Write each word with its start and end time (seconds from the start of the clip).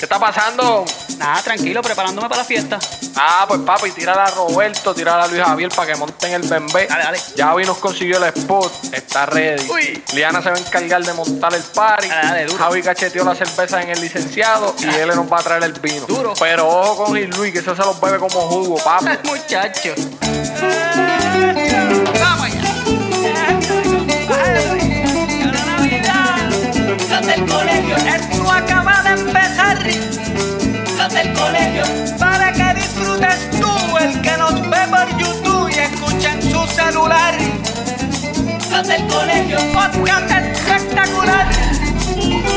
¿Qué 0.00 0.06
está 0.06 0.18
pasando? 0.18 0.86
Nada, 1.18 1.42
tranquilo, 1.42 1.82
preparándome 1.82 2.26
para 2.26 2.40
la 2.40 2.46
fiesta. 2.46 2.78
Ah, 3.16 3.44
pues 3.46 3.60
papi, 3.60 3.90
tírala 3.90 4.24
a 4.24 4.30
Roberto, 4.30 4.94
tírala 4.94 5.24
a 5.24 5.26
Luis 5.28 5.42
Javier 5.42 5.70
para 5.76 5.92
que 5.92 5.98
monten 5.98 6.32
el 6.32 6.48
bembé. 6.48 6.86
Dale, 6.86 7.04
dale. 7.04 7.20
Ya 7.36 7.52
hoy 7.52 7.66
nos 7.66 7.76
consiguió 7.76 8.16
el 8.16 8.24
spot, 8.34 8.72
está 8.94 9.26
ready. 9.26 9.68
Uy. 9.70 10.02
Liana 10.14 10.40
se 10.40 10.48
va 10.48 10.56
a 10.56 10.58
encargar 10.58 11.04
de 11.04 11.12
montar 11.12 11.52
el 11.52 11.62
party. 11.62 12.08
Dale, 12.08 12.28
dale, 12.28 12.46
duro. 12.46 12.64
Javi 12.64 12.82
cacheteó 12.82 13.24
la 13.24 13.34
cerveza 13.34 13.82
en 13.82 13.90
el 13.90 14.00
licenciado 14.00 14.74
y 14.78 14.86
él 14.86 15.08
nos 15.08 15.30
va 15.30 15.40
a 15.40 15.42
traer 15.42 15.64
el 15.64 15.74
vino. 15.74 16.06
Duro. 16.06 16.32
Pero 16.40 16.66
ojo 16.66 17.04
con 17.04 17.14
Gil 17.14 17.28
Luis, 17.28 17.52
que 17.52 17.58
eso 17.58 17.76
se 17.76 17.82
los 17.82 18.00
bebe 18.00 18.18
como 18.18 18.40
jugo, 18.40 18.78
papi. 18.78 19.28
Muchacho. 19.28 19.94
Vamos 22.18 22.46
allá. 22.46 22.62
Los 27.10 27.26
del 27.26 27.46
colegio, 27.46 27.96
esto 27.96 28.50
acaba 28.50 29.02
de 29.02 29.10
empezar. 29.10 29.49
Colegio, 31.50 31.82
para 32.16 32.52
que 32.52 32.74
disfrutes 32.74 33.50
tú, 33.58 33.98
el 33.98 34.20
que 34.20 34.36
nos 34.36 34.54
ve 34.70 34.86
por 34.88 35.18
YouTube 35.18 35.68
y 35.68 35.78
escucha 35.80 36.34
en 36.34 36.42
su 36.42 36.64
celular. 36.68 37.34
Los 38.70 38.86
del 38.86 39.04
colegio, 39.08 39.58
podcast 39.72 40.46
espectacular. 40.46 41.48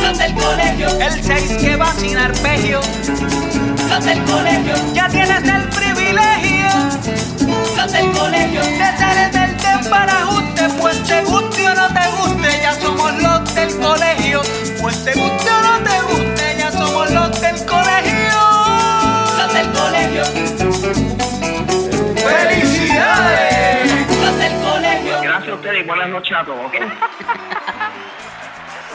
Los 0.04 0.18
del 0.20 0.34
colegio, 0.36 0.88
el 1.00 1.24
6 1.24 1.58
que 1.60 1.76
va 1.76 1.92
sin 1.94 2.18
arpegio. 2.18 2.82
Los 3.90 4.06
del 4.06 4.24
colegio, 4.26 4.76
ya 4.94 5.10
tienes 5.10 5.44
el 5.44 5.64
privilegio. 5.70 6.70
Los 7.76 7.92
del 7.92 8.12
colegio, 8.12 8.62
de 8.62 8.98
ser 9.00 9.18
el 9.26 9.32
del 9.32 9.58
desbarajuste, 9.58 10.70
pues 10.80 11.04
te 11.04 11.24
guste 11.24 11.68
o 11.68 11.74
no 11.74 11.88
te 11.88 12.08
guste, 12.12 12.60
ya 12.62 12.74
somos 12.80 13.12
los 13.24 13.56
del 13.56 13.76
colegio. 13.80 14.42
Pues 14.80 15.04
te 15.04 15.14
guste 15.14 15.50
o 15.50 15.62
no 15.64 15.80
te 15.84 16.02
guste, 16.02 16.23
ustedes 25.74 25.84
y 25.84 25.88
buenas 25.88 26.10
noches 26.10 26.38
a 26.38 26.46
todos. 26.46 26.72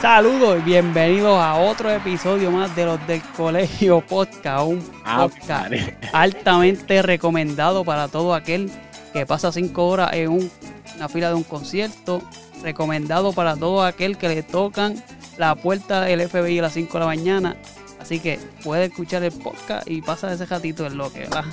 Saludos 0.01 0.59
y 0.61 0.63
bienvenidos 0.63 1.37
a 1.41 1.57
otro 1.57 1.91
episodio 1.91 2.53
más 2.53 2.75
de 2.77 2.85
los 2.87 3.05
del 3.09 3.21
Colegio 3.37 4.01
Podcast, 4.01 4.65
un 4.67 4.93
Ah, 5.05 5.27
podcast 5.29 5.73
altamente 6.13 7.03
recomendado 7.03 7.85
para 7.85 8.07
todo 8.07 8.33
aquel 8.35 8.71
que 9.13 9.27
pasa 9.27 9.51
cinco 9.51 9.89
horas 9.89 10.13
en 10.13 10.29
un- 10.31 10.51
una 10.97 11.09
fila 11.09 11.29
de 11.29 11.35
un 11.35 11.43
concierto, 11.43 12.23
recomendado 12.63 13.33
para 13.33 13.57
todo 13.57 13.85
aquel 13.85 14.17
que 14.17 14.29
le 14.29 14.43
tocan 14.45 15.03
la 15.37 15.57
puerta 15.57 16.03
del 16.03 16.21
FBI 16.29 16.61
a 16.61 16.63
las 16.63 16.73
5 16.75 16.93
de 16.95 17.01
la 17.01 17.07
mañana, 17.07 17.57
así 18.01 18.19
que 18.21 18.39
puede 18.65 18.85
escuchar 18.87 19.23
el 19.25 19.33
podcast 19.33 19.89
y 19.89 20.01
pasa 20.03 20.33
ese 20.33 20.47
ratito 20.47 20.87
en 20.87 20.97
lo 20.97 21.13
que, 21.13 21.21
¿verdad? 21.21 21.45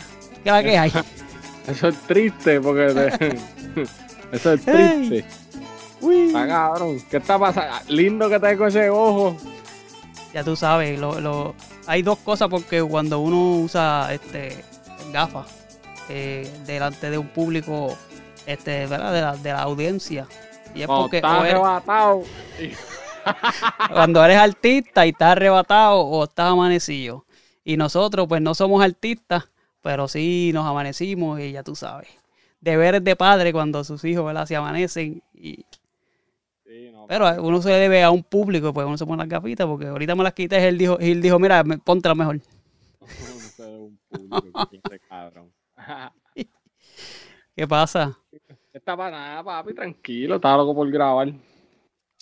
¿Qué 0.44 0.50
es 0.50 0.54
la 0.54 0.64
que 0.64 0.78
hay? 0.78 0.92
Eso 1.68 1.88
es 1.88 1.96
triste 2.02 2.62
porque 2.62 2.88
te- 2.94 3.82
eso 4.32 4.54
es 4.54 4.66
triste. 4.66 5.26
Uy. 6.02 6.28
Está 6.28 6.48
cabrón. 6.48 6.98
¿Qué 7.10 7.18
está 7.18 7.40
pasando? 7.40 7.76
Lindo 7.90 8.30
que 8.30 8.40
te 8.40 8.58
con 8.58 8.68
ese 8.68 8.90
ojo. 8.90 9.36
Ya 10.34 10.44
tú 10.44 10.56
sabes, 10.56 11.00
lo, 11.00 11.20
lo- 11.22 11.56
hay 11.88 12.02
dos 12.02 12.20
cosas 12.20 12.50
porque 12.50 12.82
cuando 12.84 13.20
uno 13.20 13.58
usa 13.64 14.10
este 14.14 14.64
gafas 15.14 15.48
eh, 16.10 16.52
delante 16.66 17.10
de 17.10 17.18
un 17.18 17.28
público, 17.30 17.98
este, 18.46 18.86
¿verdad? 18.88 19.14
De 19.14 19.22
la, 19.22 19.36
de 19.38 19.54
la 19.54 19.62
audiencia. 19.62 20.28
Y 20.74 20.82
es 20.82 20.88
porque 20.88 21.18
estás 21.18 21.40
o 21.40 21.46
eres- 21.46 21.54
arrebatado. 21.54 22.24
cuando 23.92 24.24
eres 24.24 24.38
artista 24.38 25.06
y 25.06 25.10
estás 25.10 25.32
arrebatado 25.32 26.00
o 26.02 26.24
estás 26.26 26.52
amanecido. 26.52 27.26
Y 27.64 27.78
nosotros, 27.78 28.28
pues 28.28 28.42
no 28.42 28.54
somos 28.54 28.84
artistas, 28.84 29.46
pero 29.82 30.08
sí 30.08 30.52
nos 30.54 30.66
amanecimos 30.68 31.40
y 31.40 31.54
ya 31.54 31.64
tú 31.64 31.76
sabes. 31.76 32.10
Deberes 32.66 33.04
de 33.04 33.16
padre 33.16 33.54
cuando 33.54 33.84
sus 33.84 34.04
hijos 34.06 34.26
¿verdad? 34.26 34.48
se 34.48 34.56
amanecen. 34.56 35.22
Y, 35.36 35.64
Sí, 36.68 36.90
no, 36.92 37.06
pero 37.08 37.44
uno 37.44 37.62
se 37.62 37.70
debe 37.70 38.02
a 38.04 38.10
un 38.10 38.24
público, 38.24 38.74
pues 38.74 38.88
uno 38.88 38.98
se 38.98 39.06
pone 39.06 39.22
las 39.22 39.30
gafitas, 39.30 39.68
porque 39.68 39.86
ahorita 39.86 40.16
me 40.16 40.24
las 40.24 40.34
quité 40.34 40.60
y 40.60 40.64
él 40.64 40.78
dijo, 40.80 40.98
y 41.00 41.12
él 41.12 41.22
dijo 41.22 41.38
mira, 41.38 41.64
me- 41.64 41.78
póntela 41.78 42.16
mejor. 42.16 42.38
no 42.38 43.08
sé 43.56 43.64
de 43.64 43.78
un 43.78 44.00
público 44.10 44.68
que 44.90 45.00
cabrón. 45.08 45.52
¿Qué 47.56 47.68
pasa? 47.68 48.18
Está 48.74 48.98
para 48.98 49.12
nada, 49.12 49.44
papi, 49.44 49.74
tranquilo. 49.76 50.36
Estaba 50.38 50.58
loco 50.58 50.74
por 50.76 50.90
grabar. 50.90 51.32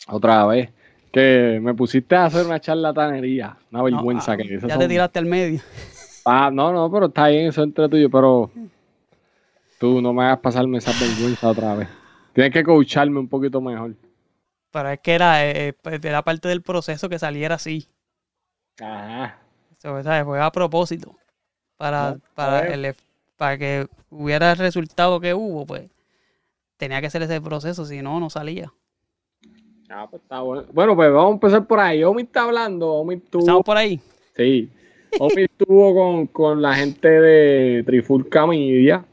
Otra 0.07 0.45
vez. 0.45 0.69
Que 1.11 1.59
me 1.61 1.73
pusiste 1.73 2.15
a 2.15 2.25
hacer 2.25 2.45
una 2.45 2.59
charlatanería. 2.59 3.57
Una 3.71 3.81
vergüenza 3.83 4.35
No, 4.35 4.43
que 4.43 4.55
eso 4.55 4.67
Ya 4.67 4.73
son- 4.73 4.81
te 4.83 4.87
tiraste 4.89 5.19
al 5.19 5.25
medio. 5.25 5.61
Ah, 6.25 6.49
no, 6.51 6.71
no, 6.73 6.91
pero 6.91 7.05
está 7.07 7.27
bien 7.29 7.47
eso 7.47 7.63
entre 7.63 7.87
tuyo, 7.87 8.09
pero 8.09 8.51
tú 9.83 10.01
no 10.01 10.13
me 10.13 10.23
hagas 10.23 10.39
pasarme 10.39 10.77
esa 10.77 10.93
vergüenza 10.97 11.49
otra 11.49 11.75
vez. 11.75 11.89
Tienes 12.31 12.53
que 12.53 12.63
coacharme 12.63 13.19
un 13.19 13.27
poquito 13.27 13.59
mejor. 13.59 13.93
Pero 14.71 14.89
es 14.91 14.99
que 15.01 15.13
era, 15.13 15.45
eh, 15.45 15.67
eh, 15.67 15.73
pues, 15.73 15.99
era 16.05 16.21
parte 16.21 16.47
del 16.47 16.61
proceso 16.61 17.09
que 17.09 17.19
saliera 17.19 17.55
así. 17.55 17.85
Ajá. 18.79 19.37
Eso, 19.77 20.01
¿sabes? 20.01 20.23
Fue 20.23 20.39
a 20.39 20.49
propósito. 20.53 21.17
Para, 21.75 22.11
No, 22.11 22.21
para, 22.33 22.61
pues. 22.61 22.71
el, 22.71 22.95
para 23.35 23.57
que 23.57 23.87
hubiera 24.09 24.53
el 24.53 24.57
resultado 24.57 25.19
que 25.19 25.33
hubo, 25.33 25.65
pues 25.65 25.91
tenía 26.77 27.01
que 27.01 27.09
ser 27.09 27.23
ese 27.23 27.41
proceso, 27.41 27.83
si 27.83 28.01
no, 28.01 28.21
no 28.21 28.29
salía. 28.29 28.71
Ah, 29.89 30.07
pues 30.09 30.21
está 30.21 30.39
bueno. 30.39 30.63
Bueno, 30.71 30.95
pues 30.95 31.11
vamos 31.11 31.31
a 31.31 31.33
empezar 31.33 31.67
por 31.67 31.81
ahí. 31.81 32.05
Omi 32.05 32.21
está 32.21 32.43
hablando. 32.43 32.89
Omi 32.89 33.15
estuvo. 33.15 33.41
¿Estamos 33.41 33.63
por 33.65 33.75
ahí? 33.75 33.99
Sí. 34.33 34.71
Omi 35.19 35.43
estuvo 35.43 35.93
con, 35.93 36.27
con 36.27 36.61
la 36.61 36.73
gente 36.73 37.09
de 37.09 37.83
Trifulca 37.83 38.47
Media. 38.47 39.03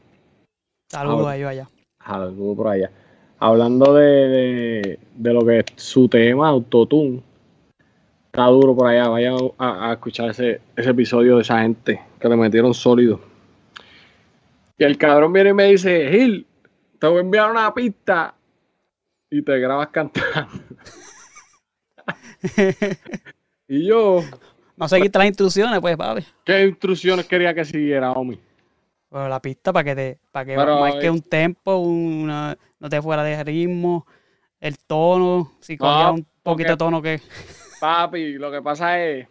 Saludos 0.91 1.25
Ah, 1.27 1.29
a 1.31 1.37
ellos 1.37 1.49
allá. 1.49 1.67
Estuvo 2.29 2.55
por 2.55 2.67
allá. 2.67 2.91
Hablando 3.39 3.93
de, 3.93 4.03
de, 4.27 4.99
de 5.15 5.33
lo 5.33 5.45
que 5.45 5.59
es 5.59 5.65
su 5.77 6.09
tema, 6.09 6.49
Autotune. 6.49 7.23
Está 8.25 8.45
duro 8.47 8.75
por 8.75 8.87
allá. 8.87 9.07
Vayan 9.07 9.37
a, 9.57 9.89
a 9.89 9.93
escuchar 9.93 10.29
ese, 10.31 10.59
ese 10.75 10.89
episodio 10.89 11.37
de 11.37 11.43
esa 11.43 11.61
gente 11.61 12.01
que 12.19 12.27
le 12.27 12.35
metieron 12.35 12.73
sólido. 12.73 13.21
Y 14.77 14.83
el 14.83 14.97
cabrón 14.97 15.31
viene 15.31 15.51
y 15.51 15.53
me 15.53 15.65
dice, 15.65 16.09
Gil, 16.11 16.45
te 16.99 17.07
voy 17.07 17.19
a 17.19 17.21
enviar 17.21 17.49
una 17.51 17.73
pista 17.73 18.35
y 19.29 19.41
te 19.41 19.59
grabas 19.59 19.87
cantando. 19.89 20.49
y 23.67 23.87
yo, 23.87 24.21
No 24.77 24.87
seguiste 24.87 25.17
las 25.19 25.27
instrucciones, 25.27 25.79
pues, 25.79 25.95
papi. 25.95 26.25
¿qué 26.43 26.65
instrucciones 26.65 27.25
quería 27.27 27.53
que 27.53 27.63
siguiera, 27.63 28.11
Omi? 28.13 28.39
Bueno, 29.11 29.27
la 29.29 29.41
pista 29.41 29.71
para 29.73 29.83
que 29.83 29.95
te, 29.95 30.19
para 30.31 30.45
que 30.45 30.55
Pero, 30.55 30.79
marque 30.79 31.05
eh, 31.07 31.11
un 31.11 31.21
tempo, 31.21 31.75
una, 31.77 32.57
no 32.79 32.89
te 32.89 33.01
fuera 33.01 33.23
de 33.23 33.43
ritmo, 33.43 34.07
el 34.59 34.77
tono, 34.79 35.51
si 35.59 35.77
cogía 35.77 36.05
No, 36.07 36.13
un 36.13 36.25
poquito 36.41 36.71
de 36.71 36.77
tono 36.77 37.01
que. 37.01 37.19
Papi, 37.81 38.33
lo 38.33 38.49
que 38.51 38.61
pasa 38.61 38.99
es 39.03 39.27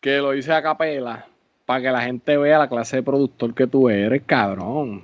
que 0.00 0.18
lo 0.18 0.34
hice 0.34 0.52
a 0.52 0.62
capela 0.62 1.26
para 1.64 1.82
que 1.82 1.90
la 1.90 2.02
gente 2.02 2.36
vea 2.36 2.58
la 2.58 2.68
clase 2.68 2.96
de 2.96 3.02
productor 3.02 3.52
que 3.54 3.66
tú 3.66 3.88
eres, 3.90 4.22
cabrón. 4.24 5.02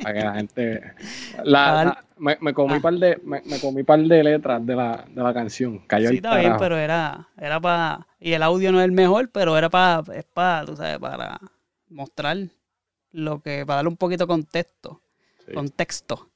Para 0.00 0.14
que 0.14 0.24
la 0.24 0.34
gente. 0.34 0.92
la- 1.44 1.84
la- 1.84 2.04
me, 2.18 2.36
me 2.40 2.54
comí 2.54 2.74
Ah. 2.76 2.80
par 2.80 2.94
de, 2.94 3.20
me, 3.24 3.42
me 3.44 3.58
comí 3.60 3.82
par 3.82 3.98
de 3.98 4.22
letras 4.22 4.64
de 4.64 4.76
la, 4.76 5.04
de 5.08 5.22
la 5.22 5.34
canción. 5.34 5.78
Cayó 5.86 6.08
Sí, 6.08 6.14
el 6.14 6.16
está 6.24 6.38
bien, 6.38 6.54
pero 6.58 6.76
era, 6.78 7.28
era 7.36 7.60
para. 7.60 8.06
Y 8.20 8.32
el 8.32 8.42
audio 8.42 8.70
no 8.72 8.78
es 8.78 8.84
el 8.84 8.92
mejor, 8.92 9.28
pero 9.30 9.58
era 9.58 9.68
para, 9.68 10.02
es 10.14 10.24
para, 10.24 10.64
tú 10.64 10.76
sabes, 10.76 10.98
para 10.98 11.38
mostrar 11.90 12.36
lo 13.16 13.40
que, 13.40 13.64
para 13.66 13.76
darle 13.76 13.88
un 13.88 13.96
poquito 13.96 14.24
de 14.24 14.28
contexto. 14.28 15.00
Sí. 15.46 15.52
Contexto. 15.52 16.28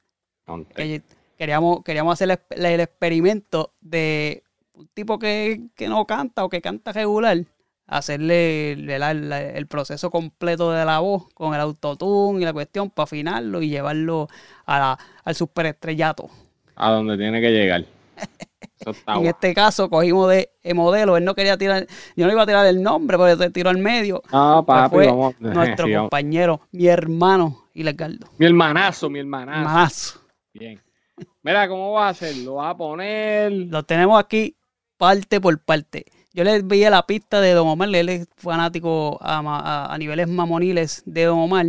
Conte- 0.47 0.75
Que 0.75 1.03
queríamos, 1.39 1.83
queríamos 1.85 2.13
hacer 2.15 2.31
el, 2.51 2.65
el 2.65 2.81
experimento 2.81 3.75
de 3.81 4.43
un 4.75 4.89
tipo 4.89 5.19
que, 5.19 5.69
que 5.77 5.89
no 5.89 6.07
canta 6.07 6.45
o 6.45 6.49
que 6.49 6.61
canta 6.63 6.93
regular, 6.93 7.39
hacerle 7.87 8.73
el, 8.73 8.89
el- 8.91 9.33
el 9.33 9.67
proceso 9.67 10.11
completo 10.11 10.73
de 10.73 10.85
la 10.85 11.01
voz 11.01 11.29
con 11.35 11.55
el 11.55 11.61
autotune 11.61 12.41
y 12.41 12.45
la 12.45 12.53
cuestión 12.53 12.89
para 12.91 13.05
afinarlo 13.05 13.63
y 13.63 13.69
llevarlo 13.69 14.29
a 14.67 14.79
la- 14.79 14.99
al 15.25 15.35
superestrellato. 15.35 16.31
A 16.77 16.91
donde 16.93 17.17
tiene 17.19 17.41
que 17.41 17.51
llegar. 17.51 17.85
En 19.07 19.27
este 19.27 19.55
caso 19.55 19.89
cogimos 19.91 20.31
de 20.31 20.51
modelo, 20.75 21.17
él 21.17 21.25
no 21.25 21.35
quería 21.35 21.57
tirar, 21.59 21.87
yo 22.17 22.27
no 22.27 22.33
iba 22.33 22.43
a 22.43 22.47
tirar 22.47 22.67
el 22.67 22.83
nombre, 22.83 23.19
pero 23.19 23.37
te 23.37 23.51
tiró 23.51 23.71
al 23.71 23.79
medio. 23.79 24.23
Ah, 24.33 24.63
papi, 24.67 24.95
fue 24.95 25.07
vamos. 25.07 25.35
Nuestro 25.39 25.87
sí, 25.87 25.93
vamos. 25.93 26.05
compañero, 26.09 26.61
mi 26.73 26.87
hermano, 26.87 27.65
Ilegaldo. 27.75 28.27
Mi 28.39 28.47
hermanazo, 28.47 29.11
mi 29.11 29.19
hermanazo. 29.21 29.65
Más. 29.65 30.21
Bien. 30.55 30.81
Mira, 31.43 31.69
¿cómo 31.69 31.93
vas 31.93 32.07
a 32.23 32.27
hacer? 32.27 32.37
¿Lo 32.45 32.55
vas 32.55 32.75
a 32.75 32.77
poner? 32.77 33.53
Lo 33.53 33.83
tenemos 33.83 34.19
aquí 34.19 34.57
parte 34.97 35.41
por 35.41 35.59
parte. 35.63 36.07
Yo 36.33 36.45
le 36.45 36.63
veía 36.63 36.91
la 36.91 37.07
pista 37.07 37.41
de 37.41 37.53
Don 37.53 37.67
Omar, 37.69 37.89
él 37.95 38.09
es 38.09 38.29
fanático 38.37 39.19
a, 39.21 39.39
a- 39.41 39.93
a 39.95 39.99
niveles 39.99 40.29
mamoniles 40.29 41.03
de 41.05 41.25
Don 41.25 41.39
Omar, 41.39 41.67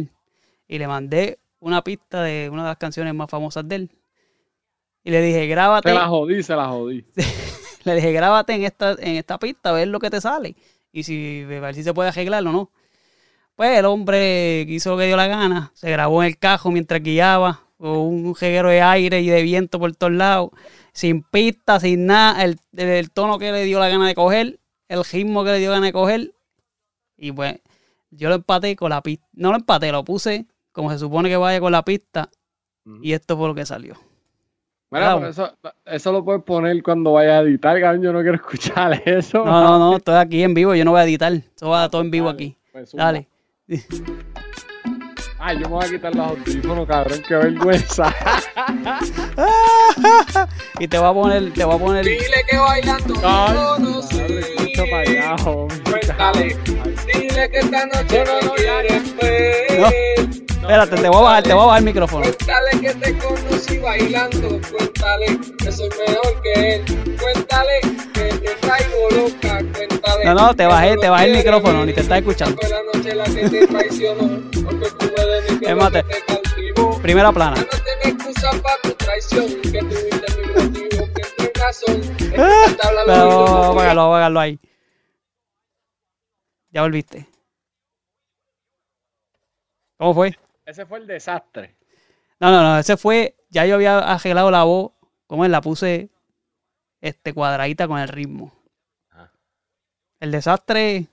y 0.67 0.77
le 0.77 0.87
mandé 0.87 1.39
una 1.59 1.83
pista 1.83 2.23
de 2.23 2.49
una 2.51 2.63
de 2.63 2.69
las 2.69 2.77
canciones 2.77 3.13
más 3.13 3.29
famosas 3.29 3.67
de 3.67 3.75
él. 3.75 3.91
Y 5.03 5.11
le 5.11 5.21
dije, 5.21 5.47
grábate, 5.47 5.89
Se 5.89 5.95
la 5.95 6.07
jodí, 6.07 6.43
se 6.43 6.55
la 6.55 6.67
jodí. 6.67 7.05
le 7.83 7.95
dije, 7.95 8.11
grábate 8.11 8.53
en 8.53 8.63
esta, 8.63 8.91
en 8.93 9.15
esta 9.15 9.39
pista, 9.39 9.69
a 9.69 9.73
ver 9.73 9.87
lo 9.87 9.99
que 9.99 10.09
te 10.09 10.21
sale. 10.21 10.55
y 10.91 11.03
si, 11.03 11.43
a 11.43 11.59
ver 11.59 11.75
si 11.75 11.83
se 11.83 11.93
puede 11.93 12.09
arreglar 12.09 12.45
o 12.45 12.51
no. 12.51 12.71
Pues 13.55 13.77
el 13.77 13.85
hombre 13.85 14.61
hizo 14.67 14.91
lo 14.91 14.97
que 14.97 15.05
dio 15.05 15.17
la 15.17 15.27
gana, 15.27 15.71
se 15.75 15.91
grabó 15.91 16.23
en 16.23 16.27
el 16.27 16.37
cajo 16.37 16.71
mientras 16.71 17.01
guiaba, 17.01 17.61
con 17.77 17.89
un 17.89 18.35
reguero 18.39 18.69
de 18.69 18.81
aire 18.81 19.21
y 19.21 19.27
de 19.27 19.41
viento 19.43 19.79
por 19.79 19.95
todos 19.95 20.13
lados, 20.13 20.51
sin 20.93 21.23
pista, 21.23 21.79
sin 21.79 22.05
nada, 22.05 22.43
el, 22.43 22.59
el 22.75 23.11
tono 23.11 23.37
que 23.39 23.51
le 23.51 23.63
dio 23.63 23.79
la 23.79 23.89
gana 23.89 24.07
de 24.07 24.15
coger, 24.15 24.59
el 24.87 25.03
ritmo 25.03 25.43
que 25.43 25.51
le 25.51 25.59
dio 25.59 25.71
gana 25.71 25.87
de 25.87 25.93
coger, 25.93 26.33
y 27.17 27.31
pues 27.31 27.59
yo 28.09 28.29
lo 28.29 28.35
empaté 28.35 28.75
con 28.75 28.89
la 28.89 29.01
pista, 29.01 29.27
no 29.33 29.51
lo 29.51 29.57
empaté, 29.57 29.91
lo 29.91 30.03
puse 30.03 30.47
como 30.71 30.91
se 30.91 30.99
supone 30.99 31.29
que 31.29 31.37
vaya 31.37 31.59
con 31.59 31.71
la 31.71 31.83
pista, 31.83 32.29
y 33.01 33.13
esto 33.13 33.37
fue 33.37 33.47
lo 33.47 33.55
que 33.55 33.65
salió. 33.65 33.95
Mira, 34.91 35.05
Bravo. 35.05 35.19
pero 35.21 35.31
eso, 35.31 35.53
eso 35.85 36.11
lo 36.11 36.25
puedes 36.25 36.43
poner 36.43 36.83
cuando 36.83 37.13
vayas 37.13 37.35
a 37.35 37.39
editar, 37.41 37.79
cabrón. 37.79 38.01
Yo 38.03 38.11
no 38.11 38.19
quiero 38.21 38.35
escuchar 38.43 39.01
eso. 39.05 39.45
No, 39.45 39.61
no, 39.63 39.79
no, 39.79 39.97
estoy 39.97 40.15
aquí 40.15 40.43
en 40.43 40.53
vivo, 40.53 40.75
yo 40.75 40.83
no 40.83 40.91
voy 40.91 40.99
a 40.99 41.05
editar, 41.05 41.31
eso 41.31 41.69
va 41.69 41.89
todo 41.89 42.01
en 42.01 42.11
vivo 42.11 42.27
aquí. 42.29 42.57
Pues. 42.73 42.91
Dale. 42.91 43.27
Ay, 45.43 45.57
yo 45.57 45.69
me 45.69 45.75
voy 45.75 45.85
a 45.85 45.89
quitar 45.89 46.13
los 46.13 46.27
audífonos, 46.27 46.87
cabrón. 46.87 47.19
Qué 47.27 47.35
vergüenza. 47.35 48.13
Y 50.79 50.87
te 50.87 50.97
voy 50.97 51.09
a 51.09 51.13
poner, 51.13 51.53
te 51.53 51.63
voy 51.63 51.75
a 51.75 51.79
poner. 51.79 52.05
Dile 52.05 52.43
que 52.49 52.57
bailando 52.57 53.13
Ay, 53.23 54.73
para 54.89 55.01
allá, 55.01 55.35
hombre. 55.45 55.81
Cuéntale, 55.83 56.57
dile 57.13 57.49
que 57.49 57.59
esta 57.59 57.85
noche 57.85 58.23
No, 58.25 58.41
no, 58.41 58.47
no, 58.47 58.53
ver. 59.21 60.40
Espérate, 60.61 60.95
te 60.95 61.09
voy 61.09 61.17
a 61.17 61.21
bajar, 61.21 61.43
te 61.43 61.53
voy 61.53 61.63
a 61.63 61.65
bajar 61.65 61.79
el 61.79 61.85
micrófono. 61.85 62.23
Cuéntale 62.25 62.79
que 62.81 62.93
te 62.93 63.17
conocí 63.17 63.77
bailando. 63.79 64.47
Cuéntale 64.71 65.39
que 65.57 65.71
soy 65.71 65.89
mejor 66.07 66.41
que 66.43 66.75
él. 66.75 66.85
Cuéntale 67.19 67.81
que 68.13 68.23
te 68.23 68.55
traigo 68.61 69.09
loca. 69.11 69.57
Cuéntale. 69.73 70.25
No, 70.25 70.33
no, 70.35 70.55
te 70.55 70.65
bajé, 70.65 70.95
te 70.97 71.09
bajé 71.09 71.25
el 71.31 71.37
micrófono, 71.37 71.85
ni 71.85 71.93
te 71.93 72.01
estás 72.01 72.19
escuchando. 72.19 72.57
Fue 72.61 72.69
la 72.69 72.83
noche 72.83 73.15
la 73.15 73.23
que 73.25 73.49
te 73.49 73.67
traicionó. 73.67 74.41
Porque 74.63 74.89
tuve 74.99 75.25
de 75.25 75.51
mí 75.51 75.59
que 75.59 75.65
Es 75.65 75.71
lo 75.71 75.77
más, 75.77 75.91
que 75.91 76.03
te- 76.03 76.13
te 76.13 76.25
cautivó. 76.25 77.01
Primera 77.01 77.31
plana. 77.31 77.55
Ya 77.55 77.61
no 77.63 77.83
tenés 77.83 78.05
excusa 78.15 78.51
para 78.61 78.81
tu 78.83 78.91
traición. 78.93 79.47
Que 79.61 79.79
tuviste 79.79 80.41
mi 80.41 80.47
motivo, 80.53 81.05
que 81.13 81.21
tienes 81.37 81.53
razón. 81.59 82.01
Es 82.01 82.17
que 82.17 82.35
Ah, 82.41 82.75
te 82.79 82.87
habla 82.87 83.01
lo 83.01 83.07
Pero 83.07 83.25
mismo, 83.25 83.45
vamos 83.45 83.49
a 83.49 83.67
porque 83.67 83.71
apagarlo, 83.71 84.01
vamos 84.01 84.13
a 84.13 84.17
apagarlo 84.17 84.39
ahí. 84.39 84.59
Ya 86.69 86.81
volviste. 86.83 87.27
¿Cómo 89.97 90.13
fue? 90.13 90.35
Ese 90.65 90.85
fue 90.85 90.99
el 90.99 91.07
desastre. 91.07 91.75
No, 92.39 92.51
no, 92.51 92.61
no, 92.63 92.77
ese 92.79 92.97
fue. 92.97 93.35
Ya 93.49 93.65
yo 93.65 93.75
había 93.75 93.99
arreglado 93.99 94.49
la 94.51 94.63
voz. 94.63 94.91
Como 95.27 95.45
él 95.45 95.51
la 95.51 95.61
puse 95.61 96.09
este 97.01 97.33
cuadradita 97.33 97.87
con 97.87 97.99
el 97.99 98.07
ritmo. 98.09 98.53
Ajá. 99.09 99.31
El 100.19 100.31
desastre, 100.31 101.07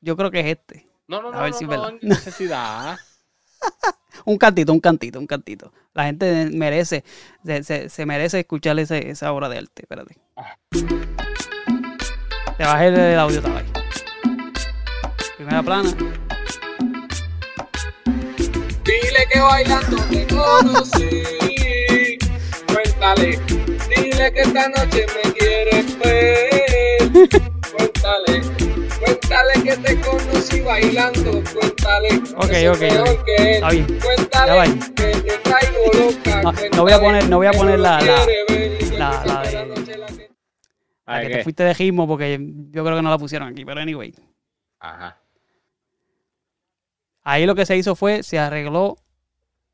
yo 0.00 0.16
creo 0.16 0.30
que 0.30 0.40
es 0.40 0.46
este. 0.46 0.86
No, 1.08 1.22
no, 1.22 1.28
A 1.28 1.32
no, 1.32 1.40
ver 1.42 1.52
no, 1.52 1.58
si 1.58 1.64
es 1.64 1.70
no, 1.70 1.76
verdad. 1.82 1.92
no 2.02 2.08
necesidad. 2.08 2.98
Un 4.24 4.38
cantito, 4.38 4.72
un 4.72 4.80
cantito, 4.80 5.18
un 5.18 5.26
cantito. 5.26 5.72
La 5.92 6.04
gente 6.06 6.48
merece, 6.52 7.04
se, 7.44 7.62
se- 7.62 7.88
se 7.90 8.06
merece 8.06 8.40
escuchar 8.40 8.78
ese- 8.78 9.10
esa 9.10 9.30
obra 9.32 9.48
de 9.48 9.58
arte. 9.58 9.82
Espérate. 9.82 10.16
Te 12.56 12.64
bajé 12.64 12.86
el, 12.88 12.94
el 12.98 13.18
audio 13.18 13.42
ahí. 13.54 13.66
Primera 15.36 15.62
plana. 15.62 15.90
Que 19.36 19.42
bailando 19.42 19.96
te 20.08 20.26
conocí. 20.28 22.18
Cuéntale, 22.72 23.38
dile 23.94 24.32
que 24.32 24.40
esta 24.40 24.68
noche 24.70 25.06
me 25.14 25.32
quieres 25.34 25.98
ver. 25.98 27.28
Cuéntale, 27.76 28.42
cuéntale 28.98 29.62
que 29.62 29.76
te 29.76 30.00
conocí 30.00 30.60
bailando. 30.60 31.42
Cuéntale, 31.52 32.08
Ok, 32.36 32.48
que 32.50 32.68
ok, 32.70 32.76
ok. 32.76 33.24
que 33.26 33.36
él. 33.36 33.54
Está 33.56 33.68
bien. 33.70 33.86
Ya 33.88 34.00
Cuéntale 34.06 34.52
ahí. 34.52 34.78
que 34.78 35.04
te 35.04 35.38
traigo 35.38 35.92
loca. 35.92 36.42
No, 36.74 36.82
voy 36.82 36.92
a 36.92 37.00
poner- 37.00 37.28
no 37.28 37.36
voy 37.36 37.46
a 37.46 37.52
poner 37.52 37.78
la- 37.78 38.00
la- 38.00 38.06
la- 38.96 39.24
la 39.26 39.42
de- 39.42 39.66
noche 39.66 39.98
la 39.98 40.06
que- 40.06 40.30
La 41.06 41.14
Ay, 41.14 41.26
que 41.26 41.30
¿qué? 41.32 41.36
te 41.38 41.42
fuiste 41.44 41.62
de 41.62 41.74
ritmo 41.74 42.08
porque 42.08 42.38
yo 42.70 42.82
creo 42.84 42.96
que 42.96 43.02
no 43.02 43.10
la 43.10 43.18
pusieron 43.18 43.48
aquí, 43.48 43.64
pero 43.66 43.80
anyway. 43.82 44.14
Ajá. 44.80 45.18
Ahí 47.22 47.44
lo 47.44 47.54
que 47.54 47.66
se 47.66 47.76
hizo 47.76 47.94
fue, 47.94 48.22
se 48.22 48.38
arregló 48.38 48.96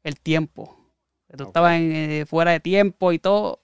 el 0.05 0.19
tiempo. 0.21 0.77
Que 1.29 1.37
Tú 1.37 1.45
estabas 1.45 1.75
en, 1.77 1.93
eh, 1.93 2.27
fuera 2.27 2.51
de 2.53 2.61
tiempo 2.61 3.13
y 3.13 3.19
todo, 3.19 3.61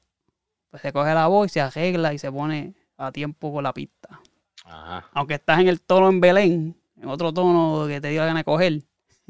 pues 0.71 0.83
se 0.83 0.93
coge 0.93 1.13
la 1.15 1.27
voz 1.27 1.47
y 1.47 1.51
se 1.51 1.61
arregla 1.61 2.13
y 2.15 2.19
se 2.19 2.31
pone 2.33 2.75
a 2.97 3.13
tiempo 3.13 3.53
con 3.53 3.63
la 3.65 3.73
pista. 3.73 4.21
Ajá. 4.65 5.07
Aunque 5.13 5.35
estás 5.35 5.61
en 5.61 5.69
el 5.69 5.81
tono 5.81 6.09
en 6.09 6.21
Belén, 6.21 6.77
en 7.01 7.09
otro 7.09 7.33
tono 7.33 7.87
que 7.87 8.01
te 8.01 8.09
dio 8.09 8.21
la 8.21 8.27
gana 8.27 8.41
de 8.41 8.45
coger. 8.45 8.83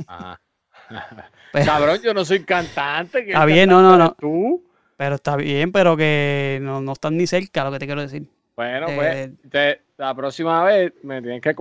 Ajá. 0.07 0.41
Pero, 1.53 1.65
Cabrón, 1.67 1.99
yo 2.03 2.15
no 2.15 2.25
soy 2.25 2.45
cantante. 2.45 3.21
Está 3.27 3.45
bien, 3.45 3.69
no, 3.69 3.83
no, 3.83 3.95
eres 3.95 4.17
Tú. 4.19 4.65
pero 4.97 5.15
está 5.17 5.37
bien, 5.37 5.71
pero 5.73 5.97
que 5.97 6.59
no, 6.63 6.81
no 6.81 6.93
están 6.93 7.17
ni 7.17 7.27
cerca, 7.27 7.65
lo 7.65 7.73
que 7.73 7.79
te 7.79 7.87
quiero 7.87 8.01
decir. 8.03 8.27
Bueno, 8.57 8.87
Eh, 8.89 8.97
pues 8.97 9.51
te- 9.51 9.83
la 9.97 10.15
próxima 10.15 10.65
vez 10.65 10.93
me 11.03 11.21
tienes 11.23 11.41
que 11.43 11.55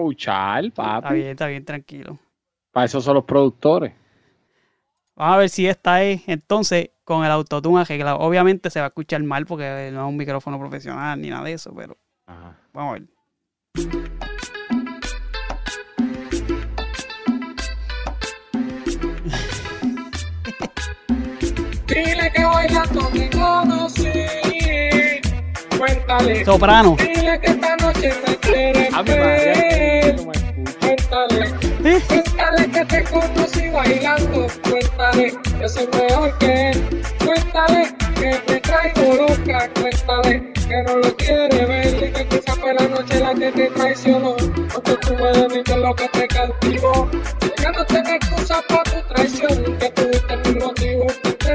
Está 0.69 1.01
papi. 1.01 1.15
bien, 1.15 1.27
está 1.29 1.47
bien, 1.47 1.63
tranquilo. 1.65 2.17
Para 2.71 2.85
eso 2.85 3.01
son 3.01 3.15
los 3.15 3.23
productores. 3.25 3.93
Vamos 5.17 5.33
a 5.33 5.37
ver 5.37 5.49
si 5.49 5.67
esta 5.67 6.03
es 6.03 6.21
entonces 6.27 6.91
con 7.03 7.25
el 7.25 7.31
autotune 7.31 7.81
arreglado. 7.81 8.19
Obviamente 8.19 8.69
se 8.69 8.79
va 8.79 8.85
a 8.85 8.89
escuchar 8.89 9.23
mal 9.23 9.47
porque 9.47 9.89
no 9.91 10.03
es 10.05 10.09
un 10.09 10.15
micrófono 10.17 10.59
profesional 10.59 11.19
ni 11.19 11.29
nada 11.31 11.43
de 11.43 11.53
eso, 11.53 11.73
pero 11.75 11.97
Ajá. 12.27 12.55
vamos 12.71 12.97
a 12.97 12.99
ver. 12.99 14.17
Dile 21.87 22.31
que 22.33 22.43
bailando 22.43 23.07
te 23.09 23.29
conocí. 23.29 24.11
Cuéntale. 25.77 26.45
Soprano. 26.45 26.95
Dile 26.97 27.39
que 27.39 27.47
esta 27.51 27.75
noche 27.77 28.13
me 28.27 28.35
quieres 28.37 28.93
A 28.93 29.03
mi 29.03 29.09
madre, 29.09 29.53
ver. 29.53 30.15
no 30.17 30.25
me. 30.25 30.73
Cuéntale. 30.79 32.01
Cuéntale 32.07 32.71
que 32.71 32.85
te 32.85 33.03
conocí 33.05 33.56
bailando. 33.77 34.47
Cuéntale 34.69 35.33
que 35.59 35.69
soy 35.69 35.87
mejor 35.87 36.37
que 36.39 36.69
él. 36.71 37.03
Cuéntale 37.23 37.93
que 38.15 38.41
me 38.47 38.59
traigo 38.59 39.13
loca. 39.13 39.69
Cuéntale 39.79 40.53
que 40.53 40.83
no 40.83 40.97
lo 40.97 41.15
quiere 41.15 41.65
ver. 41.65 42.03
Y 42.03 42.11
que 42.11 42.27
quizá 42.27 42.53
fue 42.55 42.73
la 42.73 42.87
noche 42.87 43.19
la 43.19 43.33
que 43.33 43.51
te 43.51 43.67
traicionó. 43.67 44.35
Porque 44.73 44.95
tuve 45.01 45.31
de 45.31 45.47
mí 45.49 45.63
que 45.63 45.71
es 45.71 45.77
lo 45.77 45.95
que 45.95 46.09
te 46.09 46.27
cautivó. 46.27 47.09
Ya 47.61 47.71
no 47.71 47.85
tengo 47.85 48.09
excusa 48.09 48.61
para 48.67 48.83
tu 48.83 49.13
traición. 49.13 49.77
Que 49.77 49.89
tuviste 49.91 50.37
mi 50.45 50.59
motivo. 50.59 51.07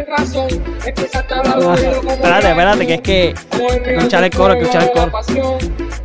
Razón. 0.09 0.49
Es 0.87 0.95
que 0.95 1.09
se 1.09 1.23
te 1.23 1.35
al 1.35 1.63
oído 1.63 1.97
como 2.01 2.13
Espérate, 2.13 2.49
espérate, 2.49 2.87
que 2.87 2.95
es 2.95 3.01
que 3.03 3.35
escuchar 3.95 4.25
el 4.25 4.31
coro, 4.31 4.55
escuchar 4.55 4.83
el 4.85 4.91
coro. 4.91 5.13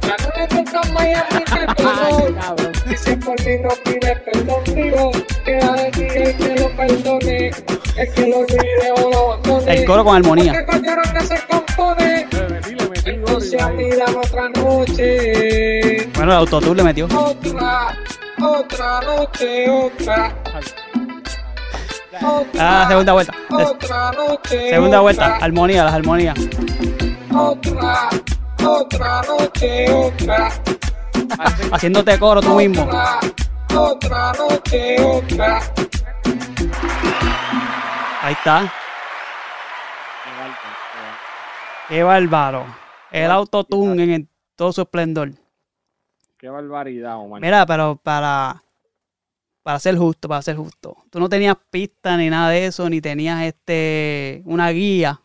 Ya 0.02 0.16
no 0.20 0.30
le 0.36 0.64
toca 0.64 0.82
más 0.92 1.06
y 1.06 1.14
a 1.14 1.28
mí 1.32 1.44
te 1.46 1.74
perdón. 1.84 2.72
Y 2.90 2.98
si 2.98 3.16
por 3.16 3.46
mí 3.46 3.58
no 3.62 3.70
pides 3.84 4.20
perdón, 4.22 4.64
mí 13.72 13.90
dame 13.92 14.18
otra 14.18 14.50
noche. 14.50 16.10
Bueno, 16.16 16.32
el 16.32 16.38
autotune 16.38 16.76
le 16.76 16.84
metió. 16.84 17.06
Otra, 17.06 17.98
otra 18.42 19.02
noche, 19.02 19.70
otra. 19.70 20.36
Otra, 22.20 22.84
Ah, 22.84 22.86
segunda 22.88 23.14
vuelta. 23.14 23.34
Otra 23.52 24.12
noche. 24.12 24.70
Segunda 24.70 25.00
vuelta. 25.02 25.38
Armonía, 25.38 25.84
las 25.84 25.94
armonías. 25.94 26.36
Otra, 27.34 28.10
otra 28.66 29.22
noche, 29.24 29.92
otra. 29.94 30.50
Haciéndote 31.72 32.18
coro 32.18 32.42
tú 32.42 32.56
mismo. 32.56 32.88
Otra 33.76 34.34
noche, 34.34 35.04
otra. 35.04 35.62
Ahí 38.28 38.34
está. 38.34 38.70
Qué 41.88 42.04
bárbaro. 42.04 42.66
El 43.10 43.32
autotune 43.32 44.04
en 44.04 44.10
el- 44.12 44.28
todo 44.58 44.74
su 44.74 44.82
esplendor. 44.82 45.32
Qué 46.38 46.50
barbaridad, 46.50 47.16
Omar. 47.20 47.40
Mira, 47.40 47.66
pero 47.66 47.96
para, 47.96 48.62
para 49.64 49.80
ser 49.80 49.96
justo, 49.96 50.28
para 50.28 50.42
ser 50.42 50.58
justo. 50.58 50.98
Tú 51.10 51.22
no 51.22 51.30
tenías 51.30 51.56
pista 51.72 52.18
ni 52.18 52.30
nada 52.30 52.50
de 52.50 52.66
eso, 52.66 52.90
ni 52.90 53.00
tenías 53.00 53.42
este 53.44 54.42
una 54.44 54.72
guía. 54.72 55.22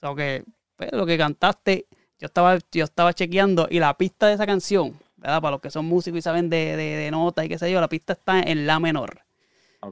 sea, 0.00 0.14
que 0.16 0.42
pues, 0.76 0.90
lo 0.92 1.04
que 1.04 1.18
cantaste, 1.18 1.84
yo 2.18 2.24
estaba, 2.24 2.56
yo 2.72 2.84
estaba 2.84 3.12
chequeando 3.12 3.68
y 3.70 3.80
la 3.80 3.92
pista 3.98 4.28
de 4.28 4.32
esa 4.32 4.46
canción, 4.46 4.98
¿verdad? 5.16 5.42
Para 5.42 5.50
los 5.52 5.60
que 5.60 5.70
son 5.70 5.84
músicos 5.84 6.20
y 6.20 6.22
saben 6.22 6.48
de, 6.48 6.74
de, 6.74 6.96
de 6.96 7.10
notas 7.10 7.44
y 7.44 7.48
qué 7.50 7.58
sé 7.58 7.70
yo, 7.70 7.82
la 7.82 7.88
pista 7.88 8.14
está 8.14 8.40
en 8.40 8.66
la 8.66 8.80
menor. 8.80 9.20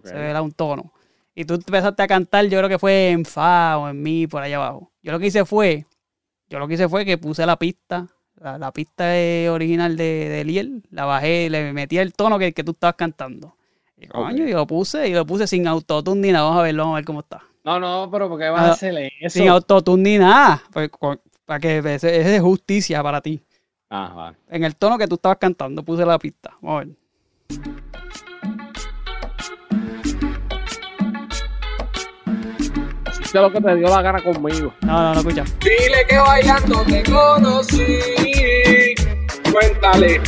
Se 0.08 0.14
verá 0.14 0.40
un 0.40 0.52
tono. 0.52 0.93
Y 1.34 1.44
tú 1.44 1.54
empezaste 1.54 2.02
a 2.02 2.06
cantar, 2.06 2.44
yo 2.46 2.58
creo 2.58 2.68
que 2.68 2.78
fue 2.78 3.10
en 3.10 3.24
fa 3.24 3.78
o 3.78 3.88
en 3.88 4.00
mi, 4.02 4.26
por 4.26 4.42
allá 4.42 4.56
abajo. 4.56 4.92
Yo 5.02 5.12
lo 5.12 5.18
que 5.18 5.26
hice 5.26 5.44
fue, 5.44 5.86
yo 6.48 6.58
lo 6.58 6.68
que 6.68 6.74
hice 6.74 6.88
fue 6.88 7.04
que 7.04 7.18
puse 7.18 7.44
la 7.44 7.56
pista, 7.58 8.06
la, 8.36 8.56
la 8.58 8.72
pista 8.72 9.04
original 9.50 9.96
de, 9.96 10.28
de 10.28 10.44
Liel, 10.44 10.82
la 10.90 11.04
bajé, 11.06 11.50
le 11.50 11.72
metí 11.72 11.98
el 11.98 12.12
tono 12.14 12.38
que, 12.38 12.52
que 12.52 12.62
tú 12.62 12.72
estabas 12.72 12.94
cantando. 12.96 13.56
Y 13.96 14.06
coño, 14.06 14.46
y 14.46 14.52
lo 14.52 14.66
puse, 14.66 15.08
y 15.08 15.12
lo 15.14 15.24
puse 15.26 15.46
sin 15.46 15.66
autotune 15.66 16.20
ni 16.20 16.32
nada. 16.32 16.44
Vamos 16.44 16.60
a 16.60 16.62
verlo, 16.62 16.82
vamos 16.82 16.94
a 16.94 16.98
ver 16.98 17.04
cómo 17.04 17.20
está. 17.20 17.42
No, 17.64 17.80
no, 17.80 18.08
pero 18.10 18.28
¿por 18.28 18.38
qué 18.38 18.50
vas 18.50 18.62
Ah, 18.62 18.68
a 18.68 18.72
hacer 18.72 19.10
eso? 19.20 19.38
Sin 19.38 19.48
autotune 19.48 20.02
ni 20.02 20.18
nada. 20.18 20.62
Pues, 20.72 20.90
para 21.46 21.60
que 21.60 21.78
es 22.00 22.40
justicia 22.40 23.02
para 23.02 23.20
ti. 23.20 23.42
Ah, 23.90 24.12
vale. 24.14 24.36
En 24.48 24.64
el 24.64 24.76
tono 24.76 24.98
que 24.98 25.06
tú 25.06 25.14
estabas 25.14 25.38
cantando, 25.38 25.82
puse 25.82 26.04
la 26.04 26.18
pista. 26.18 26.54
Vamos 26.60 26.82
a 26.82 26.84
ver. 26.84 27.83
Hiciste 33.34 33.40
lo 33.40 33.52
que 33.52 33.60
te 33.60 33.74
dio 33.74 33.88
la 33.88 34.00
gana 34.00 34.22
conmigo. 34.22 34.72
No, 34.82 34.92
no, 34.92 35.14
no 35.14 35.18
escucha. 35.18 35.42
Dile 35.58 36.06
que 36.08 36.18
bailando 36.18 36.84
te 36.84 37.02
conocí. 37.02 38.94
Cuéntale, 39.50 40.20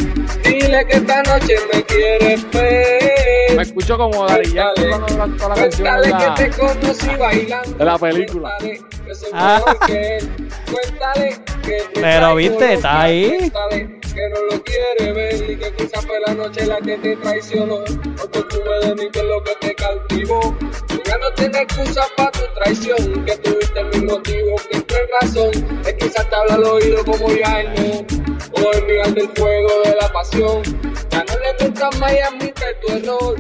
dile 0.42 0.84
que 0.88 0.96
esta 0.96 1.22
noche 1.22 1.54
me 1.72 1.84
quieres 1.84 2.50
ver. 2.50 3.54
Me 3.56 3.62
escucho 3.62 3.96
como 3.96 4.26
Dari 4.26 4.52
Yankee 4.52 4.88
cuando 4.88 5.06
la 5.48 5.54
canción 5.54 5.86
Cuéntale 5.88 6.06
de 6.06 6.10
la, 6.10 6.34
que 6.34 6.44
te 6.50 6.50
conocí 6.58 7.08
bailando. 7.16 7.78
de 7.78 7.84
la 7.84 7.98
película. 7.98 8.50
Cuéntale 8.58 8.82
que 9.06 9.14
soy 9.14 9.30
Ah. 9.32 9.60
mejor 9.64 9.86
que 9.86 10.16
él. 10.16 10.30
Cuéntale 10.72 11.36
que 11.62 11.70
te 11.94 12.00
Pero, 12.00 12.34
viste, 12.34 12.72
está 12.74 13.02
ahí. 13.02 13.36
Cuéntale 13.38 14.00
que 14.00 14.28
no 14.30 14.42
lo 14.56 14.62
quiere 14.64 15.12
ver 15.12 15.50
y 15.50 15.56
que 15.56 15.72
quizás 15.74 16.04
fue 16.06 16.18
la 16.26 16.34
noche 16.34 16.66
la 16.66 16.78
que 16.80 16.96
te 16.98 17.14
traicionó. 17.16 17.74
O 17.76 18.30
que 18.30 18.42
tuve 18.42 18.80
de 18.88 18.94
mí 18.96 19.10
que 19.12 19.18
es 19.20 19.24
lo 19.26 19.42
que 19.44 19.54
te 19.60 19.74
cautivó. 19.76 20.56
Tú 20.88 21.00
ya 21.04 21.18
no 21.18 21.30
tienes 21.36 21.60
excusa 21.62 22.02
para 22.16 22.30
tu 22.32 22.45
traición. 22.56 23.24
Que 23.24 23.36
tuviste 23.38 23.84
mis 23.84 24.02
motivos, 24.04 24.62
que 24.70 24.80
tienes 24.80 25.08
razón. 25.20 25.50
Es 25.86 25.94
quizás 25.94 26.28
te 26.28 26.34
habla 26.36 26.54
al 26.54 26.64
oído 26.64 27.04
como 27.04 27.28
ya 27.30 27.62
no. 27.62 28.06
O 28.52 28.72
el 28.72 28.84
migal 28.86 29.14
del 29.14 29.28
fuego 29.30 29.82
de 29.84 29.94
la 30.00 30.08
pasión. 30.12 30.62
Ya 31.10 31.24
no 31.24 31.38
le 31.40 31.54
mientas 31.60 31.98
más 32.00 32.12
y 32.12 32.18
admite 32.18 32.64
tu 32.86 32.92
error. 32.92 33.36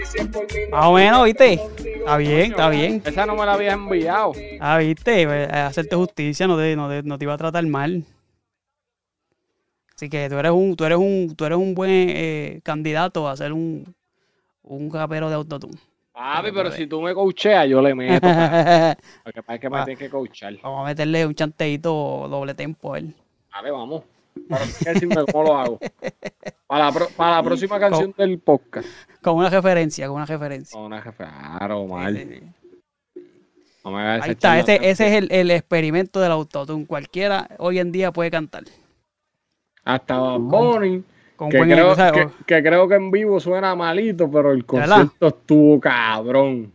Y 0.00 0.04
si 0.06 0.18
es 0.18 0.26
por 0.28 0.42
mí, 0.44 0.60
no 0.70 0.76
Más 0.76 0.86
o 0.86 0.92
menos, 0.94 1.24
¿viste? 1.24 1.52
Está 1.54 2.16
bien, 2.16 2.50
está 2.52 2.68
bien. 2.70 3.02
Esa 3.04 3.26
no 3.26 3.34
me 3.36 3.44
la 3.46 3.52
habías 3.54 3.74
enviado. 3.74 4.32
Ah, 4.60 4.78
viste, 4.78 5.22
eh, 5.22 5.44
hacerte 5.44 5.94
justicia 5.96 6.46
no 6.46 6.56
te, 6.56 6.74
no 6.76 6.88
te- 6.88 7.02
no 7.02 7.18
te 7.18 7.24
iba 7.24 7.34
a 7.34 7.38
tratar 7.38 7.66
mal. 7.66 8.04
Así 9.94 10.08
que 10.08 10.28
tú 10.28 10.36
eres 10.38 10.52
un, 10.52 10.76
tú 10.76 10.84
eres 10.84 10.96
un, 10.98 11.34
tú 11.36 11.44
eres 11.44 11.58
un 11.58 11.74
buen 11.74 11.90
eh, 11.90 12.60
candidato 12.62 13.28
a 13.28 13.36
ser 13.36 13.52
un, 13.52 13.94
un 14.62 14.92
rapero 14.92 15.28
de 15.28 15.34
autotune. 15.34 15.76
Papi, 16.18 16.50
pero 16.52 16.72
si 16.72 16.86
tú 16.88 17.00
me 17.00 17.14
coacheas, 17.14 17.68
yo 17.68 17.80
le 17.80 17.94
meto. 17.94 18.26
Lo 19.24 19.32
que 19.32 19.40
pasa 19.42 19.54
es 19.54 19.60
que 19.60 19.70
me 19.70 19.84
tienes 19.84 19.98
que 20.00 20.10
coachar. 20.10 20.56
Vamos 20.62 20.82
a 20.82 20.88
meterle 20.88 21.24
un 21.24 21.34
chanteíto 21.34 22.26
doble 22.28 22.54
tempo 22.54 22.94
a 22.94 22.98
él. 22.98 23.14
Dale, 23.52 23.70
vamos. 23.70 24.02
Decirme 24.84 25.16
cómo 25.30 25.44
lo 25.44 25.56
hago. 25.56 25.78
Para 26.66 26.86
la, 26.86 26.92
pro- 26.92 27.08
para 27.16 27.36
la 27.36 27.42
próxima 27.44 27.78
canción 27.78 28.12
del 28.16 28.38
podcast. 28.40 28.88
Con 29.22 29.36
una 29.36 29.48
referencia, 29.48 30.06
con 30.08 30.16
una 30.16 30.26
referencia. 30.26 30.78
No, 30.78 30.86
una 30.86 31.00
jefe. 31.02 31.24
Claro, 31.24 31.86
mal. 31.86 32.16
Sí, 32.16 32.24
sí, 32.24 32.40
sí. 33.14 33.22
No 33.84 33.92
me 33.92 34.02
Ahí 34.02 34.30
está, 34.30 34.58
ese, 34.58 34.78
es 34.90 35.00
el, 35.00 35.28
el 35.30 35.50
experimento 35.52 36.20
del 36.20 36.32
autotune. 36.32 36.84
Cualquiera 36.86 37.48
hoy 37.58 37.78
en 37.78 37.92
día 37.92 38.12
puede 38.12 38.30
cantar. 38.30 38.64
Hasta 39.84 40.18
Bunny, 40.36 41.02
Con 41.38 41.50
que, 41.50 41.56
buen 41.58 41.70
creo, 41.70 41.94
que, 41.94 42.28
que 42.46 42.62
creo 42.62 42.88
que 42.88 42.96
en 42.96 43.10
vivo 43.12 43.38
suena 43.38 43.74
malito, 43.76 44.28
pero 44.30 44.50
el 44.52 44.64
¿Verdad? 44.64 44.88
concierto 45.06 45.28
estuvo 45.28 45.80
cabrón. 45.80 46.72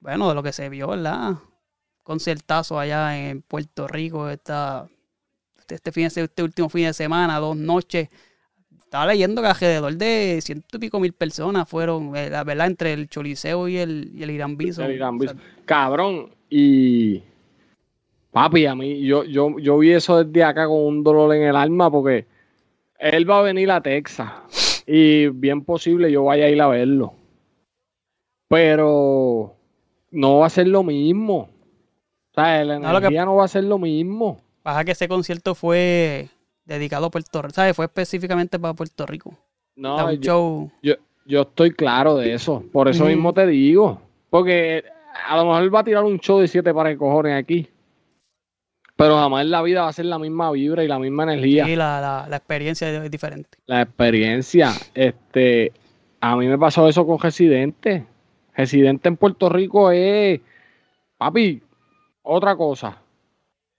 Bueno, 0.00 0.28
de 0.28 0.34
lo 0.34 0.42
que 0.42 0.52
se 0.52 0.68
vio, 0.68 0.88
¿verdad? 0.88 1.34
Conciertazo 2.02 2.78
allá 2.78 3.18
en 3.18 3.42
Puerto 3.42 3.86
Rico 3.88 4.28
esta, 4.28 4.88
este, 5.68 5.90
fin 5.92 6.08
de- 6.08 6.22
este 6.22 6.42
último 6.42 6.68
fin 6.68 6.86
de 6.86 6.92
semana, 6.92 7.38
dos 7.38 7.56
noches. 7.56 8.08
Estaba 8.78 9.06
leyendo 9.06 9.42
que 9.42 9.48
alrededor 9.48 9.94
de 9.96 10.38
ciento 10.42 10.76
y 10.76 10.78
pico 10.80 11.00
mil 11.00 11.12
personas 11.14 11.68
fueron, 11.68 12.14
eh, 12.14 12.30
la 12.30 12.44
verdad, 12.44 12.66
entre 12.68 12.92
el 12.92 13.08
Choliseo 13.08 13.66
y 13.66 13.78
el, 13.78 14.10
y 14.14 14.22
el 14.22 14.30
Irán 14.30 14.56
Bison. 14.56 14.84
El 14.84 14.92
Irán 14.92 15.16
O 15.16 15.22
sea, 15.22 15.32
Bison. 15.32 15.48
Cabrón, 15.64 16.30
y 16.50 17.22
papi, 18.32 18.66
a 18.66 18.74
mí, 18.74 19.00
yo, 19.04 19.24
yo, 19.24 19.58
yo 19.58 19.78
vi 19.78 19.92
eso 19.92 20.22
desde 20.22 20.44
acá 20.44 20.66
con 20.66 20.78
un 20.84 21.02
dolor 21.02 21.34
en 21.34 21.42
el 21.42 21.56
alma 21.56 21.90
porque 21.90 22.26
él 23.02 23.28
va 23.28 23.40
a 23.40 23.42
venir 23.42 23.70
a 23.70 23.80
Texas 23.82 24.84
y 24.86 25.28
bien 25.28 25.64
posible 25.64 26.10
yo 26.12 26.24
vaya 26.24 26.44
a 26.46 26.48
ir 26.48 26.62
a 26.62 26.68
verlo. 26.68 27.14
Pero 28.48 29.56
no 30.10 30.38
va 30.38 30.46
a 30.46 30.50
ser 30.50 30.68
lo 30.68 30.82
mismo. 30.82 31.48
O 32.32 32.34
sea, 32.34 32.64
la 32.64 32.78
No, 32.78 32.92
lo 32.92 33.00
que- 33.00 33.06
energía 33.06 33.24
no 33.24 33.36
va 33.36 33.44
a 33.44 33.48
ser 33.48 33.64
lo 33.64 33.78
mismo. 33.78 34.38
Pasa 34.62 34.84
que 34.84 34.92
ese 34.92 35.08
concierto 35.08 35.54
fue 35.54 36.28
dedicado 36.64 37.06
a 37.06 37.10
Puerto 37.10 37.42
Rico, 37.42 37.54
¿sabes? 37.54 37.74
Fue 37.74 37.84
específicamente 37.86 38.58
para 38.58 38.74
Puerto 38.74 39.06
Rico. 39.06 39.36
No, 39.74 40.12
yo, 40.12 40.20
show. 40.20 40.70
yo, 40.82 40.94
yo 41.26 41.42
estoy 41.42 41.72
claro 41.72 42.16
de 42.16 42.34
eso. 42.34 42.62
Por 42.72 42.88
eso 42.88 43.06
mismo 43.06 43.32
te 43.32 43.46
digo. 43.46 44.00
Porque 44.30 44.84
a 45.28 45.36
lo 45.36 45.44
mejor 45.46 45.74
va 45.74 45.80
a 45.80 45.84
tirar 45.84 46.04
un 46.04 46.18
show 46.20 46.38
de 46.38 46.48
siete 46.48 46.72
para 46.72 46.96
cojones 46.96 47.34
aquí. 47.38 47.68
Pero 49.02 49.16
jamás 49.16 49.42
en 49.42 49.50
la 49.50 49.62
vida 49.62 49.82
va 49.82 49.88
a 49.88 49.92
ser 49.92 50.04
la 50.04 50.20
misma 50.20 50.52
vibra 50.52 50.84
y 50.84 50.86
la 50.86 51.00
misma 51.00 51.24
energía. 51.24 51.68
Y 51.68 51.74
la, 51.74 52.00
la, 52.00 52.26
la 52.28 52.36
experiencia 52.36 52.88
es 52.88 53.10
diferente. 53.10 53.58
La 53.66 53.82
experiencia. 53.82 54.70
Este, 54.94 55.72
a 56.20 56.36
mí 56.36 56.46
me 56.46 56.56
pasó 56.56 56.88
eso 56.88 57.04
con 57.04 57.18
Residente. 57.18 58.06
Residente 58.54 59.08
en 59.08 59.16
Puerto 59.16 59.48
Rico 59.48 59.90
es, 59.90 60.40
papi, 61.18 61.60
otra 62.22 62.54
cosa. 62.54 62.96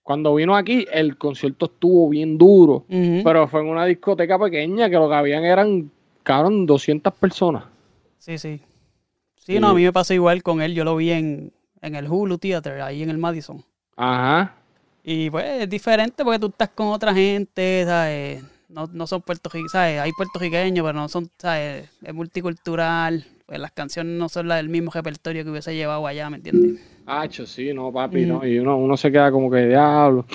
Cuando 0.01 0.35
vino 0.35 0.57
aquí, 0.57 0.85
el 0.91 1.17
concierto 1.17 1.67
estuvo 1.67 2.09
bien 2.09 2.37
duro. 2.37 2.83
Pero 2.89 3.47
fue 3.47 3.61
en 3.61 3.67
una 3.67 3.85
discoteca 3.85 4.37
pequeña 4.37 4.89
que 4.89 4.95
lo 4.97 5.07
que 5.07 5.15
habían 5.15 5.45
eran, 5.45 5.89
cabrón, 6.23 6.65
200 6.65 7.13
personas. 7.13 7.63
Sí, 8.17 8.37
sí. 8.37 8.59
Sí. 9.37 9.53
Sí, 9.53 9.59
no, 9.61 9.69
a 9.69 9.73
mí 9.73 9.83
me 9.85 9.93
pasó 9.93 10.13
igual 10.13 10.43
con 10.43 10.61
él. 10.61 10.73
Yo 10.73 10.83
lo 10.83 10.97
vi 10.97 11.11
en, 11.11 11.53
en 11.81 11.95
el 11.95 12.09
Hulu 12.09 12.39
Theater, 12.39 12.81
ahí 12.81 13.03
en 13.03 13.09
el 13.09 13.19
Madison. 13.19 13.63
Ajá. 13.95 14.57
Y 15.03 15.29
pues 15.29 15.63
es 15.63 15.69
diferente 15.69 16.23
porque 16.23 16.39
tú 16.39 16.47
estás 16.47 16.69
con 16.69 16.87
otra 16.87 17.13
gente, 17.13 17.83
¿sabes? 17.85 18.43
No, 18.69 18.87
no 18.91 19.05
son 19.05 19.21
puertorriqueños, 19.21 19.71
¿sabes? 19.71 19.99
Hay 19.99 20.11
puertorriqueños, 20.13 20.83
pero 20.85 20.97
no 20.97 21.09
son, 21.09 21.29
¿sabes? 21.37 21.89
Es 22.01 22.13
multicultural. 22.13 23.25
Pues 23.45 23.59
las 23.59 23.71
canciones 23.71 24.17
no 24.17 24.29
son 24.29 24.47
las 24.47 24.57
del 24.57 24.69
mismo 24.69 24.89
repertorio 24.91 25.43
que 25.43 25.49
hubiese 25.51 25.75
llevado 25.75 26.07
allá, 26.07 26.29
¿me 26.29 26.37
entiendes? 26.37 26.81
Hacho, 27.05 27.45
sí, 27.45 27.73
no, 27.73 27.91
papi, 27.91 28.25
Mm. 28.25 28.27
no. 28.29 28.45
Y 28.47 28.57
uno, 28.59 28.77
uno 28.77 28.95
se 28.95 29.11
queda 29.11 29.29
como 29.31 29.51
que 29.51 29.67
diablo. 29.67 30.25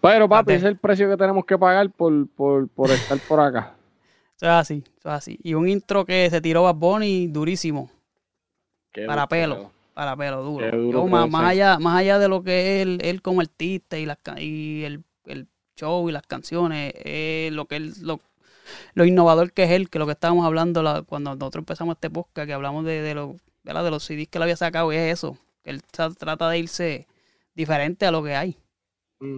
Pero, 0.00 0.28
papi, 0.28 0.52
ese 0.52 0.66
es 0.66 0.72
el 0.72 0.78
precio 0.78 1.08
que 1.10 1.16
tenemos 1.16 1.44
que 1.44 1.58
pagar 1.58 1.90
por, 1.90 2.28
por, 2.28 2.68
por 2.68 2.90
estar 2.90 3.18
por 3.28 3.40
acá. 3.40 3.74
Eso 4.36 4.46
es 4.46 4.52
así, 4.52 4.84
eso 4.98 5.08
es 5.08 5.14
así. 5.14 5.38
Y 5.44 5.54
un 5.54 5.68
intro 5.68 6.04
que 6.04 6.28
se 6.28 6.40
tiró 6.40 6.64
Bad 6.64 6.74
Bunny 6.74 7.28
durísimo, 7.28 7.88
Qué 8.92 9.04
para 9.06 9.28
pelo. 9.28 9.70
Para 9.94 10.16
pelo, 10.16 10.42
duro. 10.42 10.66
Yo, 10.92 11.06
más, 11.10 11.28
allá, 11.50 11.78
más 11.78 11.96
allá 11.98 12.18
de 12.18 12.28
lo 12.28 12.42
que 12.42 12.60
es 12.80 12.82
él, 12.82 12.98
él 13.02 13.22
como 13.22 13.40
artista 13.40 13.98
y 13.98 14.06
las 14.06 14.18
y 14.38 14.84
el, 14.84 15.02
el 15.26 15.46
show 15.76 16.08
y 16.08 16.12
las 16.12 16.26
canciones, 16.26 16.92
eh, 16.96 17.50
lo 17.52 17.66
que 17.66 17.76
él, 17.76 17.92
lo, 18.02 18.20
lo 18.94 19.04
innovador 19.04 19.52
que 19.52 19.64
es 19.64 19.70
él, 19.70 19.90
que 19.90 19.98
lo 19.98 20.06
que 20.06 20.12
estábamos 20.12 20.46
hablando 20.46 20.82
la- 20.82 21.02
cuando 21.02 21.34
nosotros 21.34 21.62
empezamos 21.62 21.94
este 21.96 22.10
podcast, 22.10 22.46
que 22.46 22.52
hablamos 22.54 22.84
de, 22.84 23.02
de, 23.02 23.14
lo- 23.14 23.36
de, 23.64 23.74
la- 23.74 23.82
de 23.82 23.90
los 23.90 24.04
CDs 24.04 24.28
que 24.28 24.38
él 24.38 24.42
había 24.42 24.56
sacado, 24.56 24.92
y 24.92 24.96
es 24.96 25.12
eso, 25.12 25.36
que 25.62 25.70
él 25.70 25.82
tra- 25.92 26.14
trata 26.16 26.48
de 26.48 26.58
irse 26.58 27.06
diferente 27.54 28.06
a 28.06 28.10
lo 28.10 28.22
que 28.22 28.34
hay. 28.34 28.56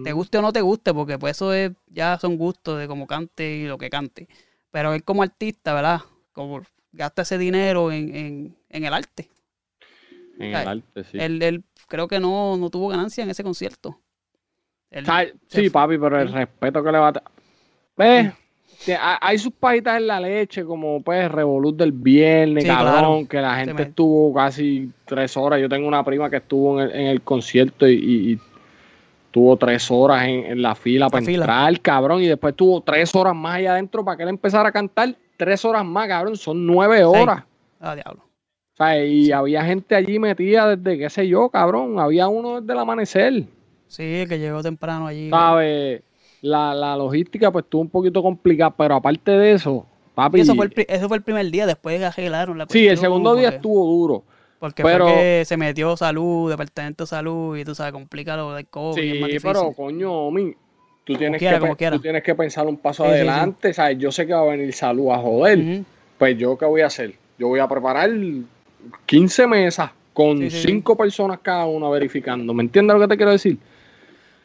Te 0.03 0.13
guste 0.13 0.37
o 0.39 0.41
no 0.41 0.51
te 0.51 0.61
guste, 0.61 0.93
porque 0.93 1.19
pues 1.19 1.37
eso 1.37 1.53
es, 1.53 1.71
ya 1.87 2.17
son 2.19 2.37
gustos 2.37 2.79
de 2.79 2.87
cómo 2.87 3.05
cante 3.05 3.57
y 3.57 3.65
lo 3.67 3.77
que 3.77 3.89
cante. 3.89 4.27
Pero 4.71 4.93
él 4.93 5.03
como 5.03 5.21
artista, 5.21 5.73
¿verdad? 5.73 6.01
Como 6.33 6.61
gasta 6.91 7.21
ese 7.21 7.37
dinero 7.37 7.91
en, 7.91 8.15
en, 8.15 8.57
en 8.69 8.83
el 8.85 8.93
arte. 8.93 9.29
En 10.39 10.55
el 10.55 10.67
arte, 10.67 11.03
sí. 11.05 11.17
Él, 11.19 11.41
él 11.41 11.63
creo 11.87 12.07
que 12.07 12.19
no, 12.19 12.57
no 12.57 12.69
tuvo 12.69 12.89
ganancia 12.89 13.23
en 13.23 13.29
ese 13.29 13.43
concierto. 13.43 13.99
Él- 14.91 15.05
Sí, 15.47 15.69
papi, 15.69 15.97
pero 15.97 16.19
el 16.21 16.31
respeto 16.31 16.83
que 16.83 16.91
le 16.91 16.97
va 16.99 17.09
a... 17.09 17.21
¿Ves? 17.97 18.33
Hay 19.21 19.37
sus 19.39 19.51
pajitas 19.53 19.97
en 19.97 20.07
la 20.07 20.19
leche, 20.19 20.63
como 20.63 21.01
pues 21.01 21.31
Revolut 21.31 21.75
del 21.77 21.91
viernes, 21.91 22.63
Sí, 22.63 22.69
cabrón, 22.69 23.25
claro. 23.25 23.27
que 23.29 23.41
la 23.41 23.55
gente 23.55 23.73
estuvo 23.83 24.33
casi 24.33 24.91
tres 25.05 25.35
horas. 25.37 25.59
Yo 25.61 25.67
tengo 25.69 25.87
una 25.87 26.03
prima 26.03 26.29
que 26.29 26.37
estuvo 26.37 26.79
en 26.81 26.89
el, 26.89 26.95
en 26.95 27.07
el 27.07 27.21
concierto 27.21 27.87
y, 27.87 27.93
y- 27.93 28.31
y 28.33 28.39
tuvo 29.31 29.57
tres 29.57 29.89
horas 29.91 30.23
en, 30.25 30.45
en 30.45 30.61
la 30.61 30.75
fila 30.75 31.09
para 31.09 31.25
fila. 31.25 31.43
entrar, 31.45 31.81
cabrón, 31.81 32.21
y 32.21 32.27
después 32.27 32.55
tuvo 32.55 32.81
tres 32.81 33.13
horas 33.15 33.35
más 33.35 33.55
allá 33.55 33.71
adentro 33.73 34.03
para 34.05 34.17
que 34.17 34.23
él 34.23 34.29
empezara 34.29 34.69
a 34.69 34.71
cantar. 34.71 35.15
Tres 35.37 35.65
horas 35.65 35.83
más, 35.83 36.07
cabrón, 36.07 36.37
son 36.37 36.65
nueve 36.65 37.03
horas. 37.03 37.43
Ah, 37.79 37.95
diablo. 37.95 38.24
O 38.75 38.77
sea, 38.77 39.03
y 39.05 39.31
había 39.31 39.63
gente 39.63 39.95
allí 39.95 40.19
metida 40.19 40.75
desde, 40.75 40.97
qué 40.99 41.09
sé 41.09 41.27
yo, 41.27 41.49
cabrón. 41.49 41.97
Había 41.97 42.27
uno 42.27 42.59
desde 42.59 42.73
el 42.73 42.79
amanecer. 42.79 43.43
Sí, 43.87 44.25
que 44.27 44.37
llegó 44.37 44.61
temprano 44.61 45.07
allí. 45.07 45.29
¿Sabes? 45.29 46.01
La, 46.41 46.75
la 46.75 46.97
logística 46.97 47.51
pues 47.51 47.63
estuvo 47.63 47.81
un 47.81 47.89
poquito 47.89 48.21
complicada, 48.21 48.71
pero 48.75 48.95
aparte 48.95 49.31
de 49.31 49.53
eso, 49.53 49.85
papi. 50.13 50.41
Eso 50.41 50.55
fue, 50.55 50.65
el, 50.65 50.73
eso 50.89 51.07
fue 51.07 51.17
el 51.17 51.23
primer 51.23 51.49
día, 51.49 51.65
después 51.65 52.01
arreglaron 52.03 52.57
la 52.57 52.65
sí, 52.69 52.85
el 52.87 52.97
segundo 52.97 53.33
día 53.35 53.45
porque- 53.47 53.55
estuvo 53.55 53.85
duro. 53.85 54.23
Porque 54.59 54.83
pero- 54.83 55.05
fue 55.07 55.15
que 55.15 55.43
se 55.45 55.57
metió 55.57 55.95
salud, 55.95 56.49
departamento 56.51 57.03
de 57.05 57.07
salud, 57.07 57.57
y 57.57 57.63
tú 57.63 57.73
sabes, 57.75 57.93
complica 57.93 58.35
lo 58.35 58.53
del 58.53 58.67
COVID. 58.67 59.01
es 59.01 59.13
Sí, 59.13 59.19
más 59.21 59.29
pero 59.41 59.71
coño, 59.73 60.29
mi, 60.31 60.53
tú 61.03 61.15
tienes, 61.15 61.39
quiera, 61.39 61.59
que, 61.75 61.91
tú 61.91 61.99
tienes 61.99 62.23
que 62.23 62.35
pensar 62.35 62.67
un 62.67 62.77
paso 62.77 63.03
Sí, 63.05 63.09
sí, 63.11 63.15
sí. 63.15 63.21
adelante, 63.21 63.73
¿sabes? 63.73 63.97
Yo 63.97 64.11
sé 64.11 64.27
que 64.27 64.33
va 64.33 64.41
a 64.41 64.45
venir 64.45 64.73
salud 64.73 65.11
a 65.11 65.17
joder. 65.17 65.83
Pues 66.17 66.37
yo, 66.37 66.57
¿qué 66.57 66.65
voy 66.65 66.81
a 66.81 66.87
hacer? 66.87 67.15
Yo 67.39 67.47
voy 67.47 67.59
a 67.59 67.67
preparar 67.67 68.09
15 69.05 69.47
mesas 69.47 69.91
con 70.13 70.37
Sí, 70.37 70.49
sí, 70.49 70.61
sí. 70.61 70.67
5 70.67 70.95
personas 70.95 71.39
cada 71.41 71.65
una 71.65 71.89
verificando. 71.89 72.53
¿Me 72.53 72.63
entiendes 72.63 72.95
lo 72.95 73.01
que 73.01 73.07
te 73.07 73.17
quiero 73.17 73.31
decir? 73.31 73.57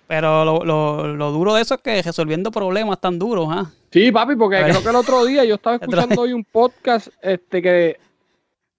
Pero 0.07 0.45
lo, 0.45 0.65
lo, 0.65 1.17
lo 1.17 1.31
duro 1.31 1.55
de 1.55 1.63
eso 1.63 1.75
es 1.75 1.81
que 1.83 2.03
resolviendo 2.03 2.51
problemas 2.51 3.01
tan 3.01 3.19
duros, 3.19 3.47
¿ah? 3.51 3.71
Sí, 3.93 4.11
papi, 4.11 4.35
porque 4.37 4.61
creo 4.63 4.83
que 4.83 4.89
el 4.89 4.97
otro 4.97 5.25
día 5.25 5.45
yo 5.45 5.55
estaba 5.55 5.77
escuchando 5.81 6.23
hoy 6.23 6.33
un 6.33 6.45
podcast 6.45 7.09
este 7.23 7.63
que 7.63 7.97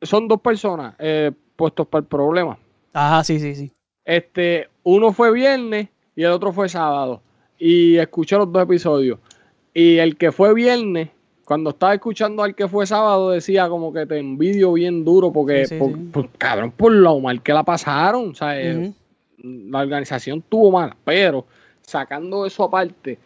son 0.01 0.27
dos 0.27 0.41
personas 0.41 0.95
eh, 0.99 1.31
puestos 1.55 1.87
para 1.87 2.01
el 2.01 2.07
problema. 2.07 2.57
Ajá, 2.93 3.23
sí, 3.23 3.39
sí, 3.39 3.55
sí. 3.55 3.71
Este, 4.03 4.67
uno 4.83 5.13
fue 5.13 5.31
viernes 5.31 5.87
y 6.15 6.23
el 6.23 6.31
otro 6.31 6.51
fue 6.51 6.67
sábado. 6.67 7.21
Y 7.57 7.97
escuché 7.97 8.35
los 8.37 8.51
dos 8.51 8.63
episodios. 8.63 9.19
Y 9.73 9.97
el 9.97 10.17
que 10.17 10.31
fue 10.31 10.53
viernes, 10.53 11.09
cuando 11.51 11.71
estaba 11.71 11.93
escuchando 11.93 12.43
al 12.43 12.55
que 12.55 12.65
fue 12.69 12.87
sábado, 12.87 13.31
decía 13.31 13.67
como 13.67 13.91
que 13.91 14.05
te 14.05 14.17
envidio 14.17 14.71
bien 14.71 15.03
duro 15.03 15.33
porque, 15.33 15.65
Sí, 15.65 15.75
sí, 15.75 15.79
por- 15.79 15.91
sí. 15.97 16.03
por- 16.13 16.29
cabrón, 16.37 16.71
por 16.71 16.93
lo 16.93 17.19
mal 17.19 17.41
que 17.43 17.51
la 17.51 17.61
pasaron. 17.63 18.29
O 18.29 18.33
sea, 18.33 18.57
eh, 18.57 18.93
la 19.43 19.79
organización 19.79 20.41
tuvo 20.47 20.71
mala, 20.71 20.95
pero 21.03 21.45
sacando 21.81 22.45
eso 22.45 22.63
aparte, 22.63 23.19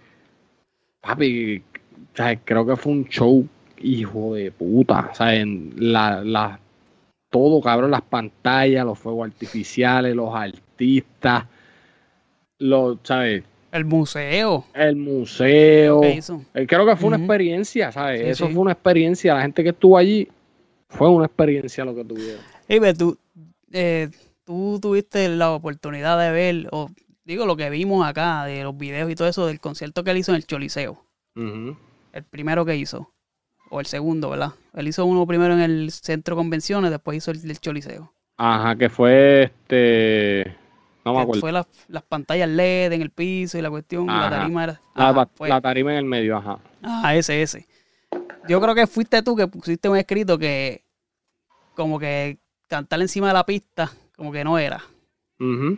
papi, 1.01 1.57
o 1.59 2.15
sea, 2.17 2.35
creo 2.37 2.65
que 2.65 2.75
fue 2.75 2.93
un 2.93 3.05
show, 3.05 3.47
hijo 3.77 4.33
de 4.33 4.49
puta. 4.51 5.09
O 5.11 5.13
sea, 5.13 5.35
en 5.35 5.75
la, 5.77 6.23
la- 6.23 6.59
todo, 7.29 7.61
cabrón, 7.61 7.91
las 7.91 8.01
pantallas, 8.01 8.83
los 8.87 8.97
fuegos 8.97 9.27
artificiales, 9.27 10.15
los 10.15 10.33
artistas, 10.33 11.43
los, 12.57 12.97
¿sabes? 13.03 13.43
El 13.75 13.83
museo 13.85 14.65
El 14.73 14.95
museo. 14.95 16.01
Eh, 16.53 16.65
Creo 16.65 16.85
que 16.85 16.95
fue 16.95 17.07
una 17.09 17.17
experiencia, 17.17 17.91
¿sabes? 17.91 18.21
Sí, 18.21 18.27
Eso 18.27 18.47
sí. 18.47 18.53
fue 18.53 18.61
una 18.61 18.71
experiencia. 18.71 19.33
La 19.33 19.41
gente 19.41 19.63
que 19.63 19.69
estuvo 19.69 19.97
allí 19.97 20.29
fue 20.87 21.09
una 21.09 21.25
experiencia 21.25 21.83
lo 21.83 21.93
que 21.93 22.05
tuvieron. 22.05 22.41
Y 22.69 22.79
ve, 22.79 22.93
tú, 22.93 23.17
eh, 23.73 24.09
tú 24.45 24.79
tuviste 24.81 25.27
la 25.27 25.51
oportunidad 25.51 26.17
de 26.19 26.31
ver, 26.31 26.67
o 26.71 26.89
digo 27.25 27.45
lo 27.45 27.57
que 27.57 27.69
vimos 27.69 28.07
acá, 28.07 28.45
de 28.45 28.63
los 28.63 28.77
videos 28.77 29.11
y 29.11 29.15
todo 29.15 29.27
eso, 29.27 29.45
del 29.45 29.59
concierto 29.59 30.05
que 30.05 30.11
él 30.11 30.17
hizo 30.17 30.31
en 30.31 30.37
el 30.37 30.45
Choliseo. 30.45 31.03
El 31.35 32.23
primero 32.29 32.63
que 32.65 32.77
hizo. 32.77 33.11
O 33.71 33.81
el 33.81 33.87
segundo, 33.87 34.29
¿verdad? 34.29 34.51
Él 34.73 34.87
hizo 34.87 35.05
uno 35.05 35.27
primero 35.27 35.53
en 35.53 35.59
el 35.59 35.91
centro 35.91 36.35
de 36.35 36.39
convenciones, 36.39 36.91
después 36.91 37.17
hizo 37.17 37.31
el 37.31 37.41
del 37.41 37.59
Choliseo. 37.59 38.13
Ajá, 38.37 38.75
que 38.77 38.89
fue 38.89 39.43
este. 39.43 40.55
No 41.05 41.13
me 41.13 41.21
acuerdo. 41.21 41.39
Fue 41.41 41.51
las, 41.51 41.67
las 41.87 42.03
pantallas 42.03 42.49
LED 42.49 42.91
en 42.93 43.01
el 43.01 43.11
piso 43.11 43.57
y 43.57 43.61
la 43.61 43.69
cuestión, 43.69 44.07
la 44.07 44.29
tarima 44.29 44.63
era. 44.63 44.81
La, 44.95 45.09
Ajá, 45.09 45.27
la 45.39 45.61
tarima 45.61 45.91
en 45.91 45.97
el 45.99 46.05
medio, 46.05 46.35
ajá. 46.37 46.57
Ah, 46.81 47.15
ese, 47.15 47.41
ese. 47.41 47.65
Yo 48.47 48.59
creo 48.59 48.73
que 48.75 48.87
fuiste 48.87 49.21
tú 49.21 49.35
que 49.35 49.47
pusiste 49.47 49.87
un 49.87 49.97
escrito 49.97 50.37
que 50.37 50.83
como 51.75 51.99
que 51.99 52.37
cantar 52.67 53.01
encima 53.01 53.27
de 53.27 53.33
la 53.33 53.45
pista, 53.45 53.91
como 54.15 54.31
que 54.31 54.43
no 54.43 54.57
era. 54.57 54.81
En 55.39 55.77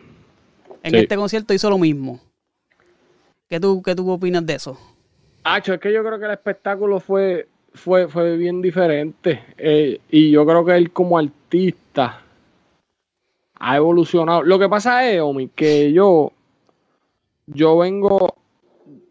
Sí. 0.84 0.96
este 0.96 1.16
concierto 1.16 1.52
hizo 1.52 1.68
lo 1.68 1.76
mismo. 1.78 2.20
¿Qué 3.48 3.58
tú, 3.60 3.82
qué 3.82 3.94
tú 3.94 4.08
opinas 4.10 4.44
de 4.46 4.54
eso? 4.54 4.78
Hacho, 5.44 5.74
es 5.74 5.80
que 5.80 5.92
yo 5.92 6.02
creo 6.04 6.18
que 6.18 6.26
el 6.26 6.30
espectáculo 6.32 7.00
fue, 7.00 7.48
fue, 7.74 8.08
fue 8.08 8.36
bien 8.36 8.60
diferente. 8.62 9.42
eh, 9.58 10.00
y 10.10 10.30
yo 10.30 10.44
creo 10.46 10.64
que 10.64 10.76
él 10.76 10.90
como 10.92 11.18
artista 11.18 12.22
ha 13.58 13.76
evolucionado. 13.76 14.42
Lo 14.42 14.58
que 14.58 14.68
pasa 14.68 15.08
es, 15.10 15.20
Omi, 15.20 15.48
que 15.48 15.92
yo, 15.92 16.32
yo 17.46 17.78
vengo, 17.78 18.34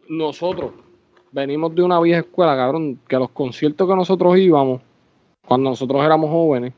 nosotros 0.08 0.72
venimos 1.32 1.74
de 1.74 1.82
una 1.82 2.00
vieja 2.00 2.20
escuela, 2.20 2.56
cabrón, 2.56 2.98
que 3.08 3.16
los 3.16 3.30
conciertos 3.30 3.88
que 3.88 3.94
nosotros 3.94 4.38
íbamos, 4.38 4.80
cuando 5.46 5.70
nosotros 5.70 6.02
éramos 6.04 6.30
jóvenes, 6.30 6.72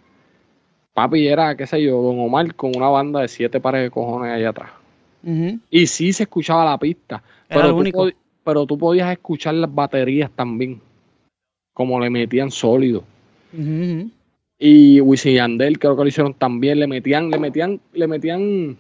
papi 0.95 1.27
era, 1.29 1.57
qué 1.57 1.67
sé 1.67 1.83
yo, 1.83 2.01
Don 2.03 2.19
Omar 2.21 2.55
con 2.55 2.73
una 2.77 2.89
banda 2.89 3.21
de 3.21 3.29
siete 3.29 3.61
pares 3.61 3.83
de 3.83 3.91
cojones 3.91 4.33
allá 4.33 4.51
atrás. 4.51 4.71
Y 5.71 5.87
sí 5.87 6.13
se 6.13 6.25
escuchaba 6.25 6.65
la 6.65 6.79
pista. 6.79 7.23
Era 7.49 7.63
pero, 7.63 7.71
tú 7.75 7.77
único. 7.79 8.05
pod- 8.07 8.15
pero 8.43 8.67
tú 8.67 8.79
podías 8.79 9.13
escuchar 9.13 9.55
las 9.55 9.73
baterías 9.73 10.31
también. 10.35 10.81
Como 11.75 12.01
le 12.01 12.11
metían 12.11 12.51
sólido. 12.51 13.05
Y 14.63 15.01
Wisin 15.01 15.33
y 15.33 15.35
Yandel 15.37 15.79
creo 15.79 15.97
que 15.97 16.03
lo 16.03 16.09
hicieron 16.09 16.35
también. 16.35 16.79
Le 16.79 16.87
metían, 16.87 17.31
le 17.31 17.39
metían, 17.39 17.81
le 17.95 18.07
metían 18.07 18.77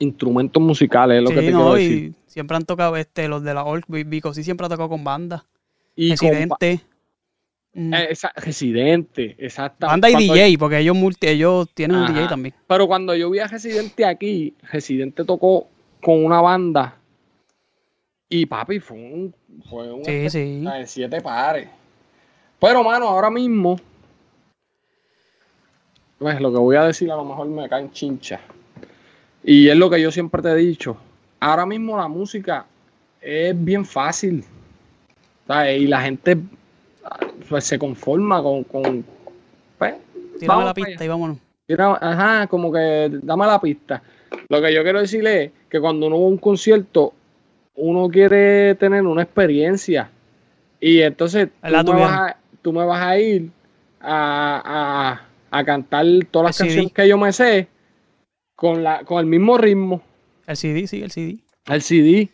instrumentos 0.00 0.60
musicales, 0.62 1.18
es 1.18 1.22
lo 1.22 1.30
que 1.30 1.36
te 1.36 1.50
no, 1.52 1.58
quiero 1.58 1.78
y 1.78 1.88
decir. 1.88 2.14
siempre 2.26 2.56
han 2.56 2.64
tocado 2.64 2.96
este, 2.96 3.28
los 3.28 3.42
de 3.44 3.54
la 3.54 3.64
Orc, 3.64 3.84
Vico 3.88 4.34
sí 4.34 4.42
siempre 4.42 4.66
ha 4.66 4.68
tocado 4.68 4.88
con 4.88 5.04
banda. 5.04 5.44
Y 5.94 6.16
con 6.16 6.28
ba- 6.28 6.34
Residente. 6.34 6.80
Ujú. 7.72 7.94
eh, 7.94 8.06
esa- 8.10 8.32
Residente, 8.34 9.36
exacto. 9.38 9.86
banda 9.86 10.08
y 10.08 10.12
Cuando- 10.14 10.34
DJ, 10.34 10.58
porque 10.58 10.78
ellos, 10.78 10.96
multi, 10.96 11.28
ellos 11.28 11.68
tienen 11.72 11.98
un. 11.98 12.06
DJ 12.12 12.26
también. 12.28 12.54
Pero 12.66 12.86
cuando 12.88 13.14
yo 13.14 13.30
vi 13.30 13.38
a 13.38 13.46
Residente 13.46 14.04
aquí, 14.04 14.54
Residente 14.72 15.24
tocó 15.24 15.68
con 16.02 16.24
una 16.24 16.40
banda. 16.40 16.96
Y 18.28 18.46
papi, 18.46 18.80
fue 18.80 18.96
un, 18.96 19.34
fue 19.68 19.92
un 19.92 20.04
Sí, 20.04 20.30
sí. 20.30 20.60
de 20.64 20.86
siete 20.86 21.20
pares. 21.20 21.68
Pero, 22.60 22.82
mano, 22.82 23.08
ahora 23.08 23.30
mismo. 23.30 23.78
Pues 26.20 26.38
lo 26.38 26.52
que 26.52 26.58
voy 26.58 26.76
a 26.76 26.84
decir 26.84 27.10
a 27.10 27.16
lo 27.16 27.24
mejor 27.24 27.48
me 27.48 27.66
caen 27.66 27.90
chincha. 27.92 28.40
Y 29.42 29.68
es 29.68 29.76
lo 29.76 29.88
que 29.88 30.00
yo 30.02 30.12
siempre 30.12 30.42
te 30.42 30.50
he 30.50 30.54
dicho. 30.54 30.98
Ahora 31.40 31.64
mismo 31.64 31.96
la 31.96 32.08
música 32.08 32.66
es 33.22 33.64
bien 33.64 33.86
fácil. 33.86 34.44
¿sabes? 35.46 35.80
Y 35.80 35.86
la 35.86 36.02
gente 36.02 36.36
pues, 37.48 37.64
se 37.64 37.78
conforma 37.78 38.42
con. 38.42 38.64
con 38.64 39.02
pues, 39.78 39.94
la 40.46 40.74
pista 40.74 41.04
y 41.04 41.08
vámonos. 41.08 41.38
Ajá, 41.78 42.46
como 42.48 42.70
que 42.70 43.10
dame 43.22 43.46
la 43.46 43.58
pista. 43.58 44.02
Lo 44.50 44.60
que 44.60 44.74
yo 44.74 44.82
quiero 44.82 45.00
decirle 45.00 45.44
es 45.44 45.52
que 45.70 45.80
cuando 45.80 46.06
uno 46.06 46.20
va 46.20 46.26
a 46.26 46.28
un 46.28 46.36
concierto, 46.36 47.14
uno 47.76 48.10
quiere 48.10 48.74
tener 48.74 49.04
una 49.06 49.22
experiencia. 49.22 50.10
Y 50.78 51.00
entonces 51.00 51.48
tú 51.48 51.70
La 51.70 51.78
me, 51.78 51.84
tuvieron. 51.84 52.10
vas 52.12 52.30
a, 52.32 52.36
tú 52.60 52.72
me 52.74 52.84
vas 52.84 53.02
a 53.02 53.18
ir 53.18 53.50
a, 54.02 55.22
a- 55.50 55.64
cantar 55.64 56.04
todas 56.30 56.46
las 56.48 56.60
El 56.60 56.66
CD. 56.66 56.74
canciones 56.76 56.92
que 56.92 57.08
yo 57.08 57.18
me 57.18 57.32
sé 57.32 57.68
con, 58.54 58.82
la, 58.82 59.04
con 59.04 59.18
el 59.20 59.26
mismo 59.26 59.56
ritmo, 59.58 60.02
El 60.46 60.56
CD, 60.56 60.86
sí, 60.86 61.02
el 61.02 61.10
CD. 61.10 61.38
el 61.66 61.82
CD. 61.82 62.28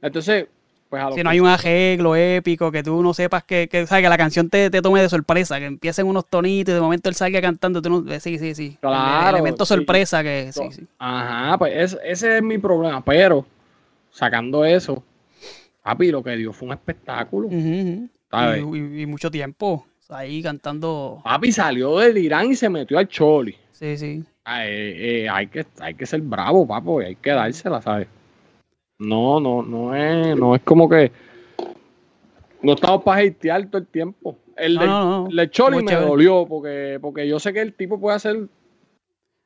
Entonces, 0.00 0.46
pues 0.88 1.02
a 1.02 1.08
lo 1.10 1.14
Si 1.14 1.22
no 1.22 1.30
hay 1.30 1.40
un 1.40 1.46
arreglo 1.46 2.16
épico, 2.16 2.70
que 2.72 2.82
tú 2.82 3.02
no 3.02 3.14
sepas 3.14 3.44
que, 3.44 3.68
que, 3.68 3.86
¿sabes? 3.86 4.02
que 4.04 4.08
la 4.08 4.18
canción 4.18 4.50
te, 4.50 4.68
te 4.70 4.82
tome 4.82 5.00
de 5.00 5.08
sorpresa, 5.08 5.58
que 5.58 5.66
empiecen 5.66 6.06
unos 6.06 6.26
tonitos 6.28 6.72
y 6.72 6.74
de 6.74 6.80
momento 6.80 7.08
él 7.08 7.14
salga 7.14 7.40
cantando, 7.40 7.80
tú 7.80 7.88
no, 7.88 8.12
eh, 8.12 8.20
sí, 8.20 8.38
sí, 8.38 8.54
sí. 8.54 8.62
El- 8.64 8.70
el 8.70 8.78
Claro, 8.80 9.36
elemento 9.38 9.64
sí. 9.64 9.74
sorpresa 9.74 10.22
que 10.22 10.50
sí, 10.52 10.60
sí. 10.72 10.86
Ajá, 10.98 11.56
pues 11.58 11.72
es- 11.94 11.98
ese 12.04 12.36
es 12.38 12.42
mi 12.42 12.58
problema. 12.58 13.02
Pero, 13.04 13.46
sacando 14.10 14.64
eso, 14.64 15.02
papi, 15.82 16.10
lo 16.10 16.22
que 16.22 16.36
dio 16.36 16.52
fue 16.52 16.66
un 16.68 16.74
espectáculo. 16.74 17.48
¿Sabes? 18.30 18.64
Y, 18.72 18.76
y- 18.78 19.02
y 19.02 19.06
mucho 19.06 19.30
tiempo 19.30 19.86
ahí 20.10 20.42
cantando. 20.42 21.20
Papi 21.24 21.52
salió 21.52 21.98
del 21.98 22.18
Irán 22.18 22.50
y 22.50 22.54
se 22.56 22.68
metió 22.68 22.98
al 22.98 23.08
Choli. 23.08 23.56
Sí, 23.72 23.96
sí. 23.96 24.22
Ah, 24.44 24.66
eh, 24.66 25.22
eh, 25.24 25.28
hay, 25.28 25.46
que, 25.46 25.64
hay 25.80 25.94
que 25.94 26.06
ser 26.06 26.20
bravo, 26.20 26.66
papo, 26.66 27.00
y 27.00 27.06
hay 27.06 27.16
que 27.16 27.30
dársela, 27.30 27.80
¿sabes? 27.80 28.08
No, 28.98 29.40
no, 29.40 29.62
no 29.62 29.94
es, 29.94 30.36
no 30.36 30.54
es 30.54 30.62
como 30.62 30.88
que 30.88 31.10
no 32.62 32.74
estamos 32.74 33.02
para 33.02 33.22
hatear 33.26 33.66
todo 33.66 33.78
el 33.78 33.86
tiempo. 33.86 34.36
El 34.56 34.74
No, 34.74 34.80
del, 34.80 34.90
no, 34.90 35.04
no. 35.24 35.30
el 35.30 35.36
del 35.36 35.50
Choli 35.50 35.74
Muy 35.76 35.84
me 35.84 35.90
chévere. 35.90 36.06
dolió 36.08 36.46
porque, 36.46 36.98
porque 37.00 37.26
yo 37.26 37.38
sé 37.40 37.52
que 37.52 37.60
el 37.60 37.72
tipo 37.74 37.98
puede 38.00 38.16
hacer. 38.16 38.48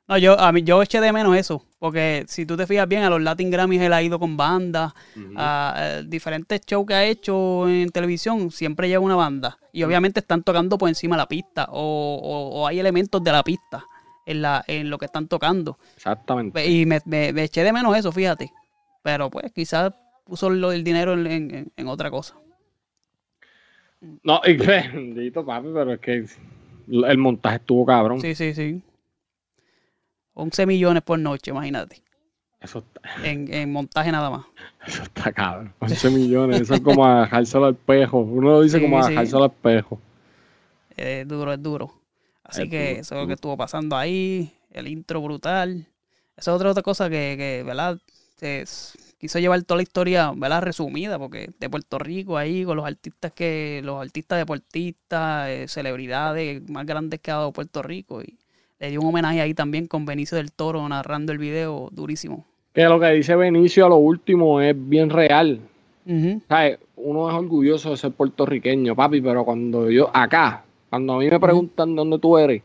No, 0.09 0.17
yo, 0.19 0.39
a 0.39 0.53
mí, 0.53 0.63
yo 0.63 0.81
eché 0.83 1.01
de 1.01 1.13
menos 1.13 1.37
eso, 1.37 1.65
porque 1.81 2.25
si 2.29 2.47
tú 2.47 2.57
te 2.57 2.65
fijas 2.67 2.87
bien, 2.87 3.03
a 3.03 3.11
los 3.11 3.21
Latin 3.21 3.51
Grammys 3.51 3.81
él 3.83 3.93
ha 3.93 4.01
ido 4.03 4.21
con 4.21 4.37
bandas, 4.37 4.93
a, 5.37 6.01
diferentes 6.07 6.61
shows 6.65 6.87
que 6.87 6.95
ha 6.95 7.05
hecho 7.05 7.69
en 7.69 7.89
televisión, 7.91 8.53
siempre 8.53 8.89
lleva 8.89 9.05
una 9.05 9.17
banda. 9.17 9.59
Y 9.73 9.83
obviamente 9.83 10.21
están 10.21 10.45
tocando 10.45 10.79
por 10.79 10.89
encima 10.89 11.17
de 11.17 11.23
la 11.23 11.27
pista, 11.29 11.67
o, 11.71 11.81
o- 12.23 12.61
o 12.61 12.67
hay 12.69 12.79
elementos 12.79 13.23
de 13.25 13.33
la 13.33 13.43
pista 13.43 13.85
en, 14.27 14.43
la, 14.43 14.65
en 14.69 14.91
lo 14.91 14.97
que 14.99 15.07
están 15.07 15.27
tocando. 15.27 15.77
Exactamente. 15.97 16.65
Y 16.65 16.87
me, 16.87 17.01
me- 17.05 17.33
me 17.33 17.43
eché 17.43 17.65
de 17.65 17.73
menos 17.73 17.97
eso, 17.97 18.13
fíjate. 18.13 18.53
Pero 19.03 19.29
pues 19.29 19.51
quizás 19.53 19.93
puso 20.25 20.49
del 20.51 20.85
dinero 20.85 21.15
en, 21.15 21.27
en- 21.27 21.73
en 21.77 21.89
otra 21.89 22.11
cosa. 22.13 22.37
No, 24.23 24.41
y 24.45 24.53
bendito, 24.57 25.45
papi, 25.45 25.69
pero 25.75 25.93
es 25.95 26.01
que 26.01 26.25
el 26.89 27.19
montaje 27.19 27.57
estuvo 27.57 27.85
cabrón. 27.85 28.21
Sí, 28.21 28.35
sí, 28.37 28.55
sí. 28.55 28.83
11 30.37 30.67
millones 30.67 31.03
por 31.03 31.19
noche, 31.19 31.51
imagínate. 31.51 32.03
Eso, 32.61 32.79
está, 32.81 33.01
En, 33.23 33.53
en 33.53 33.73
montaje 33.73 34.13
nada 34.13 34.31
más. 34.31 34.47
eso 34.87 35.03
está 35.03 35.33
cabrón. 35.33 35.75
11 35.81 36.11
millones, 36.11 36.61
eso 36.61 36.75
es 36.75 36.81
como 36.81 37.05
a 37.07 37.23
dejárselo 37.23 37.67
al 37.67 37.75
espejo. 37.75 38.19
Uno 38.21 38.51
lo 38.51 38.63
dice 38.63 38.79
Sí, 38.79 38.81
como 38.81 38.99
a 38.99 39.03
sí. 39.03 39.11
dejárselo 39.11 39.45
al 39.45 39.51
espejo. 39.51 40.01
Es 40.97 41.27
duro, 41.29 41.53
es 41.53 41.63
duro. 41.63 42.03
Así 42.45 42.65
Es 42.65 42.69
que 42.69 42.77
duro, 42.91 43.01
eso 43.01 43.15
es 43.17 43.21
lo 43.21 43.27
que 43.27 43.35
estuvo 43.35 43.57
pasando 43.57 43.97
ahí. 43.97 44.53
El 44.71 44.89
intro 44.89 45.21
brutal. 45.23 45.87
Esa 46.37 46.51
es 46.53 46.55
otra, 46.57 46.71
otra 46.71 46.83
cosa 46.83 47.09
que, 47.11 47.35
que, 47.39 47.63
¿verdad? 47.65 47.99
quiso 49.19 49.39
llevar 49.39 49.63
toda 49.63 49.77
la 49.79 49.83
historia, 49.83 50.33
¿verdad? 50.37 50.63
Resumida, 50.63 51.19
porque 51.19 51.51
de 51.59 51.71
Puerto 51.71 51.99
Rico 51.99 52.37
ahí, 52.37 52.65
con 52.65 52.77
los 52.77 52.87
artistas 52.87 53.33
que, 53.33 53.81
los 53.85 54.01
artistas 54.01 54.39
deportistas, 54.39 55.49
eh, 55.49 55.69
celebridades 55.69 56.69
más 56.69 56.87
grandes 56.87 57.21
que 57.21 57.31
ha 57.31 57.37
dado 57.37 57.53
Puerto 57.53 57.83
Rico. 57.83 58.23
Y 58.23 58.39
le 58.79 58.91
dio 58.91 59.01
un 59.01 59.07
homenaje 59.09 59.41
ahí 59.41 59.55
también 59.55 59.87
con 59.87 60.05
Benicio 60.05 60.37
del 60.37 60.53
Toro 60.53 60.87
narrando 60.89 61.33
el 61.33 61.39
video 61.39 61.89
durísimo. 61.93 62.45
Que 62.75 62.85
lo 62.85 63.01
que 63.01 63.07
dice 63.13 63.35
Benicio 63.37 63.87
a 63.87 63.89
lo 63.89 63.97
último 63.97 64.61
es 64.61 64.75
bien 64.77 65.11
real. 65.11 65.61
¿Sabes? 66.49 66.79
Uno 66.97 67.29
es 67.29 67.35
orgulloso 67.35 67.91
de 67.91 67.97
ser 67.97 68.13
puertorriqueño, 68.13 68.95
papi, 68.95 69.21
pero 69.21 69.45
cuando 69.45 69.91
yo, 69.91 70.09
acá, 70.15 70.63
cuando 70.89 71.15
a 71.15 71.19
mí 71.19 71.29
me 71.29 71.41
preguntan 71.41 71.91
de 71.91 71.97
dónde 71.97 72.19
tú 72.21 72.39
eres, 72.39 72.63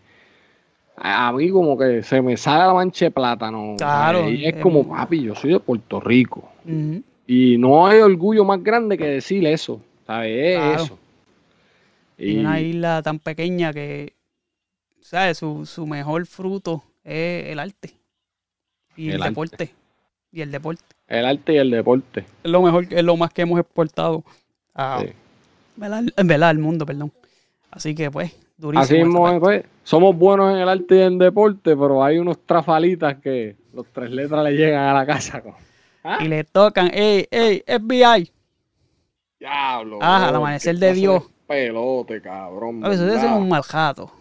a 0.95 1.31
mí 1.33 1.49
como 1.49 1.75
que 1.77 2.03
se 2.03 2.21
me 2.21 2.37
sale 2.37 2.65
la 2.67 2.73
mancha 2.73 3.05
de 3.05 3.11
plátano. 3.11 3.75
Claro. 3.77 4.29
Y 4.29 4.45
es 4.45 4.55
es- 4.55 4.61
como, 4.61 4.87
papi, 4.87 5.23
yo 5.23 5.33
soy 5.33 5.53
de 5.53 5.59
Puerto 5.59 5.99
Rico. 5.99 6.49
Y 7.25 7.57
no 7.57 7.87
hay 7.87 7.99
orgullo 8.01 8.45
más 8.45 8.61
grande 8.63 8.97
que 8.97 9.05
decir 9.07 9.43
eso, 9.47 9.81
¿sabes? 10.05 10.31
Es 10.37 10.57
Claro. 10.59 10.83
eso. 10.83 10.99
Y 12.19 12.37
una 12.37 12.59
isla 12.61 13.01
tan 13.01 13.17
pequeña 13.17 13.73
que, 13.73 14.13
¿sabes? 15.11 15.37
Su, 15.39 15.65
su 15.65 15.85
mejor 15.85 16.25
fruto 16.25 16.83
es 17.03 17.47
el 17.47 17.59
arte. 17.59 17.93
Y 18.95 19.09
el, 19.09 19.15
El 19.15 19.21
arte. 19.23 19.29
deporte. 19.29 19.73
Y 20.31 20.39
el 20.41 20.51
deporte. 20.51 20.83
el 21.07 21.25
arte 21.25 21.53
y 21.53 21.57
el 21.57 21.69
deporte. 21.69 22.25
Es 22.43 22.49
lo 22.49 22.61
mejor, 22.61 22.87
es 22.89 23.03
lo 23.03 23.17
más 23.17 23.33
que 23.33 23.41
hemos 23.41 23.59
exportado 23.59 24.23
a, 24.73 25.01
Sí. 25.01 25.07
¿verdad? 25.75 26.43
Al 26.43 26.57
mundo, 26.59 26.85
perdón. 26.85 27.11
Así 27.69 27.93
que 27.93 28.09
pues, 28.09 28.33
durísimo. 28.55 28.81
Así 28.83 28.95
esa 28.95 29.05
mismo, 29.05 29.39
pues, 29.41 29.65
somos 29.83 30.15
buenos 30.15 30.53
en 30.53 30.59
el 30.59 30.69
arte 30.69 30.95
y 30.95 30.99
en 31.01 31.13
el 31.13 31.17
deporte, 31.19 31.75
pero 31.75 32.01
hay 32.03 32.17
unos 32.17 32.37
trafalitas 32.45 33.17
que 33.17 33.57
los 33.73 33.85
tres 33.91 34.11
letras 34.11 34.41
le 34.45 34.51
llegan 34.53 34.85
a 34.85 34.93
la 34.93 35.05
casa. 35.05 35.41
con- 35.41 35.55
¿Ah? 36.05 36.19
Y 36.21 36.29
le 36.29 36.45
tocan, 36.45 36.89
ey, 36.93 37.27
ey, 37.29 37.61
FBI. 37.67 38.31
Diablo. 39.39 39.99
Ah, 40.01 40.29
al 40.29 40.35
amanecer 40.35 40.77
de 40.77 40.93
Dios. 40.93 41.23
Pelote, 41.47 42.21
cabrón. 42.21 42.85
A 42.85 42.89
veces 42.89 43.11
es 43.21 43.23
un 43.23 43.49
mal 43.49 43.61
jato. 43.63 44.11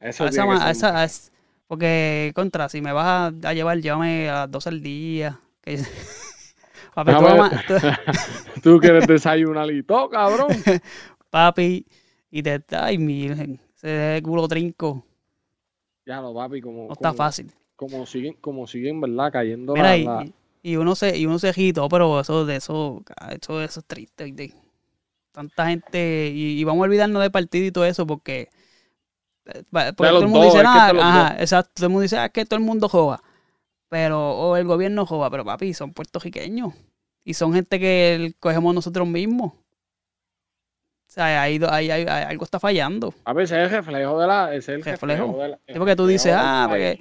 Eso 0.00 0.24
A 0.24 0.28
esa 0.70 0.98
a 1.00 1.04
esa- 1.04 1.30
porque, 1.66 2.32
contra, 2.34 2.68
si 2.68 2.80
me 2.80 2.92
vas 2.92 3.32
a, 3.44 3.52
llevar, 3.54 3.78
llévame 3.80 4.28
a 4.28 4.34
las 4.40 4.50
12 4.50 4.68
al 4.70 4.82
día. 4.82 5.38
Que, 5.62 5.76
papi, 6.94 7.12
tú, 7.12 7.26
ama- 7.26 7.50
tú- 7.66 7.74
Tú 8.62 8.78
quieres 8.80 9.06
desayunar 9.06 9.70
y 9.70 9.82
todo, 9.82 10.08
cabrón. 10.10 10.50
papi, 11.30 11.86
y 12.30 12.42
te 12.42 12.60
ay, 12.76 12.98
mi 12.98 13.26
ese 13.26 14.20
culo 14.22 14.48
trinco, 14.48 15.04
Ya 16.06 16.20
lo 16.20 16.34
papi, 16.34 16.60
como, 16.60 16.86
no 16.88 16.92
está 16.94 17.10
como, 17.10 17.16
fácil. 17.16 17.52
como 17.76 18.06
siguen, 18.06 18.34
como 18.40 18.66
siguen, 18.66 19.00
¿verdad? 19.00 19.32
Cayendo 19.32 19.74
Mira, 19.74 19.90
la, 19.90 19.96
y, 19.96 20.04
la- 20.04 20.26
y 20.62 20.76
uno 20.76 20.94
se, 20.94 21.16
y 21.16 21.26
uno 21.26 21.38
se 21.38 21.48
agitó, 21.50 21.88
pero 21.88 22.20
eso, 22.20 22.44
de 22.46 22.56
eso, 22.56 23.02
eso, 23.30 23.62
eso 23.62 23.80
es 23.80 23.86
triste, 23.86 24.24
¿oíste? 24.24 24.54
Tanta 25.32 25.66
gente, 25.68 26.32
y, 26.34 26.60
y 26.60 26.64
vamos 26.64 26.82
a 26.82 26.86
olvidarnos 26.86 27.22
de 27.22 27.30
partido 27.30 27.66
y 27.66 27.70
todo 27.72 27.84
eso, 27.84 28.06
porque, 28.06 28.48
porque 29.44 29.92
todo 29.94 30.18
el 30.20 30.28
mundo 30.28 30.38
dos, 30.40 30.54
dice, 30.54 30.58
es 30.58 30.92
los 30.94 31.02
ajá, 31.04 31.36
exacto, 31.40 31.70
todo 31.74 31.86
el 31.86 31.90
mundo 31.90 32.02
dice, 32.02 32.18
ah, 32.18 32.26
es 32.26 32.30
que 32.32 32.44
todo 32.44 32.58
el 32.58 32.64
mundo 32.64 32.88
joda, 32.88 33.22
pero, 33.88 34.30
o 34.38 34.56
el 34.56 34.66
gobierno 34.66 35.06
joda, 35.06 35.30
pero 35.30 35.44
papi, 35.44 35.74
son 35.74 35.92
puertorriqueños, 35.92 36.74
y 37.24 37.34
son 37.34 37.52
gente 37.52 37.78
que 37.80 38.34
cogemos 38.38 38.74
nosotros 38.74 39.06
mismos. 39.08 39.52
O 39.52 41.12
sea, 41.12 41.42
ahí, 41.42 41.58
ahí- 41.68 41.90
ahí- 41.90 42.06
algo 42.06 42.44
está 42.44 42.60
fallando. 42.60 43.12
A 43.24 43.32
veces 43.32 43.58
es 43.58 43.64
el 43.64 43.70
reflejo 43.70 44.20
de 44.20 44.26
la. 44.28 44.54
Es 44.54 44.68
el 44.68 44.82
Reflejo. 44.84 45.24
reflejo, 45.24 45.42
de 45.42 45.48
la. 45.48 45.56
Sí, 45.66 45.74
porque 45.76 45.96
tú 45.96 46.06
dices, 46.06 46.32
ah, 46.36 46.66
porque 46.68 47.00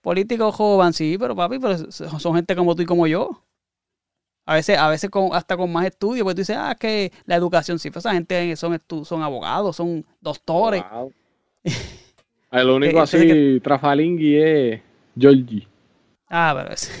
políticos 0.00 0.54
joven, 0.54 0.92
sí, 0.92 1.16
pero 1.18 1.34
papi, 1.34 1.58
pero 1.58 1.76
son 1.90 2.34
gente 2.36 2.54
como 2.54 2.76
tú 2.76 2.82
y 2.82 2.86
como 2.86 3.08
yo. 3.08 3.42
A 4.46 4.54
veces, 4.54 4.78
a 4.78 4.88
veces 4.88 5.10
con, 5.10 5.30
hasta 5.34 5.56
con 5.56 5.70
más 5.72 5.86
estudios, 5.86 6.22
pues 6.24 6.36
tú 6.36 6.40
dices, 6.42 6.56
ah, 6.56 6.76
que 6.78 7.12
la 7.26 7.34
educación, 7.34 7.78
sí, 7.80 7.90
pero 7.90 7.98
esa 7.98 8.12
gente 8.12 8.54
son, 8.56 8.80
son 9.04 9.22
abogados, 9.24 9.74
son 9.76 10.06
doctores. 10.20 10.84
Wow. 10.90 11.12
El 12.50 12.70
único 12.70 12.94
Que- 12.94 13.00
así, 13.00 13.16
entonces 13.18 13.62
trafalingui 13.62 14.36
es 14.36 14.80
Georgie. 15.18 15.66
Ah, 16.28 16.54
pero 16.56 16.74
ese. 16.74 16.92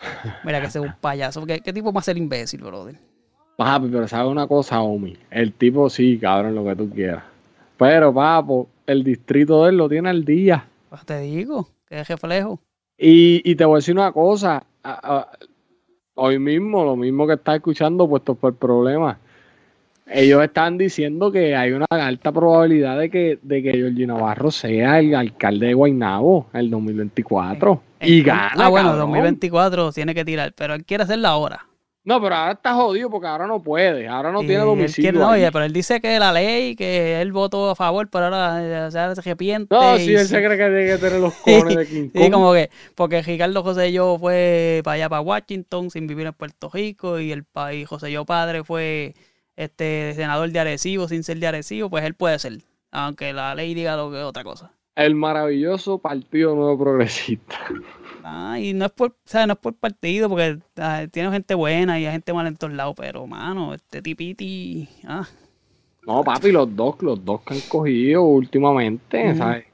Mira 0.44 0.60
que 0.60 0.66
ese 0.66 0.78
es 0.78 0.84
un 0.84 0.94
payaso. 1.00 1.44
¿Qué, 1.46 1.60
qué 1.60 1.72
tipo 1.72 1.92
más 1.92 2.04
ser 2.04 2.16
imbécil, 2.16 2.62
brother? 2.62 2.96
Papi, 3.56 3.88
pero 3.88 4.08
sabe 4.08 4.28
una 4.28 4.46
cosa, 4.46 4.80
Omi. 4.80 5.16
El 5.30 5.52
tipo 5.52 5.88
sí, 5.90 6.18
cabrón, 6.18 6.54
lo 6.54 6.64
que 6.64 6.76
tú 6.76 6.90
quieras. 6.90 7.22
Pero, 7.76 8.12
papo, 8.14 8.68
el 8.86 9.04
distrito 9.04 9.62
de 9.64 9.70
él 9.70 9.76
lo 9.76 9.88
tiene 9.88 10.08
al 10.08 10.24
día. 10.24 10.64
Pues 10.88 11.04
te 11.04 11.20
digo, 11.20 11.68
que 11.86 12.00
es 12.00 12.08
reflejo. 12.08 12.58
Y, 12.96 13.42
y 13.50 13.54
te 13.54 13.64
voy 13.64 13.74
a 13.74 13.78
decir 13.78 13.94
una 13.94 14.12
cosa. 14.12 14.64
a- 14.84 15.16
a- 15.18 15.30
hoy 16.14 16.38
mismo, 16.38 16.84
lo 16.84 16.96
mismo 16.96 17.26
que 17.26 17.34
estás 17.34 17.56
escuchando, 17.56 18.08
puesto 18.08 18.34
por 18.34 18.54
problemas. 18.56 19.16
Ellos 20.06 20.42
están 20.42 20.76
diciendo 20.78 21.30
que 21.32 21.54
hay 21.56 21.72
una 21.72 21.86
alta 21.88 22.32
probabilidad 22.32 22.98
de 22.98 23.08
que, 23.08 23.38
de 23.40 23.62
que 23.62 23.72
Georgie 23.72 24.06
Navarro 24.06 24.50
sea 24.50 24.98
el 24.98 25.14
alcalde 25.14 25.68
de 25.68 25.74
Guaynabo 25.74 26.48
en 26.52 26.60
el 26.60 26.70
2024. 26.70 27.82
y 28.00 28.18
En- 28.18 28.24
gana. 28.26 28.50
Ah, 28.56 28.68
bueno, 28.68 28.88
cabrón. 28.90 29.10
2024 29.12 29.92
tiene 29.92 30.14
que 30.14 30.24
tirar, 30.24 30.52
pero 30.56 30.74
él 30.74 30.84
quiere 30.84 31.04
hacerla 31.04 31.28
ahora. 31.30 31.66
No, 32.04 32.20
pero 32.20 32.34
ahora 32.34 32.52
está 32.54 32.74
jodido 32.74 33.08
porque 33.10 33.28
ahora 33.28 33.46
no 33.46 33.62
puede. 33.62 34.08
Ahora 34.08 34.32
no 34.32 34.42
Y 34.42 34.46
tiene 34.48 34.62
él 34.62 34.66
domicilio. 34.68 35.12
quiere- 35.12 35.24
no, 35.24 35.30
oye, 35.30 35.52
pero 35.52 35.64
él 35.64 35.72
dice 35.72 36.00
que 36.00 36.18
la 36.18 36.32
ley, 36.32 36.74
que 36.74 37.20
él 37.22 37.30
votó 37.30 37.70
a 37.70 37.76
favor, 37.76 38.08
pero 38.10 38.24
ahora 38.24 38.88
eh, 38.88 38.90
se 38.90 38.98
arrepiente. 38.98 39.72
No, 39.72 39.94
y 39.96 40.00
sí, 40.00 40.14
él 40.14 40.22
sí- 40.22 40.26
se 40.34 40.44
cree 40.44 40.58
que 40.58 40.64
tiene 40.64 40.86
que 40.86 40.98
tener 40.98 41.20
los 41.20 41.32
cojones 41.44 41.76
de 41.76 41.86
King 41.86 42.08
Sí, 42.12 42.28
como 42.30 42.52
que, 42.54 42.70
porque 42.96 43.22
Ricardo 43.22 43.62
José 43.62 43.92
Yo 43.92 44.18
fue 44.18 44.80
para 44.82 44.96
allá, 44.96 45.08
para 45.08 45.22
Washington, 45.22 45.90
sin 45.92 46.08
vivir 46.08 46.26
en 46.26 46.32
Puerto 46.32 46.68
Rico, 46.74 47.20
y 47.20 47.30
el 47.30 47.44
país 47.44 47.86
José 47.86 48.10
Yo 48.10 48.24
padre 48.24 48.64
fue 48.64 49.14
este 49.56 50.12
senador 50.14 50.50
de 50.50 50.58
Arecibo, 50.60 51.08
sin 51.08 51.22
ser 51.24 51.38
de 51.38 51.46
Arecibo, 51.46 51.90
pues 51.90 52.04
él 52.04 52.14
puede 52.14 52.38
ser, 52.38 52.58
aunque 52.90 53.32
la 53.32 53.54
ley 53.54 53.74
diga 53.74 53.96
lo 53.96 54.10
que 54.10 54.18
es 54.18 54.24
otra 54.24 54.44
cosa. 54.44 54.72
El 54.94 55.14
maravilloso 55.14 55.98
Partido 55.98 56.54
Nuevo 56.54 56.78
Progresista. 56.78 57.58
Ah, 58.24 58.58
y 58.60 58.72
no 58.74 58.84
es 58.84 58.92
por, 58.92 59.10
o 59.10 59.14
sea, 59.24 59.46
no 59.46 59.54
es 59.54 59.58
por 59.58 59.74
partido, 59.74 60.28
porque 60.28 60.58
ah, 60.76 61.06
tiene 61.10 61.30
gente 61.32 61.54
buena 61.54 61.98
y 61.98 62.06
hay 62.06 62.12
gente 62.12 62.32
mala 62.32 62.48
en 62.50 62.56
todos 62.56 62.72
lados, 62.72 62.94
pero 62.96 63.26
mano, 63.26 63.74
este 63.74 64.00
tipiti, 64.02 64.88
ah, 65.06 65.26
No, 66.06 66.22
papi, 66.22 66.52
los 66.52 66.74
dos, 66.76 66.96
los 67.00 67.24
dos 67.24 67.40
que 67.42 67.54
han 67.54 67.60
cogido 67.68 68.22
últimamente. 68.22 69.34
¿sabes? 69.34 69.64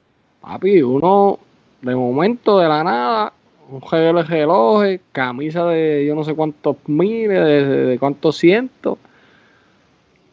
Papi, 0.41 0.81
uno 0.81 1.37
de 1.81 1.95
momento, 1.95 2.57
de 2.59 2.67
la 2.67 2.83
nada, 2.83 3.33
un 3.69 3.81
reloj 3.81 4.27
de 4.27 4.35
relojes, 4.35 5.01
camisa 5.11 5.65
de 5.65 6.05
yo 6.07 6.15
no 6.15 6.23
sé 6.23 6.33
cuántos 6.33 6.77
miles, 6.87 7.37
de, 7.45 7.65
de- 7.65 7.85
de 7.85 7.99
cuántos 7.99 8.37
cientos. 8.37 8.97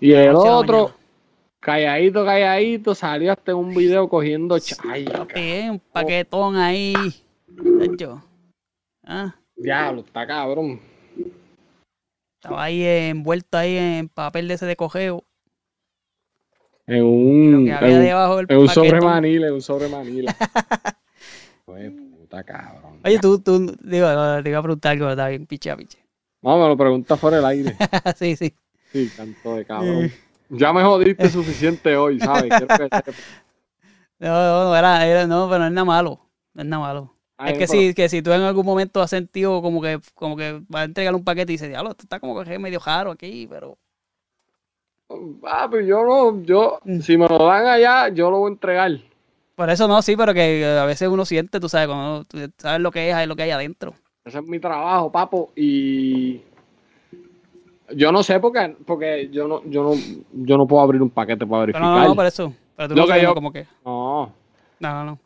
Y 0.01 0.13
el 0.13 0.29
a 0.29 0.39
otro, 0.39 0.77
mañana. 0.83 0.97
calladito, 1.61 2.25
calladito, 2.25 2.95
salió 2.95 3.33
hasta 3.33 3.53
en 3.53 3.59
un 3.59 3.75
video 3.75 4.09
cogiendo 4.09 4.59
chay. 4.59 5.05
papi, 5.07 5.41
eh, 5.41 5.71
un 5.71 5.79
paquetón 5.81 6.57
ahí, 6.57 7.15
yo, 7.99 8.23
ah, 9.05 9.35
Diablo, 9.57 10.03
está 10.03 10.27
cabrón. 10.27 10.81
estaba 12.35 12.65
ahí 12.65 12.83
envuelto 12.85 13.57
ahí 13.59 13.77
en 13.77 14.09
papel 14.09 14.49
de 14.49 14.55
ese 14.55 14.67
de 14.67 14.77
cogeo. 14.77 15.25
En 16.87 17.03
un, 17.03 17.53
en 17.53 17.55
un- 17.57 17.67
en 18.49 18.69
sobre 18.69 19.01
manila, 19.01 19.47
en 19.49 19.55
un 19.55 19.63
sobre 19.63 19.89
manila. 19.89 20.37
Pues 21.65 21.91
puta 21.91 22.45
cabrón. 22.45 23.01
Oye, 23.05 23.19
tú, 23.19 23.41
tú, 23.41 23.59
digo, 23.83 24.07
te 24.43 24.49
iba 24.51 24.59
a 24.59 24.63
preguntar 24.63 24.93
algo, 24.93 25.11
está 25.11 25.27
bien, 25.27 25.47
piche, 25.47 25.77
piche. 25.77 25.99
No, 26.43 26.57
me 26.61 26.69
lo 26.69 26.77
pregunta 26.77 27.17
fuera 27.17 27.39
del 27.39 27.47
aire. 27.47 27.77
sí, 28.17 28.37
sí. 28.37 28.55
Sí, 28.93 29.11
canto 29.17 29.55
de 29.57 29.65
cabrón. 29.65 30.11
Ya 30.49 30.73
me 30.73 30.83
jodiste 30.83 31.29
suficiente 31.29 31.97
hoy, 31.97 32.21
¿sabes? 32.21 32.45
Que. 32.45 32.91
No, 34.19 34.29
no, 34.29 34.65
no, 34.65 34.77
era, 34.77 35.07
era- 35.07 35.27
no, 35.27 35.47
pero 35.47 35.59
no 35.61 35.67
es 35.67 35.73
nada 35.73 35.85
malo. 35.85 36.21
No 36.55 36.63
es 36.63 36.69
nada 36.69 36.83
malo. 36.83 37.13
Ay, 37.37 37.53
es 37.53 37.59
que 37.59 37.67
pero- 37.67 37.81
si, 37.81 37.95
que 37.95 38.09
si 38.09 38.23
tú 38.23 38.33
en 38.33 38.41
algún 38.41 38.65
momento 38.65 39.03
has 39.03 39.11
sentido 39.11 39.61
como 39.61 39.83
que, 39.83 40.01
como 40.15 40.37
que 40.39 40.63
vas 40.69 40.81
a 40.83 40.85
entregar 40.85 41.15
un 41.15 41.23
paquete 41.23 41.53
y 41.53 41.57
dices, 41.57 41.69
diablo, 41.69 41.91
esto 41.91 42.05
está 42.05 42.19
como 42.19 42.43
que 42.43 42.59
medio 42.59 42.79
raro 42.79 43.11
aquí, 43.11 43.47
pero. 43.51 43.77
Papi, 45.41 45.87
yo 45.87 46.03
no, 46.05 46.43
yo, 46.43 46.81
Mm. 46.85 47.01
si 47.01 47.17
me 47.17 47.29
lo 47.29 47.45
dan 47.47 47.67
allá, 47.67 48.09
yo 48.09 48.31
lo 48.31 48.39
voy 48.39 48.51
a 48.51 48.53
entregar. 48.55 48.91
Por 49.55 49.71
eso 49.71 49.87
no, 49.87 50.01
sí, 50.03 50.17
pero 50.17 50.35
que 50.35 50.65
a 50.65 50.85
veces 50.85 51.09
uno 51.09 51.25
siente, 51.25 51.61
tú 51.61 51.69
sabes, 51.69 51.87
cuando 51.89 52.25
tú 52.25 52.39
sabes 52.59 52.81
lo 52.81 52.91
que 52.91 53.11
es, 53.11 53.17
es 53.17 53.29
lo 53.29 53.37
que 53.37 53.43
hay 53.45 53.51
adentro. 53.51 53.95
Ese 54.25 54.39
es 54.39 54.45
mi 54.47 54.59
trabajo, 54.59 55.13
papo, 55.13 55.53
y 55.55 56.41
yo 57.95 58.11
no 58.13 58.23
sé 58.23 58.41
porque, 58.41 58.75
porque 58.85 59.29
yo 59.31 59.47
no, 59.49 59.63
yo 59.65 59.83
no, 59.83 59.93
yo 60.33 60.57
no 60.57 60.67
puedo 60.67 60.83
abrir 60.83 61.03
un 61.03 61.11
paquete 61.11 61.47
para 61.47 61.67
Pero 61.67 61.79
verificar. 61.79 62.03
no, 62.03 62.09
no, 62.09 62.15
por 62.17 62.27
eso. 62.27 62.53
Pero 62.77 62.89
tú 62.89 62.95
Lo 62.95 63.01
no 63.03 63.07
que 63.07 63.11
sabes 63.13 63.23
yo- 63.25 63.35
como 63.35 63.53
que. 63.53 63.67
no, 63.85 64.33
No, 64.81 65.05
no, 65.05 65.05
no. 65.05 65.19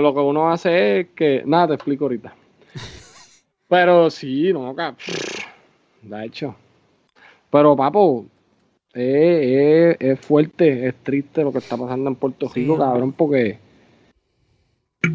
Lo, 0.00 0.12
que 0.12 0.20
uno 0.20 0.50
hace 0.50 1.00
es 1.00 1.06
que. 1.14 1.42
Nada, 1.46 1.68
te 1.68 1.74
explico 1.74 2.04
ahorita. 2.06 2.34
Pero 3.68 4.10
sí, 4.10 4.52
no, 4.52 4.74
ca- 4.74 4.96
De 6.02 6.24
hecho. 6.24 6.54
Pero, 7.50 7.76
papo, 7.76 8.26
es, 8.92 9.94
es- 9.94 9.96
es 10.00 10.20
fuerte, 10.20 10.88
es 10.88 10.94
triste 11.02 11.42
lo 11.42 11.52
que 11.52 11.58
está 11.58 11.76
pasando 11.76 12.10
en 12.10 12.16
Puerto 12.16 12.48
Rico, 12.52 12.76
cabrón, 12.76 13.12
porque 13.12 13.58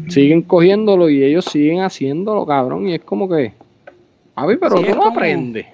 siguen 0.08 0.42
cogiéndolo 0.42 1.08
y 1.10 1.22
ellos 1.22 1.44
siguen 1.44 1.82
haciéndolo, 1.82 2.46
cabrón, 2.46 2.88
y 2.88 2.94
es 2.94 3.02
como 3.04 3.28
que. 3.28 3.52
Papi, 4.34 4.56
pero 4.56 4.78
Sí, 4.78 4.84
tú 4.84 4.90
no 4.90 4.96
como- 5.02 5.10
aprendes. 5.10 5.66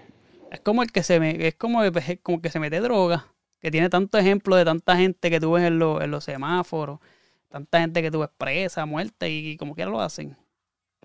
Es 0.51 0.61
como 0.61 0.83
el 0.83 0.93
que 0.93 1.03
se 1.03 1.19
me, 1.21 1.47
es 1.47 1.55
como, 1.55 1.81
como 2.23 2.43
que 2.43 2.51
se 2.51 2.61
mete 2.61 2.81
droga, 2.81 3.29
que 3.61 3.71
tiene 3.71 3.89
tantos 3.89 4.21
ejemplos 4.21 4.59
de 4.59 4.65
tanta 4.65 4.97
gente 4.97 5.31
que 5.31 5.41
tú 5.41 5.53
ves 5.53 5.65
en, 5.65 5.79
los- 5.79 6.03
en 6.03 6.11
los 6.11 6.25
semáforos, 6.25 7.01
tanta 7.49 7.81
gente 7.81 8.03
que 8.03 8.11
tú 8.11 8.21
ves 8.21 8.31
presa, 8.37 8.87
muerta 8.87 9.29
y, 9.29 9.57
como 9.57 9.75
quiera 9.75 9.91
lo 9.91 10.01
hacen. 10.01 10.37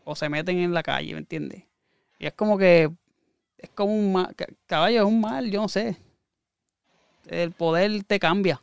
O 0.06 0.16
se 0.16 0.30
meten 0.30 0.60
en 0.60 0.74
la 0.74 0.84
calle, 0.84 1.14
¿me 1.14 1.20
entiendes? 1.20 1.64
Y 2.20 2.28
es 2.28 2.34
como 2.34 2.58
que 2.60 2.92
es 3.60 3.70
como 3.72 3.94
un 3.96 4.14
mal, 4.14 4.36
ca- 4.36 4.48
caballo 4.68 5.02
es 5.02 5.06
un 5.08 5.22
mal, 5.22 5.52
yo 5.52 5.62
no 5.64 5.70
sé. 5.70 5.98
El 7.28 7.52
poder 7.52 8.04
te 8.04 8.20
cambia. 8.20 8.62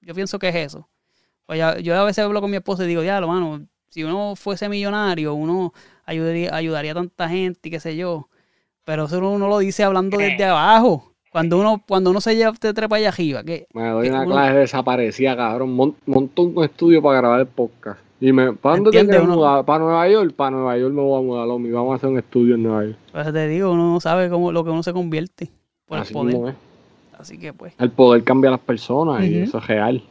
Yo 0.00 0.14
pienso 0.14 0.38
que 0.38 0.48
es 0.48 0.54
eso. 0.56 0.88
Pues 1.46 1.58
ya- 1.58 1.78
yo 1.80 1.98
a 2.00 2.04
veces 2.04 2.24
hablo 2.24 2.40
con 2.42 2.50
mi 2.50 2.58
esposa 2.58 2.84
y 2.84 2.88
digo, 2.88 3.04
ya, 3.04 3.20
mano, 3.22 3.66
si 3.90 4.04
uno 4.04 4.36
fuese 4.36 4.68
millonario, 4.68 5.34
uno 5.34 5.74
ayudaría, 6.06 6.54
ayudaría 6.54 6.92
a 6.92 6.96
tanta 6.96 7.28
gente 7.30 7.68
y 7.68 7.72
qué 7.72 7.80
sé 7.80 7.96
yo. 7.96 8.28
Pero 8.84 9.04
eso 9.04 9.18
uno 9.18 9.48
lo 9.48 9.58
dice 9.58 9.84
hablando 9.84 10.18
desde 10.18 10.44
abajo. 10.44 11.12
Cuando 11.30 11.58
uno, 11.58 11.82
cuando 11.88 12.10
uno 12.10 12.20
se 12.20 12.36
lleva, 12.36 12.52
te 12.52 12.74
trepa 12.74 12.96
allá 12.96 13.08
arriba, 13.08 13.42
que 13.42 13.66
Me 13.72 13.88
doy 13.88 14.04
que 14.04 14.10
una 14.10 14.22
uno- 14.22 14.32
clase 14.32 14.54
desaparecida, 14.58 15.34
cabrón. 15.36 15.72
Mon- 15.72 15.96
monto 16.04 16.42
un 16.42 16.62
estudio 16.64 17.00
para 17.00 17.18
grabar 17.20 17.40
el 17.40 17.46
podcast. 17.46 18.00
Y 18.20 18.32
me, 18.32 18.52
¿para 18.52 18.76
dónde 18.76 18.90
te 19.04 19.18
Uno- 19.20 19.36
mudar? 19.36 19.64
¿Para 19.64 19.78
Nueva 19.84 20.08
York? 20.08 20.34
Para 20.34 20.50
Nueva 20.50 20.76
York 20.78 20.92
me 20.94 21.00
voy 21.00 21.18
a 21.18 21.22
mudar, 21.26 21.46
Lomi. 21.48 21.70
Vamos 21.70 21.92
a 21.92 21.96
hacer 21.96 22.10
un 22.10 22.18
estudio 22.18 22.54
en 22.56 22.62
Nueva 22.62 22.84
York. 22.84 22.96
pues 23.12 23.32
te 23.32 23.48
digo, 23.48 23.72
uno 23.72 23.92
no 23.94 24.00
sabe 24.00 24.28
cómo 24.28 24.52
lo 24.52 24.62
que 24.62 24.70
uno 24.70 24.82
se 24.82 24.92
convierte 24.92 25.48
por 25.86 25.98
Así 25.98 26.10
el 26.12 26.14
poder. 26.14 26.34
mismo 26.34 26.48
es. 26.50 26.54
Así 27.18 27.38
que 27.38 27.52
pues, 27.52 27.72
El 27.78 27.90
poder 27.92 28.22
cambia 28.24 28.48
a 28.48 28.52
las 28.52 28.60
personas 28.60 29.24
y 29.24 29.38
eso 29.38 29.58
es 29.58 29.66
real. 29.68 30.02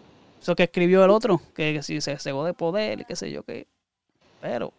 eso 0.41 0.55
que 0.55 0.63
escribió 0.63 1.03
el 1.05 1.11
otro, 1.11 1.39
que, 1.53 1.73
que 1.73 1.83
si 1.83 2.01
se 2.01 2.17
cegó 2.17 2.45
de 2.45 2.53
poder, 2.53 3.01
y 3.01 3.05
qué 3.05 3.15
sé 3.15 3.29
yo 3.31 3.43
qué. 3.43 3.67
Pero 4.41 4.73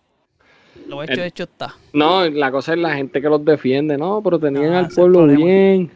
lo 0.88 1.02
hecho, 1.02 1.12
El- 1.14 1.20
hecho 1.20 1.44
está. 1.44 1.74
No, 1.92 2.28
la 2.28 2.50
cosa 2.50 2.72
es 2.74 2.78
la 2.78 2.94
gente 2.94 3.20
que 3.20 3.28
los 3.28 3.44
defiende. 3.44 3.96
No, 3.98 4.20
pero 4.22 4.38
tenían 4.38 4.72
Ah, 4.74 4.78
al 4.80 4.86
es 4.86 4.94
pueblo 4.94 5.26
bien. 5.26 5.90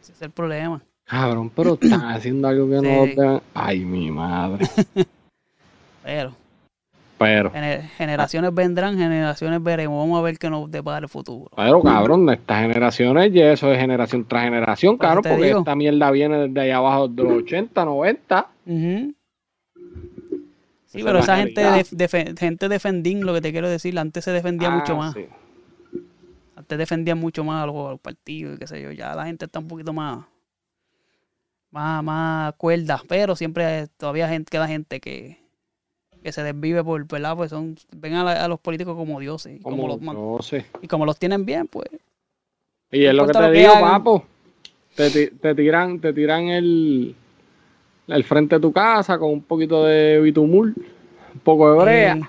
Ese 0.00 0.12
es 0.12 0.22
el 0.22 0.30
problema. 0.30 0.80
Cabrón, 1.04 1.50
pero 1.54 1.74
están 1.74 2.00
haciendo 2.04 2.48
algo 2.48 2.66
que 2.68 2.74
no 2.76 2.82
Sí. 3.06 3.14
deben- 3.16 3.40
Ay, 3.54 3.84
mi 3.84 4.10
madre. 4.10 4.66
Pero 6.04 6.32
Pero, 7.18 7.50
gener- 7.50 7.82
generaciones 7.96 8.54
vendrán, 8.54 8.96
generaciones 8.96 9.62
veremos. 9.62 9.98
Vamos 9.98 10.20
a 10.20 10.22
ver 10.22 10.38
qué 10.38 10.48
nos 10.48 10.70
depara 10.70 11.00
el 11.04 11.08
futuro. 11.08 11.50
pero 11.56 11.82
cabrón, 11.82 12.30
estas 12.30 12.60
generaciones 12.62 13.34
y 13.34 13.40
eso 13.40 13.72
es 13.72 13.78
generación 13.78 14.24
tras 14.24 14.44
generación, 14.44 14.96
Pues 14.96 15.06
cabrón, 15.06 15.22
te 15.24 15.28
porque 15.30 15.46
digo. 15.46 15.58
esta 15.58 15.74
mierda 15.74 16.10
viene 16.12 16.46
desde 16.48 16.60
allá 16.60 16.76
abajo 16.76 17.08
de 17.08 17.22
los 17.24 17.32
80, 17.42 17.84
90. 17.84 18.46
Ujú. 18.66 19.12
Sí, 20.88 21.02
pero 21.04 21.18
esa 21.18 21.36
gente, 21.36 21.62
def- 21.92 22.38
gente 22.38 22.68
defendín, 22.68 23.24
lo 23.24 23.34
que 23.34 23.40
te 23.42 23.52
quiero 23.52 23.68
decir, 23.68 23.98
antes 23.98 24.24
se 24.24 24.32
defendía 24.32 24.70
mucho 24.70 24.94
Ah, 24.94 24.96
más. 24.96 25.14
sí. 25.14 25.26
Antes 26.56 26.78
defendían 26.78 27.18
mucho 27.18 27.44
más 27.44 27.62
a 27.62 27.66
los, 27.66 27.76
a 27.86 27.90
los 27.90 28.00
partidos 28.00 28.56
y 28.56 28.58
qué 28.58 28.66
sé 28.66 28.82
yo. 28.82 28.90
Ya 28.92 29.14
la 29.14 29.26
gente 29.26 29.44
está 29.44 29.58
un 29.60 29.68
poquito 29.68 29.92
más, 29.92 30.24
más, 31.70 32.02
más 32.02 32.54
cuerda. 32.54 33.02
Pero 33.08 33.36
siempre 33.36 33.86
todavía 33.96 34.28
gente, 34.28 34.50
queda 34.50 34.66
gente 34.66 35.00
que, 35.00 35.38
que 36.22 36.32
se 36.32 36.42
desvive 36.42 36.82
por, 36.82 37.06
¿verdad? 37.06 37.36
Pues 37.36 37.50
son, 37.50 37.76
ven 37.94 38.14
a, 38.14 38.24
la- 38.24 38.44
a 38.44 38.48
los 38.48 38.58
políticos 38.60 38.96
como 38.96 39.20
dioses. 39.20 39.60
Y 39.60 39.62
como, 39.62 39.98
Como 39.98 40.36
los, 40.36 40.46
sé. 40.46 40.66
y 40.82 40.88
como 40.88 41.04
los 41.06 41.18
tienen 41.18 41.44
bien, 41.44 41.68
pues. 41.68 41.88
Y 42.90 43.04
es 43.04 43.14
lo 43.14 43.26
que 43.26 43.32
te 43.32 43.40
lo 43.40 43.50
digo, 43.50 43.72
papo. 43.80 44.26
Te, 44.96 45.28
te 45.28 45.54
tiran, 45.54 46.00
te 46.00 46.12
tiran 46.12 46.48
el, 46.48 47.14
el 48.08 48.24
frente 48.24 48.56
de 48.56 48.60
tu 48.60 48.72
casa 48.72 49.18
con 49.18 49.30
un 49.30 49.42
poquito 49.42 49.84
de 49.84 50.20
bitumul, 50.20 50.74
un 51.34 51.40
poco 51.40 51.70
de 51.72 51.78
brea, 51.84 52.14
eh, 52.16 52.20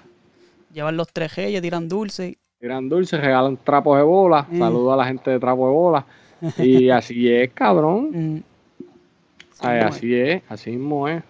llevan 0.73 0.95
los 0.97 1.07
tres 1.11 1.35
reyes, 1.35 1.61
tiran 1.61 1.87
dulce. 1.89 2.37
tiran 2.59 2.87
dulces, 2.89 3.19
regalan 3.19 3.57
trapos 3.57 3.97
de 3.97 4.03
bola, 4.03 4.45
Mm. 4.49 4.59
saludo 4.59 4.93
a 4.93 4.97
la 4.97 5.05
gente 5.05 5.31
de 5.31 5.39
trapo 5.39 5.67
de 5.67 5.73
bola. 5.73 6.05
Y 6.57 6.89
así 6.89 7.31
es, 7.31 7.51
cabrón. 7.53 8.43
Sí, 9.53 9.59
Ay, 9.61 9.79
no, 9.81 9.87
así 9.87 10.13
es, 10.15 10.41
así 10.49 10.71
mismo 10.71 11.07
es. 11.07 11.23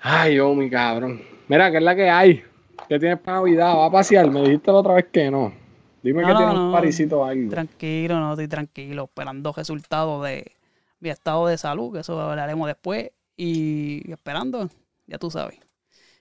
Ay, 0.00 0.38
oh, 0.38 0.54
mi 0.54 0.70
cabrón. 0.70 1.20
Mira, 1.48 1.70
¿qué 1.70 1.78
es 1.78 1.82
la 1.82 1.94
que 1.96 2.08
hay? 2.08 2.42
¿Qué 2.88 2.98
tienes 2.98 3.18
para 3.18 3.38
Navidad? 3.38 3.76
¿Va 3.76 3.86
a 3.86 3.90
pasear? 3.90 4.30
Me 4.30 4.42
dijiste 4.42 4.70
la 4.70 4.78
otra 4.78 4.94
vez 4.94 5.06
que 5.10 5.30
no. 5.30 5.52
Dime 6.02 6.22
No, 6.22 6.28
que 6.28 6.32
no, 6.34 6.38
tienes 6.38 6.54
no. 6.54 6.66
un 6.66 6.72
parisito 6.72 7.20
o 7.20 7.24
algo. 7.24 7.50
Tranquilo, 7.50 8.20
no 8.20 8.32
estoy 8.32 8.48
tranquilo, 8.48 9.04
esperando 9.04 9.52
resultados 9.52 10.24
de 10.24 10.52
mi 11.00 11.10
estado 11.10 11.46
de 11.46 11.58
salud, 11.58 11.92
que 11.92 12.00
eso 12.00 12.20
hablaremos 12.20 12.66
después, 12.66 13.10
y 13.36 14.10
esperando, 14.10 14.68
ya 15.06 15.18
tú 15.18 15.30
sabes. 15.30 15.58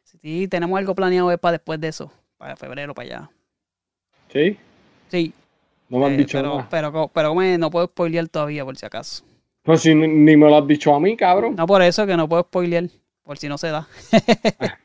Si 0.03 0.47
tenemos 0.47 0.77
algo 0.77 0.95
planeado 0.95 1.31
es 1.31 1.39
para 1.39 1.53
después 1.53 1.79
de 1.79 1.89
eso, 1.89 2.11
para 2.37 2.55
febrero, 2.55 2.93
para 2.93 3.07
allá. 3.07 3.31
¿Sí? 4.31 4.57
Sí, 5.09 5.33
No 5.89 5.99
me 5.99 6.05
han 6.07 6.13
eh, 6.13 6.17
dicho 6.17 6.37
pero, 6.37 6.49
nada. 6.55 6.67
pero, 6.69 7.07
pero 7.13 7.29
come, 7.29 7.57
no 7.57 7.69
puedo 7.69 7.87
spoilear 7.87 8.27
todavía, 8.27 8.65
por 8.65 8.75
si 8.77 8.85
acaso. 8.85 9.23
Pues 9.63 9.81
si 9.81 9.95
ni, 9.95 10.07
ni 10.07 10.37
me 10.37 10.47
lo 10.49 10.57
has 10.57 10.67
dicho 10.67 10.93
a 10.93 10.99
mí, 10.99 11.15
cabrón. 11.17 11.55
No 11.55 11.65
por 11.67 11.81
eso 11.81 12.05
que 12.05 12.15
no 12.17 12.27
puedo 12.29 12.43
spoilear, 12.43 12.89
por 13.23 13.37
si 13.37 13.47
no 13.47 13.57
se 13.57 13.69
da. 13.69 13.87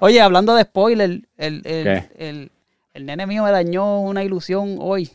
Oye, 0.00 0.20
hablando 0.20 0.54
de 0.54 0.62
spoiler, 0.64 1.10
el, 1.36 1.62
el, 1.64 2.08
el, 2.16 2.52
el 2.92 3.06
nene 3.06 3.26
mío 3.26 3.44
me 3.44 3.50
dañó 3.50 4.00
una 4.00 4.22
ilusión 4.24 4.76
hoy. 4.80 5.10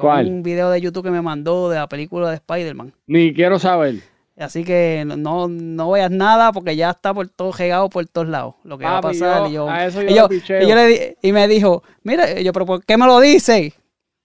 Con 0.00 0.08
¿Cuál? 0.10 0.26
un 0.28 0.42
video 0.42 0.70
de 0.70 0.80
YouTube 0.80 1.04
que 1.04 1.10
me 1.10 1.20
mandó 1.22 1.68
de 1.68 1.76
la 1.76 1.88
película 1.88 2.28
de 2.30 2.36
Spider-Man. 2.36 2.92
Ni 3.06 3.34
quiero 3.34 3.58
saber. 3.58 3.96
Así 4.38 4.64
que 4.64 5.04
no, 5.06 5.48
no 5.48 5.90
veas 5.90 6.10
nada 6.10 6.50
porque 6.52 6.74
ya 6.74 6.90
está 6.90 7.12
por 7.12 7.28
todo 7.28 7.52
regado 7.52 7.90
por 7.90 8.06
todos 8.06 8.26
lados. 8.28 8.54
Lo 8.64 8.78
que 8.78 8.86
va 8.86 8.96
a 8.98 9.00
pasar. 9.02 9.42
yo- 9.42 9.48
y, 9.48 9.52
yo, 9.52 9.68
a 9.68 9.84
eso 9.84 10.00
yo 10.00 10.08
y, 10.08 10.14
yo- 10.14 10.28
y 10.60 10.66
yo 10.66 10.74
le 10.74 10.86
di- 10.86 10.98
y 11.20 11.32
me 11.32 11.46
dijo, 11.46 11.82
mira, 12.02 12.40
yo, 12.40 12.50
pero 12.54 12.64
¿por 12.64 12.82
qué 12.84 12.96
me 12.96 13.04
lo 13.06 13.20
dice? 13.20 13.74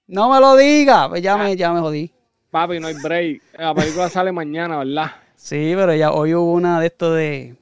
No 0.07 0.29
me 0.31 0.39
lo 0.39 0.55
diga. 0.55 1.09
Pues 1.09 1.21
ya 1.21 1.35
me, 1.35 1.55
ya 1.57 1.73
me 1.73 1.81
jodí. 1.81 2.11
Papi, 2.49 2.79
no 2.79 2.87
hay 2.87 2.93
break. 3.03 3.41
La 3.59 3.75
película 3.75 4.07
sale 4.07 4.31
mañana, 4.31 4.77
¿verdad? 4.77 5.11
Sí, 5.35 5.73
pero 5.75 5.93
ya 5.93 6.11
hoy 6.13 6.33
hubo 6.33 6.53
una 6.53 6.79
de 6.79 6.87
estos 6.87 7.13
de. 7.17 7.55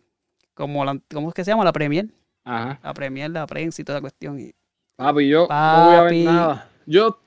Como 0.53 0.85
la, 0.85 0.99
¿Cómo 1.11 1.29
es 1.29 1.33
que 1.33 1.43
se 1.43 1.49
llama? 1.49 1.63
La 1.63 1.73
Premier. 1.73 2.05
Ajá. 2.43 2.79
La 2.83 2.93
Premier, 2.93 3.31
la 3.31 3.47
prensa 3.47 3.81
y 3.81 3.85
toda 3.85 3.97
la 3.97 4.01
cuestión. 4.01 4.39
Y, 4.39 4.53
Papi, 4.95 5.27
yo 5.27 5.47
no 5.49 5.85
voy 5.85 5.95
a 5.95 6.01
ver 6.03 6.13
nada. 6.25 6.69
Yo, 6.85 7.17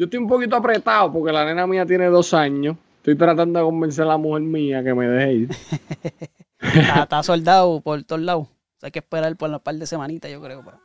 yo 0.00 0.06
estoy 0.06 0.18
un 0.18 0.26
poquito 0.28 0.56
apretado 0.56 1.12
porque 1.12 1.30
la 1.30 1.44
nena 1.44 1.66
mía 1.66 1.84
tiene 1.84 2.06
dos 2.06 2.32
años. 2.32 2.74
Estoy 2.96 3.16
tratando 3.16 3.58
de 3.58 3.64
convencer 3.66 4.04
a 4.04 4.08
la 4.08 4.16
mujer 4.16 4.40
mía 4.40 4.82
que 4.82 4.94
me 4.94 5.06
deje 5.06 5.32
ir. 5.34 5.50
está, 6.58 7.02
está 7.02 7.22
soldado 7.22 7.82
por 7.82 8.02
todos 8.04 8.22
lados. 8.22 8.44
O 8.46 8.80
sea, 8.80 8.86
hay 8.86 8.92
que 8.92 9.00
esperar 9.00 9.36
por 9.36 9.50
un 9.50 9.60
par 9.60 9.74
de 9.74 9.84
semanitas, 9.86 10.30
yo 10.30 10.40
creo. 10.40 10.62
pero 10.64 10.78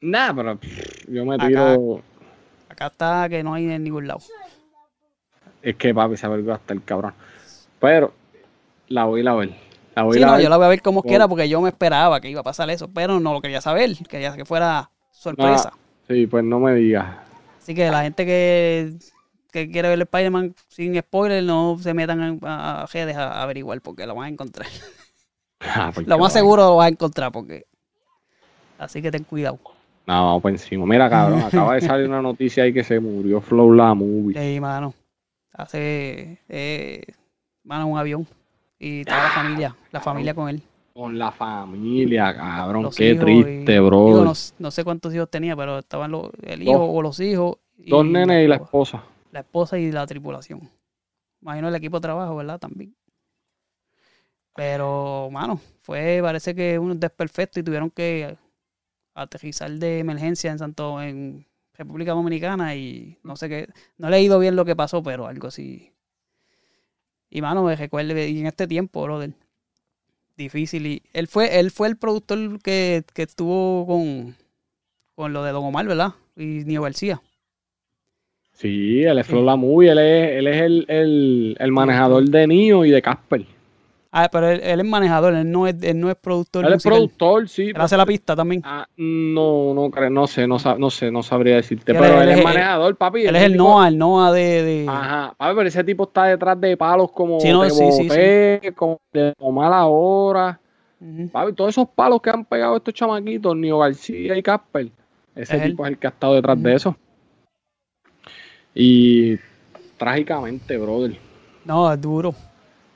Nah, 0.00 0.34
pero 0.34 0.56
pff, 0.56 1.08
yo 1.08 1.24
me 1.24 1.36
Acá. 1.36 1.46
tiro. 1.46 2.02
acá 2.68 2.86
está 2.88 3.28
que 3.28 3.40
no 3.44 3.54
hay 3.54 3.70
en 3.70 3.84
ningún 3.84 4.08
lado. 4.08 4.18
Es 5.62 5.76
que 5.76 5.94
papi, 5.94 6.14
esa 6.14 6.28
película 6.28 6.56
está 6.56 6.74
el 6.74 6.82
cabrón. 6.82 7.14
Pero 7.78 8.12
la 8.88 9.04
voy 9.04 9.24
a 9.24 9.32
ver. 9.34 9.50
La 9.94 10.02
voy 10.02 10.10
a 10.10 10.14
Sí, 10.14 10.18
ir 10.18 10.24
a 10.24 10.26
no, 10.26 10.32
ver. 10.34 10.42
yo 10.42 10.48
la 10.50 10.56
voy 10.56 10.66
a 10.66 10.70
ver 10.70 10.82
como 10.82 11.02
Con- 11.02 11.08
quiera 11.08 11.28
porque 11.28 11.48
yo 11.48 11.60
me 11.60 11.68
esperaba 11.68 12.20
que 12.20 12.28
iba 12.30 12.40
a 12.40 12.44
pasar 12.44 12.68
eso, 12.70 12.88
pero 12.92 13.20
no 13.20 13.32
lo 13.32 13.40
quería 13.40 13.60
saber, 13.60 13.96
quería 14.08 14.34
que 14.34 14.44
fuera 14.44 14.90
sorpresa. 15.12 15.70
Ah, 15.72 15.78
sí, 16.08 16.26
pues 16.26 16.42
no 16.42 16.58
me 16.58 16.74
digas. 16.74 17.29
Así 17.60 17.74
que 17.74 17.90
la 17.90 18.02
gente 18.02 18.24
que, 18.24 18.94
que 19.52 19.70
quiere 19.70 19.88
ver 19.90 20.00
Spider-Man 20.00 20.54
sin 20.68 20.98
spoiler, 20.98 21.42
no 21.44 21.76
se 21.78 21.92
metan 21.94 22.40
a, 22.42 22.82
a 22.82 22.86
redes 22.86 23.16
a 23.16 23.42
averiguar 23.42 23.80
porque 23.80 24.06
lo 24.06 24.14
van 24.14 24.26
a 24.26 24.28
encontrar. 24.28 24.68
Ah, 25.62 25.90
pues 25.94 26.06
Lo 26.06 26.18
más 26.18 26.32
seguro 26.32 26.62
lo 26.62 26.76
vas 26.76 26.86
a 26.86 26.88
encontrar 26.88 27.30
porque... 27.30 27.66
Así 28.78 29.02
que 29.02 29.10
ten 29.10 29.24
cuidado. 29.24 29.58
No, 30.06 30.14
vamos 30.24 30.40
por 30.40 30.50
encima. 30.52 30.86
Mira, 30.86 31.10
cabrón, 31.10 31.40
acaba 31.44 31.74
de 31.74 31.82
salir 31.82 32.08
una 32.08 32.22
noticia 32.22 32.64
ahí 32.64 32.72
que 32.72 32.82
se 32.82 32.98
murió 32.98 33.42
Flow 33.42 33.70
la 33.74 33.92
movie. 33.92 34.40
Sí, 34.40 34.58
mano. 34.58 34.94
Hace... 35.52 36.38
Eh, 36.48 37.02
mano, 37.62 37.88
un 37.88 37.98
avión. 37.98 38.26
Y 38.78 39.04
toda 39.04 39.24
la 39.24 39.28
familia, 39.28 39.76
la 39.92 40.00
familia 40.00 40.32
con 40.32 40.48
él. 40.48 40.62
Con 40.92 41.18
la 41.18 41.30
familia, 41.30 42.34
cabrón. 42.36 42.82
Los 42.84 42.96
Qué 42.96 43.14
triste, 43.14 43.74
y- 43.76 43.78
bro. 43.78 44.06
digo, 44.06 44.24
no, 44.24 44.32
no 44.58 44.70
sé 44.70 44.84
cuántos 44.84 45.14
hijos 45.14 45.30
tenía, 45.30 45.56
pero 45.56 45.78
estaban 45.78 46.10
los, 46.10 46.30
el 46.42 46.62
hijo 46.62 46.78
Dos. 46.78 46.88
o 46.92 47.02
los 47.02 47.20
hijos. 47.20 47.56
y 47.78 47.90
Dos 47.90 48.04
nenes 48.04 48.44
y 48.44 48.48
la 48.48 48.56
esposa. 48.56 49.02
la 49.32 49.40
esposa 49.40 49.78
y 49.78 49.90
la 49.92 50.06
tripulación. 50.06 50.68
Imagino 51.40 51.68
el 51.68 51.74
equipo 51.76 51.96
de 51.98 52.02
trabajo, 52.02 52.36
¿verdad? 52.36 52.58
También. 52.58 52.94
Pero, 54.54 55.28
mano, 55.30 55.60
fue, 55.82 56.18
parece 56.22 56.54
que 56.54 56.78
un 56.78 56.98
desperfecto 56.98 57.60
y 57.60 57.62
tuvieron 57.62 57.90
que 57.90 58.36
aterrizar 59.14 59.70
de 59.70 60.00
emergencia 60.00 60.50
en 60.50 60.58
Santo, 60.58 61.00
en 61.00 61.46
República 61.74 62.12
Dominicana 62.12 62.74
y 62.74 63.16
no 63.22 63.36
sé 63.36 63.48
qué, 63.48 63.68
no 63.96 64.08
he 64.08 64.10
leído 64.10 64.38
bien 64.38 64.56
lo 64.56 64.64
que 64.64 64.76
pasó, 64.76 65.02
pero 65.02 65.26
algo 65.26 65.48
así. 65.48 65.92
Y 67.30 67.40
mano, 67.40 67.62
me 67.62 67.76
recuerde, 67.76 68.28
y 68.28 68.40
en 68.40 68.46
este 68.46 68.66
tiempo, 68.66 69.02
brother, 69.04 69.32
difícil. 70.40 70.86
Y 70.86 71.02
él 71.12 71.28
fue, 71.28 71.60
él 71.60 71.70
fue 71.70 71.88
el 71.88 71.96
productor 71.96 72.60
que, 72.62 73.04
que 73.14 73.22
estuvo 73.22 73.86
con, 73.86 74.34
con 75.14 75.32
lo 75.32 75.44
de 75.44 75.52
Don 75.52 75.64
Omar, 75.64 75.86
¿verdad? 75.86 76.14
Y 76.36 76.64
Nio 76.64 76.82
García. 76.82 77.20
Sí, 78.52 79.02
él 79.04 79.18
es 79.18 79.26
Sí. 79.26 79.32
La 79.44 79.56
movie. 79.56 79.90
Él 79.90 79.98
es, 79.98 80.38
él 80.38 80.46
es 80.46 80.62
el, 80.62 80.84
el, 80.88 81.56
el 81.58 81.72
manejador 81.72 82.24
de 82.28 82.46
Nio 82.46 82.84
y 82.84 82.90
de 82.90 83.00
Casper. 83.00 83.46
Ah, 84.12 84.28
pero 84.32 84.48
él, 84.48 84.60
él 84.64 84.80
es 84.80 84.86
manejador, 84.86 85.34
él 85.34 85.48
no 85.50 85.68
es, 85.68 85.76
él 85.82 86.00
no 86.00 86.10
es 86.10 86.16
productor. 86.16 86.64
Él 86.66 86.72
es 86.72 86.82
productor, 86.82 87.48
sí. 87.48 87.68
Él 87.68 87.76
hace 87.78 87.96
la 87.96 88.04
pista 88.04 88.34
también. 88.34 88.60
Ah, 88.64 88.84
no, 88.96 89.72
no 89.72 89.88
creo, 89.88 90.10
no 90.10 90.26
sé, 90.26 90.48
no, 90.48 90.58
sab- 90.58 90.78
no 90.78 90.90
sé, 90.90 91.12
no 91.12 91.22
sabría 91.22 91.54
decirte. 91.56 91.92
Pero 91.94 92.04
él 92.20 92.22
él 92.22 92.28
es 92.30 92.38
es- 92.38 92.44
manejador, 92.44 92.96
papi. 92.96 93.26
Él 93.26 93.36
es 93.36 93.42
el 93.42 93.52
tipo- 93.52 93.64
Noah, 93.64 93.86
el 93.88 93.98
Noah 93.98 94.32
de... 94.32 94.62
de- 94.64 94.86
Ajá, 94.88 95.32
papi, 95.36 95.54
pero 95.56 95.68
ese 95.68 95.84
tipo 95.84 96.04
está 96.04 96.24
detrás 96.24 96.60
de 96.60 96.76
palos 96.76 97.12
como 97.12 97.38
Sí, 97.38 97.50
no, 97.52 97.62
Te 97.62 97.70
sí, 97.70 97.92
sí, 97.92 98.08
Boté, 98.08 98.72
como 98.74 98.98
de 99.12 99.32
mala 99.52 99.86
hora. 99.86 100.58
Papi, 101.30 101.52
todos 101.52 101.70
esos 101.70 101.88
palos 101.88 102.20
que 102.20 102.30
han 102.30 102.44
pegado 102.44 102.76
estos 102.78 102.92
chamaquitos, 102.92 103.56
Nio 103.56 103.78
García 103.78 104.36
y 104.36 104.42
Casper, 104.42 104.88
ese 105.36 105.56
Es 105.56 105.62
él. 105.62 105.70
tipo 105.70 105.86
es 105.86 105.92
el 105.92 105.98
que 105.98 106.06
ha 106.08 106.10
estado 106.10 106.34
detrás 106.34 106.60
de 106.60 106.74
eso. 106.74 106.96
Y 108.74 109.36
trágicamente, 109.96 110.76
brother. 110.78 111.16
No, 111.64 111.92
es 111.92 112.00
duro. 112.00 112.34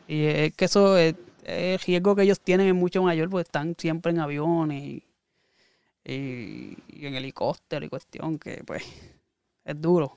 Y 0.07 0.25
es 0.27 0.55
que 0.55 0.67
eso, 0.67 0.97
es, 0.99 1.14
el 1.45 1.79
riesgo 1.79 2.14
que 2.17 2.23
ellos 2.23 2.40
tienen 2.40 2.69
es 2.69 2.75
mucho 2.75 3.03
mayor 3.03 3.29
porque 3.31 3.43
están 3.43 3.75
siempre 3.79 4.12
en 4.12 4.21
aviones 4.21 4.83
y, 4.83 5.05
y- 6.05 6.77
y 6.88 7.07
en 7.07 7.14
helicóptero 7.14 7.85
y 7.85 7.88
cuestión 7.88 8.38
que 8.38 8.62
pues 8.64 8.85
es 9.64 9.81
duro. 9.81 10.17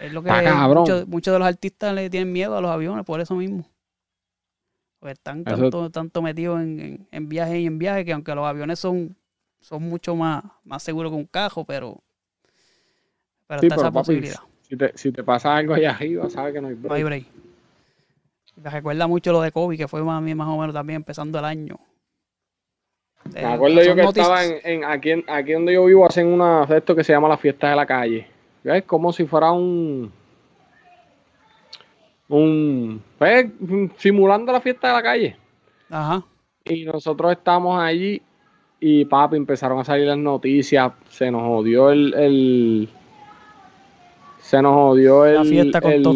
Es 0.00 0.12
lo 0.12 0.22
que 0.22 0.30
cabrón. 0.44 0.78
muchos, 0.82 1.06
muchos 1.08 1.32
de 1.32 1.38
los 1.38 1.48
artistas 1.48 1.94
le 1.94 2.10
tienen 2.10 2.32
miedo 2.32 2.56
a 2.56 2.60
los 2.60 2.70
aviones 2.70 3.04
por 3.04 3.20
eso 3.20 3.34
mismo. 3.36 3.66
Porque 4.98 5.12
están 5.12 5.44
tanto, 5.44 5.90
tanto 5.90 6.22
metidos 6.22 6.60
en, 6.60 6.80
en, 6.80 7.08
en 7.10 7.28
viajes 7.28 7.56
y 7.58 7.66
en 7.66 7.78
viajes 7.78 8.04
que 8.04 8.12
aunque 8.12 8.34
los 8.34 8.46
aviones 8.46 8.78
son, 8.78 9.16
son 9.60 9.82
mucho 9.82 10.14
más, 10.16 10.44
más 10.64 10.82
seguros 10.82 11.10
que 11.12 11.16
un 11.16 11.26
cajo, 11.26 11.64
pero, 11.64 12.02
pero 13.46 13.60
Sí, 13.60 13.66
está 13.66 13.74
pero, 13.76 13.82
esa 13.82 13.92
papi, 13.92 14.12
posibilidad. 14.12 14.40
Si 14.68 14.76
te, 14.76 14.92
si 14.96 15.12
te 15.12 15.22
pasa 15.22 15.54
algo 15.56 15.74
allá 15.74 15.90
arriba, 15.90 16.30
sabes 16.30 16.54
que 16.54 16.60
no 16.60 16.68
hay 16.68 16.74
break. 16.74 16.88
No 16.88 16.94
hay 16.94 17.02
break. 17.04 17.41
Me 18.56 18.70
recuerda 18.70 19.06
mucho 19.06 19.32
lo 19.32 19.40
de 19.40 19.50
Kobe, 19.52 19.76
que 19.76 19.88
fue 19.88 20.02
más, 20.02 20.22
más 20.22 20.48
o 20.48 20.58
menos 20.58 20.74
también 20.74 20.96
empezando 20.96 21.38
el 21.38 21.44
año. 21.44 21.76
Me 23.32 23.40
Eh, 23.40 23.44
acuerdo 23.46 23.82
yo 23.82 23.94
que 23.94 24.02
noticias- 24.02 24.26
estaba 24.42 24.44
en, 24.44 24.82
en- 24.84 25.30
aquí, 25.30 25.52
donde 25.52 25.72
yo 25.74 25.84
vivo, 25.86 26.04
hacen 26.06 26.26
una 26.26 26.64
esto 26.64 26.94
que 26.94 27.04
se 27.04 27.12
llama 27.12 27.28
la 27.28 27.36
fiesta 27.38 27.70
de 27.70 27.76
la 27.76 27.86
calle. 27.86 28.26
Es 28.64 28.84
como 28.84 29.12
si 29.12 29.24
fuera 29.26 29.52
un. 29.52 30.12
Un. 32.28 33.02
pues, 33.18 33.46
simulando 33.98 34.52
la 34.52 34.60
fiesta 34.60 34.88
de 34.88 34.94
la 34.94 35.02
calle. 35.02 35.36
Ajá. 35.90 36.22
Y 36.64 36.84
nosotros 36.84 37.32
estamos 37.32 37.80
allí 37.80 38.22
y 38.80 39.04
papi 39.04 39.36
empezaron 39.36 39.78
a 39.80 39.84
salir 39.84 40.06
las 40.06 40.18
noticias. 40.18 40.92
Se 41.10 41.30
nos 41.30 41.42
jodió 41.42 41.90
el. 41.90 42.14
el- 42.14 42.88
se 44.40 44.62
nos 44.62 44.72
jodió 44.74 45.26
el. 45.26 45.34
La 45.34 45.44
fiesta 45.44 45.80
con 45.80 45.92
el, 45.92 46.02
todo. 46.02 46.14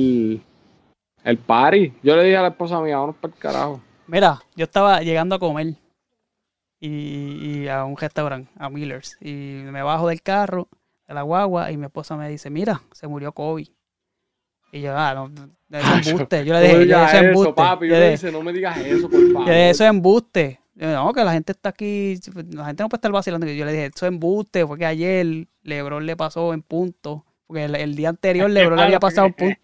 El 1.27 1.39
party. 1.39 1.93
Yo 2.03 2.17
le 2.17 2.25
dije 2.25 2.37
a 2.37 2.43
la 2.43 2.49
esposa 2.49 2.81
mía, 2.81 2.97
vámonos 2.97 3.17
para 3.17 3.35
el 3.35 3.39
carajo. 3.41 3.81
Mira, 4.07 4.41
yo 4.55 4.65
estaba 4.65 5.01
llegando 5.03 5.35
a 5.35 5.39
comer 5.39 5.75
y, 6.81 6.89
y 7.65 7.69
a 7.69 7.85
un 7.85 7.97
restaurante, 7.97 8.51
a 8.59 8.69
Miller's, 8.71 9.17
y 9.21 9.31
me 9.65 9.83
bajo 9.83 10.09
del 10.09 10.23
carro, 10.23 10.69
de 11.09 11.15
la 11.15 11.23
guagua, 11.23 11.71
y 11.73 11.77
mi 11.77 11.87
esposa 11.87 12.17
me 12.17 12.29
dice, 12.29 12.51
mira, 12.51 12.83
se 12.93 13.07
murió 13.09 13.33
Kobe. 13.33 13.69
Y 14.73 14.81
yo, 14.81 14.97
ah, 14.97 15.15
no, 15.15 15.29
no, 15.29 15.79
eso 15.79 15.95
es 15.95 16.07
embuste. 16.09 16.45
Yo 16.45 16.55
le 16.55 16.61
No 16.61 16.65
dije, 16.65 16.87
yo, 16.89 16.97
digas 16.97 17.15
eso 17.15 17.17
es 17.17 17.29
embuste. 17.29 17.53
papi. 17.55 17.89
Yo 17.89 17.95
Yo 17.95 18.01
le 18.01 18.11
dije, 18.11 18.33
no 18.33 18.43
me 18.43 18.53
digas 18.53 18.79
eso, 18.79 19.09
por 19.11 19.21
favor. 19.33 19.47
yo 19.47 19.53
le 19.53 19.59
dije, 19.59 19.71
eso 19.71 19.85
es 19.85 19.91
embuste. 19.91 20.61
Yo, 20.75 20.89
no, 20.93 21.12
que 21.12 21.25
la 21.25 21.33
gente 21.33 21.53
está 21.53 21.71
aquí, 21.71 22.17
la 22.53 22.67
gente 22.67 22.83
no 22.83 22.89
puede 22.89 22.99
estar 22.99 23.12
vacilando. 23.12 23.47
Yo 23.47 23.65
le 23.65 23.73
dije, 23.73 23.87
eso 23.87 24.07
es 24.07 24.12
embuste, 24.12 24.67
fue 24.67 24.79
que 24.79 24.87
ayer 24.87 25.49
Lebron 25.62 26.05
le 26.07 26.17
pasó 26.17 26.53
en 26.53 26.62
punto, 26.62 27.25
porque 27.47 27.65
el, 27.65 27.75
el 27.77 27.97
día 27.97 28.11
anterior 28.11 28.51
Lebron 28.51 28.77
le 28.77 28.83
había 28.85 29.01
pasado 29.01 29.27
en 29.29 29.33
punto. 29.33 29.59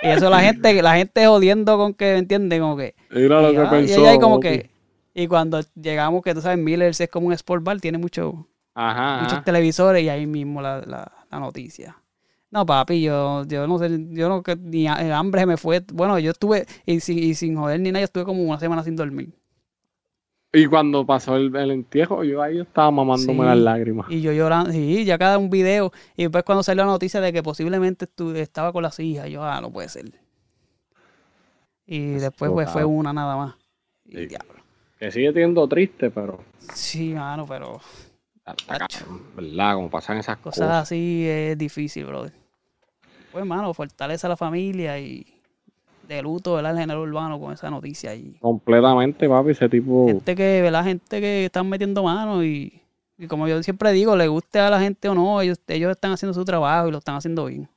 Y 0.00 0.08
eso 0.10 0.30
la 0.30 0.40
gente, 0.40 0.82
la 0.82 0.94
gente 0.96 1.26
jodiendo 1.26 1.76
con 1.76 1.94
que, 1.94 2.16
¿entiendes? 2.16 2.60
Como 2.60 2.76
que... 2.76 2.94
Mira 3.10 3.42
lo 3.42 3.52
y, 3.52 3.54
que 3.54 3.60
ah, 3.60 3.82
y 3.84 3.86
pensó. 3.88 4.06
ahí 4.06 4.18
como 4.18 4.40
que... 4.40 4.70
Y 5.14 5.26
cuando 5.28 5.60
llegamos, 5.74 6.22
que 6.22 6.34
tú 6.34 6.40
sabes, 6.40 6.58
Miller's 6.58 7.00
es 7.00 7.10
como 7.10 7.26
un 7.26 7.32
sport 7.34 7.64
bar, 7.64 7.80
tiene 7.80 7.98
mucho, 7.98 8.48
Ajá. 8.74 9.20
muchos 9.20 9.40
ajá. 9.40 9.44
televisores 9.44 10.02
y 10.04 10.08
ahí 10.10 10.26
mismo 10.26 10.62
la, 10.62 10.80
la, 10.82 11.12
la 11.30 11.40
noticia. 11.40 12.02
No, 12.50 12.66
papi, 12.66 13.02
yo, 13.02 13.44
yo 13.46 13.66
no 13.68 13.78
sé, 13.78 13.90
yo 14.10 14.28
no, 14.28 14.42
que 14.42 14.56
ni 14.56 14.86
el 14.88 15.12
hambre 15.12 15.46
me 15.46 15.56
fue. 15.58 15.84
Bueno, 15.92 16.18
yo 16.20 16.32
estuve, 16.32 16.66
y, 16.86 17.00
sin- 17.00 17.18
y 17.20 17.34
sin 17.34 17.56
joder 17.56 17.80
ni 17.80 17.92
nada, 17.92 18.02
yo 18.02 18.06
estuve 18.06 18.24
como 18.24 18.42
una 18.44 18.60
semana 18.60 18.84
sin 18.84 18.96
dormir. 18.96 19.34
Y 20.52 20.66
cuando 20.66 21.06
pasó 21.06 21.36
el, 21.36 21.54
el 21.54 21.70
entierro, 21.70 22.24
yo 22.24 22.42
ahí 22.42 22.58
estaba 22.58 22.90
mamándome 22.90 23.38
Sí. 23.38 23.44
las 23.44 23.58
lágrimas. 23.58 24.10
Y 24.10 24.20
yo 24.20 24.32
llorando, 24.32 24.72
sí, 24.72 25.04
ya 25.04 25.16
cada 25.16 25.38
un 25.38 25.48
video. 25.48 25.92
Y 26.16 26.22
después 26.24 26.42
cuando 26.42 26.62
salió 26.64 26.84
la 26.84 26.90
noticia 26.90 27.20
de 27.20 27.32
que 27.32 27.42
posiblemente 27.42 28.06
estaba 28.34 28.72
con 28.72 28.82
las 28.82 28.98
hijas, 28.98 29.28
yo, 29.28 29.44
ah, 29.44 29.60
no 29.60 29.70
puede 29.70 29.88
ser. 29.88 30.10
Y 31.86 32.14
después 32.14 32.50
pues 32.50 32.70
fue 32.70 32.84
una 32.84 33.12
nada 33.12 33.36
más. 33.36 33.54
Y 34.06 34.16
Sí. 34.18 34.26
diablo. 34.26 34.54
Que 34.98 35.10
sigue 35.10 35.32
siendo 35.32 35.66
triste, 35.68 36.10
pero. 36.10 36.42
Sí, 36.74 37.14
mano, 37.14 37.46
pero 37.46 37.80
Tacho. 38.44 38.66
cabrón, 38.66 39.22
¿Verdad? 39.36 39.74
Como 39.74 39.88
pasan 39.90 40.18
esas 40.18 40.36
cosas 40.38 40.66
cosas. 40.66 40.82
así 40.82 41.26
es 41.26 41.56
difícil, 41.56 42.04
brother. 42.06 42.32
Pues, 43.32 43.46
mano, 43.46 43.72
fortalece 43.72 44.26
a 44.26 44.30
la 44.30 44.36
familia 44.36 44.98
y 44.98 45.39
de 46.14 46.22
luto, 46.22 46.54
¿verdad? 46.54 46.72
El 46.72 46.78
género 46.78 47.02
urbano 47.02 47.38
con 47.40 47.52
esa 47.52 47.70
noticia 47.70 48.14
y 48.14 48.34
Completamente, 48.40 49.28
papi. 49.28 49.50
Ese 49.50 49.68
tipo. 49.68 50.06
gente 50.06 50.34
que, 50.34 50.62
¿verdad? 50.62 50.84
Gente 50.84 51.20
que 51.20 51.44
están 51.46 51.68
metiendo 51.68 52.02
mano 52.02 52.44
y, 52.44 52.80
y 53.18 53.26
como 53.26 53.46
yo 53.48 53.62
siempre 53.62 53.92
digo, 53.92 54.16
le 54.16 54.28
guste 54.28 54.58
a 54.58 54.70
la 54.70 54.80
gente 54.80 55.08
o 55.08 55.14
no, 55.14 55.40
ellos, 55.40 55.60
ellos 55.68 55.90
están 55.90 56.12
haciendo 56.12 56.34
su 56.34 56.44
trabajo 56.44 56.88
y 56.88 56.92
lo 56.92 56.98
están 56.98 57.16
haciendo 57.16 57.46
bien. 57.46 57.68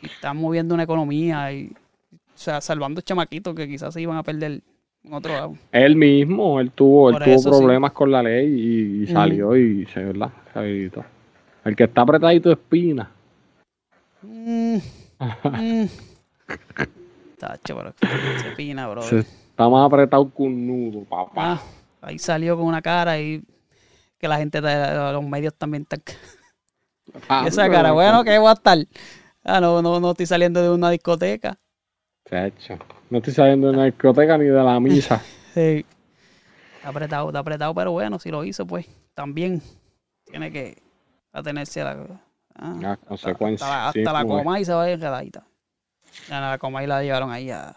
Y 0.00 0.06
están 0.06 0.36
moviendo 0.36 0.74
una 0.74 0.82
economía 0.82 1.52
y, 1.52 1.72
o 2.12 2.18
sea, 2.38 2.60
salvando 2.60 3.00
chamaquitos 3.00 3.54
que 3.54 3.68
quizás 3.68 3.94
se 3.94 4.00
iban 4.00 4.16
a 4.16 4.22
perder 4.22 4.62
en 5.04 5.12
otro 5.14 5.32
lado. 5.32 5.54
Él 5.70 5.94
mismo, 5.96 6.58
él 6.60 6.70
tuvo, 6.72 7.10
él 7.10 7.18
tuvo 7.22 7.38
sí. 7.38 7.48
problemas 7.48 7.92
con 7.92 8.10
la 8.10 8.22
ley 8.22 9.02
y, 9.02 9.06
salió 9.06 9.56
y 9.56 9.86
se, 9.86 10.04
¿verdad? 10.04 10.32
El 10.54 11.76
que 11.76 11.84
está 11.84 12.02
apretadito 12.02 12.48
de 12.48 12.54
espina. 12.54 13.10
Mm, 14.22 14.76
mm. 15.44 15.86
Tacho, 17.38 17.76
pero 17.76 17.94
se 18.40 18.50
pina, 18.56 18.88
bro. 18.88 19.02
Se- 19.02 19.18
está 19.20 19.68
más 19.68 19.86
apretado 19.86 20.32
que 20.32 20.42
un 20.42 20.66
nudo, 20.66 21.04
papá. 21.04 21.32
Ah, 21.54 21.62
ahí 22.00 22.18
salió 22.18 22.56
con 22.56 22.66
una 22.66 22.80
cara 22.82 23.18
y 23.18 23.42
que 24.18 24.28
la 24.28 24.36
gente 24.38 24.60
los 24.60 25.24
medios 25.24 25.54
también 25.54 25.82
están. 25.82 26.02
Ah, 27.28 27.44
esa 27.48 27.68
cara, 27.68 27.92
bueno, 27.92 28.22
que 28.24 28.38
voy 28.38 28.48
a 28.48 28.52
estar. 28.52 28.78
Ah, 29.44 29.60
no, 29.60 29.82
no, 29.82 29.98
no 29.98 30.10
estoy 30.12 30.26
saliendo 30.26 30.62
de 30.62 30.70
una 30.70 30.90
discoteca. 30.90 31.58
Chacho, 32.28 32.78
No 33.10 33.18
estoy 33.18 33.32
saliendo 33.34 33.70
de 33.72 33.76
la 33.76 33.84
discoteca 33.86 34.38
ni 34.38 34.44
de 34.44 34.62
la 34.62 34.78
misa. 34.80 35.20
Sí. 35.52 35.84
Está 36.76 36.88
apretado, 36.88 37.28
está 37.28 37.40
apretado, 37.40 37.74
pero 37.74 37.92
bueno, 37.92 38.18
si 38.18 38.30
lo 38.30 38.42
hizo, 38.42 38.66
pues 38.66 38.86
también 39.14 39.60
tiene 40.24 40.50
que 40.50 40.82
atenerse 41.30 41.82
a 41.82 41.84
la, 41.84 42.20
ah, 42.54 42.74
Las 42.80 42.98
hasta, 43.06 43.38
la, 43.68 43.92
sí, 43.92 44.02
hasta 44.02 44.24
coma 44.24 44.58
y 44.58 44.64
se 44.64 44.72
va 44.72 44.88
enredadita. 44.90 45.44
Ya 46.28 46.40
la 46.40 46.58
coma 46.58 46.82
y 46.82 46.86
la 46.86 47.02
llevaron 47.02 47.30
ahí 47.30 47.50
a. 47.50 47.74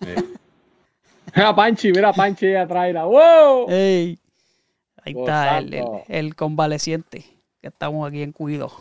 Mira, 1.34 1.54
Panchi, 1.54 1.92
mira, 1.92 2.12
Panchi 2.12 2.46
ahí 2.46 2.54
atrás. 2.54 3.04
¡Wow! 3.04 3.68
¡Ey! 3.68 4.18
Ahí 5.04 5.14
está 5.16 5.58
el, 5.58 5.84
el, 6.08 6.34
convaleciente. 6.34 7.24
Que 7.60 7.68
estamos 7.68 8.08
aquí 8.08 8.22
en 8.22 8.32
cuido. 8.32 8.72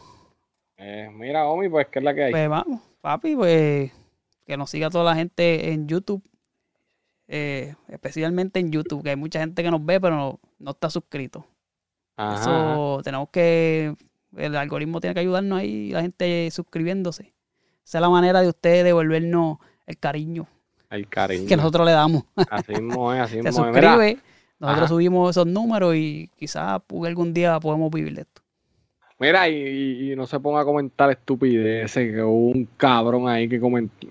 Eh, 0.78 1.10
mira, 1.14 1.46
Omi, 1.48 1.68
pues, 1.68 1.88
¿qué 1.88 2.00
es 2.00 2.06
la 2.06 2.14
que 2.14 2.24
hay? 2.26 2.32
Pues 2.32 2.48
vamos, 2.48 2.82
papi, 3.02 3.36
pues 3.36 3.92
que 4.46 4.56
nos 4.56 4.70
siga 4.70 4.90
toda 4.90 5.04
la 5.04 5.16
gente 5.16 5.74
en 5.74 5.88
YouTube. 5.88 6.24
eh, 7.28 7.76
especialmente 7.90 8.60
en 8.60 8.72
YouTube, 8.72 9.04
que 9.04 9.10
hay 9.10 9.16
mucha 9.18 9.40
gente 9.40 9.62
que 9.62 9.70
nos 9.72 9.86
ve, 9.86 10.00
pero 10.00 10.16
no, 10.16 10.40
no 10.60 10.72
está 10.72 10.90
suscrito. 10.90 11.46
Ajá. 12.16 12.40
Eso 12.42 13.02
tenemos 13.04 13.30
que. 13.30 13.94
El 14.36 14.56
algoritmo 14.56 15.02
tiene 15.02 15.14
que 15.14 15.20
ayudarnos 15.22 15.60
ahí, 15.60 15.90
la 15.92 16.02
gente 16.02 16.50
suscribiéndose. 16.52 17.34
Esa 17.88 18.00
es 18.00 18.02
la 18.02 18.10
manera 18.10 18.42
de 18.42 18.50
ustedes 18.50 18.84
devolvernos 18.84 19.60
el 19.86 19.98
cariño 19.98 20.46
El 20.90 21.08
cariño. 21.08 21.48
que 21.48 21.56
nosotros 21.56 21.86
le 21.86 21.94
damos. 21.94 22.24
Así 22.50 22.74
mismo 22.74 23.14
es, 23.14 23.22
así 23.22 23.36
Se 23.42 23.44
mismo 23.44 23.66
es. 23.68 23.74
Mira, 23.74 23.92
suscribe, 23.94 24.20
nosotros 24.60 24.84
Ajá. 24.84 24.88
subimos 24.90 25.30
esos 25.30 25.48
números 25.48 25.96
y 25.96 26.30
quizás 26.36 26.82
algún 27.06 27.34
día 27.34 27.58
podemos 27.62 27.90
vivir 27.90 28.14
de 28.14 28.22
esto. 28.24 28.42
mira 29.20 29.48
y, 29.48 29.56
y- 29.56 30.12
y 30.12 30.16
no 30.18 30.28
se 30.28 30.38
ponga 30.40 30.62
a 30.62 30.66
comentar 30.66 31.10
estupideces, 31.12 32.14
que 32.14 32.22
hubo 32.22 32.50
un 32.50 32.68
cabrón 32.76 33.30
ahí 33.30 33.48
que 33.48 33.58
comentó. 33.60 34.08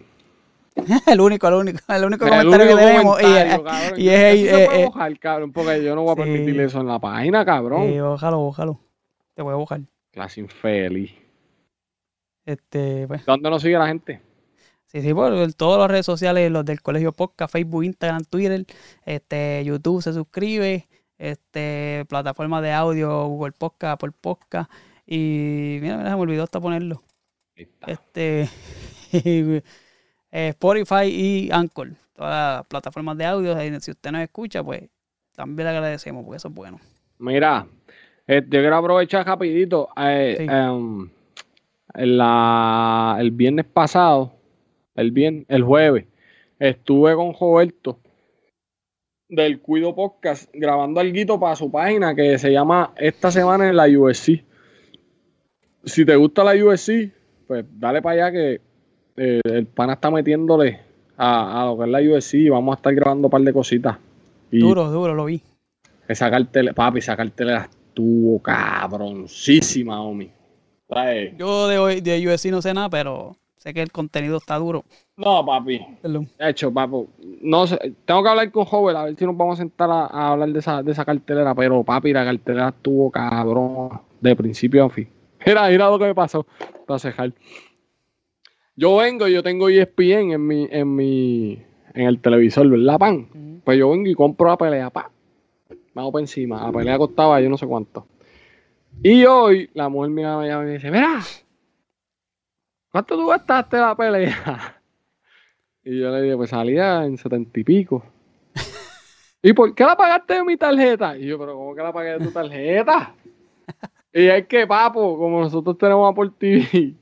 el 1.07 1.21
único, 1.21 1.47
el 1.49 1.55
único, 1.55 1.79
el 1.89 2.05
único 2.05 2.25
El 2.25 2.31
comentario 2.31 2.65
único 2.67 2.79
que 2.79 2.85
tenemos. 2.85 3.21
Y, 3.21 3.23
comentario, 3.25 3.65
cabrón. 3.65 4.01
y 4.01 4.09
es 4.09 4.41
se 4.41 4.65
eh, 4.65 4.69
eh, 4.73 4.85
mojar, 4.87 5.19
cabrón, 5.19 5.53
porque 5.53 5.85
yo 5.85 5.95
no 5.95 6.03
voy 6.03 6.13
a 6.13 6.15
Sí. 6.15 6.21
permitir 6.31 6.61
eso 6.63 6.81
en 6.81 6.87
la 6.87 6.99
página, 6.99 7.45
cabrón. 7.45 7.83
eh, 7.83 8.01
ojalá, 8.03 8.37
ojalá. 8.39 8.73
Te 9.35 9.43
voy 9.43 9.53
a 9.53 9.57
buscar. 9.57 9.81
Clase 10.13 10.41
infeliz. 10.41 11.13
Este, 12.47 13.07
pues, 13.07 13.27
¿Dónde 13.27 13.51
nos 13.51 13.61
sigue 13.61 13.77
la 13.77 13.89
gente? 13.89 14.23
sí, 14.87 15.03
sí, 15.03 15.13
por 15.13 15.53
todas 15.55 15.81
las 15.81 15.91
redes 15.91 16.07
sociales, 16.07 16.51
los 16.51 16.65
del 16.65 16.81
Colegio 16.81 17.13
Podcast, 17.13 17.53
Facebook, 17.53 17.85
Instagram, 17.85 18.23
Twitter, 18.25 18.65
este, 19.05 19.63
YouTube 19.65 20.01
se 20.03 20.13
suscribe, 20.15 20.87
este, 21.19 22.07
plataforma 22.09 22.63
de 22.63 22.73
audio, 22.73 23.27
Google 23.27 23.53
Podcast, 23.53 24.01
por 24.01 24.13
Podcast, 24.15 24.71
y 25.07 25.79
mira, 25.83 25.97
mira, 25.99 26.11
se 26.11 26.17
me 26.17 26.23
olvidó 26.23 26.45
hasta 26.45 26.61
ponerlo. 26.61 27.03
Este, 27.87 28.49
eh, 29.13 29.63
Spotify 30.31 31.05
y 31.07 31.51
Anchor. 31.53 31.91
todas 32.15 32.59
las 32.59 32.67
plataformas 32.67 33.17
de 33.19 33.25
audio. 33.25 33.81
Si 33.81 33.91
usted 33.91 34.11
nos 34.13 34.23
escucha, 34.23 34.63
pues 34.63 34.85
también 35.35 35.67
le 35.69 35.71
agradecemos 35.77 36.25
porque 36.25 36.37
eso 36.39 36.49
es 36.49 36.55
bueno. 36.55 36.81
Mira, 37.19 37.67
eh, 38.27 38.43
yo 38.43 38.61
quiero 38.61 38.77
aprovechar 38.77 39.27
rapidito. 39.27 39.89
eh, 39.97 40.35
Sí. 40.39 40.47
em, 40.49 41.09
la- 41.97 43.17
el 43.19 43.31
viernes 43.31 43.65
pasado, 43.67 44.33
el, 44.95 45.11
viernes, 45.11 45.45
el 45.49 45.63
jueves, 45.63 46.05
estuve 46.59 47.15
con 47.15 47.35
Roberto 47.39 47.99
del 49.29 49.61
Cuido 49.61 49.95
Podcast 49.95 50.49
grabando 50.55 51.01
algo 51.01 51.41
para 51.41 51.57
su 51.57 51.71
página 51.71 52.15
que 52.15 52.39
se 52.39 52.53
llama 52.53 52.93
Esta 52.97 53.31
semana 53.31 53.69
en 53.69 53.77
la 53.77 53.87
USC. 53.89 54.45
Si 55.85 56.05
te 56.05 56.15
gusta 56.17 56.45
la 56.45 56.53
USC, 56.65 57.11
pues 57.47 57.65
dale 57.79 58.03
para 58.03 58.27
allá 58.27 58.33
que 58.33 58.61
eh, 59.17 59.41
el 59.45 59.67
pana 59.67 59.95
está 59.95 60.11
metiéndole 60.11 60.81
a, 61.17 61.63
a 61.63 61.67
lo 61.67 61.79
que 61.79 61.85
es 61.85 61.91
la 61.91 62.01
USC 62.01 62.35
y 62.35 62.49
vamos 62.49 62.75
a 62.75 62.77
estar 62.77 62.95
grabando 62.95 63.27
un 63.29 63.31
par 63.31 63.41
de 63.43 63.53
cositas. 63.53 63.97
Y 64.51 64.61
Duro, 64.61 64.91
duro, 64.91 65.15
lo 65.15 65.25
vi. 65.25 65.41
esa 66.07 66.31
cartelera, 66.31 66.73
papi, 66.75 66.99
esa 67.01 67.17
cartelera 67.17 67.69
estuvo 67.89 68.41
cabroncísima, 68.41 70.01
homie. 70.03 70.31
Yo 71.37 71.69
de, 71.69 71.79
hoy- 71.79 72.01
de 72.01 72.27
USC 72.29 72.51
no 72.51 72.63
sé 72.63 72.73
nada, 72.73 72.89
pero 72.89 73.37
sé 73.57 73.75
que 73.75 73.83
el 73.83 73.91
contenido 73.91 74.37
está 74.37 74.57
duro. 74.57 74.85
No, 75.17 75.45
papi. 75.45 75.81
Perdón. 76.03 76.29
De 76.39 76.51
hecho, 76.51 76.73
papi, 76.73 76.97
no 77.43 77.67
sé, 77.67 77.95
tengo 78.05 78.23
que 78.23 78.29
hablar 78.29 78.51
con 78.53 78.65
Joven 78.65 78.97
a 78.97 79.05
ver 79.05 79.17
si 79.17 79.25
nos 79.27 79.37
vamos 79.37 79.59
a 79.59 79.63
sentar 79.63 79.91
a, 79.91 80.07
a 80.07 80.33
hablar 80.33 80.51
de 80.51 80.59
esa, 80.61 80.83
de 80.83 80.93
esa 80.93 81.05
cartelera, 81.05 81.55
pero 81.55 81.83
papi, 81.83 82.13
la 82.13 82.25
cartelera 82.25 82.69
estuvo 82.69 83.11
cabrón 83.11 84.01
de 84.21 84.37
principio 84.37 84.85
a 84.85 84.91
fin. 84.91 85.09
Mira, 85.45 85.69
mira 85.69 85.89
lo 85.91 85.99
que 85.99 86.05
me 86.07 86.15
pasó 86.15 86.47
para 86.87 86.99
cejar. 86.99 87.33
Yo 88.77 88.97
vengo, 88.97 89.27
yo 89.27 89.43
tengo 89.43 89.69
ESPN 89.69 90.33
en 90.35 90.47
mi, 90.47 90.69
en 90.71 90.95
mi, 90.95 91.63
en 91.95 92.07
el 92.07 92.21
televisor, 92.21 92.69
¿verdad, 92.69 92.99
pan? 92.99 93.61
Pues 93.65 93.79
yo 93.79 93.91
vengo 93.91 94.09
y 94.09 94.15
compro 94.15 94.49
la 94.49 94.57
pelea, 94.59 94.91
pa. 94.91 95.11
Me 95.95 96.03
hago 96.03 96.13
por 96.13 96.21
encima. 96.21 96.63
La 96.67 96.71
pelea 96.73 96.99
costaba 96.99 97.41
yo 97.41 97.49
no 97.49 97.57
sé 97.57 97.67
cuánto. 97.67 98.07
Y 99.03 99.25
hoy 99.25 99.71
la 99.75 99.89
mujer 99.89 100.11
me 100.11 100.23
llama 100.23 100.47
y 100.47 100.65
me 100.67 100.73
dice, 100.73 100.91
mira, 100.91 101.21
¿cuánto 102.91 103.17
tú 103.17 103.27
gastaste 103.29 103.77
la 103.79 103.95
pelea? 103.97 104.73
Y 105.89 106.01
yo 106.01 106.11
le 106.11 106.21
dije, 106.21 106.37
pues 106.37 106.51
salía 106.51 107.05
en 107.05 107.17
setenta 107.17 107.61
y 107.61 107.63
pico. 107.63 108.05
¿Y 109.43 109.53
por 109.53 109.73
qué 109.73 109.85
la 109.85 109.97
pagaste 109.97 110.35
de 110.35 110.43
mi 110.43 110.57
tarjeta? 110.57 111.17
Y 111.17 111.27
yo, 111.27 111.39
pero 111.39 111.55
¿cómo 111.55 111.77
que 111.77 111.83
la 111.83 111.93
pagué 111.93 112.19
de 112.19 112.25
tu 112.25 112.33
tarjeta? 112.33 113.15
y 114.13 114.27
es 114.27 114.49
que, 114.49 114.67
papo, 114.67 115.17
como 115.17 115.43
nosotros 115.43 115.79
tenemos 115.79 116.11
Apple 116.11 116.33
TV, 116.37 116.93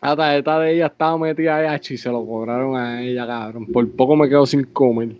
la 0.00 0.14
tarjeta 0.14 0.60
de 0.60 0.74
ella 0.74 0.86
estaba 0.86 1.18
metida 1.18 1.56
ahí 1.56 1.80
y 1.90 1.96
se 1.96 2.08
lo 2.08 2.24
cobraron 2.24 2.76
a 2.76 3.02
ella, 3.02 3.26
cabrón. 3.26 3.66
Por 3.66 3.90
poco 3.96 4.14
me 4.14 4.28
quedo 4.28 4.46
sin 4.46 4.62
comer. 4.66 5.16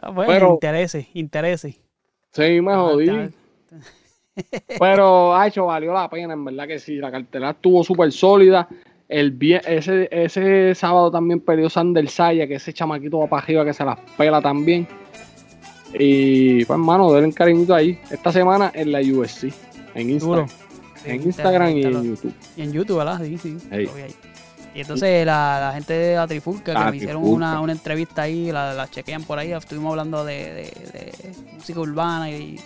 Ah, 0.00 0.10
bueno, 0.10 0.32
Pero- 0.32 0.52
interese, 0.54 1.08
interese. 1.14 1.78
Sí, 2.32 2.60
me 2.60 2.74
jodí. 2.74 3.30
Pero, 4.78 5.44
hecho 5.44 5.66
valió 5.66 5.92
la 5.92 6.08
pena, 6.08 6.34
en 6.34 6.44
verdad 6.44 6.66
que 6.66 6.78
sí. 6.78 6.96
La 6.96 7.10
cartelera 7.10 7.50
estuvo 7.52 7.82
súper 7.84 8.12
sólida. 8.12 8.68
El 9.08 9.38
ese, 9.66 10.08
ese 10.12 10.74
sábado 10.74 11.10
también 11.10 11.40
perdió 11.40 11.70
Sander 11.70 12.08
Saya, 12.08 12.46
que 12.46 12.56
ese 12.56 12.72
chamaquito 12.72 13.18
va 13.20 13.26
para 13.26 13.42
arriba 13.42 13.64
que 13.64 13.72
se 13.72 13.84
las 13.84 13.98
pela 14.16 14.40
también. 14.42 14.86
Y, 15.98 16.64
pues, 16.66 16.78
hermano, 16.78 17.10
denle 17.12 17.28
un 17.28 17.32
cariñito 17.32 17.74
ahí. 17.74 17.98
Esta 18.10 18.30
semana 18.32 18.70
en 18.74 18.92
la 18.92 19.00
USC, 19.00 19.52
en. 19.94 20.10
Instagram. 20.10 20.48
Sí, 20.48 21.10
en 21.10 21.22
Instagram 21.22 21.70
y 21.70 21.82
en 21.84 22.04
YouTube. 22.04 22.34
Y 22.56 22.62
en 22.62 22.72
YouTube, 22.72 22.98
¿verdad? 22.98 23.20
Sí, 23.24 23.38
sí. 23.38 23.56
Y 24.74 24.80
entonces 24.82 25.24
la, 25.24 25.58
la 25.60 25.72
gente 25.72 25.92
de 25.94 26.14
la 26.16 26.26
Trifulca 26.26 26.64
que 26.64 26.72
La 26.74 26.90
me 26.90 26.98
hicieron 26.98 27.24
una, 27.24 27.60
una 27.60 27.72
entrevista 27.72 28.22
ahí, 28.22 28.52
la, 28.52 28.74
la 28.74 28.88
chequean 28.88 29.24
por 29.24 29.38
ahí, 29.38 29.52
estuvimos 29.52 29.90
hablando 29.90 30.24
de, 30.24 30.34
de- 30.34 30.62
de 30.92 31.12
música 31.54 31.80
urbana 31.80 32.30
y 32.30 32.56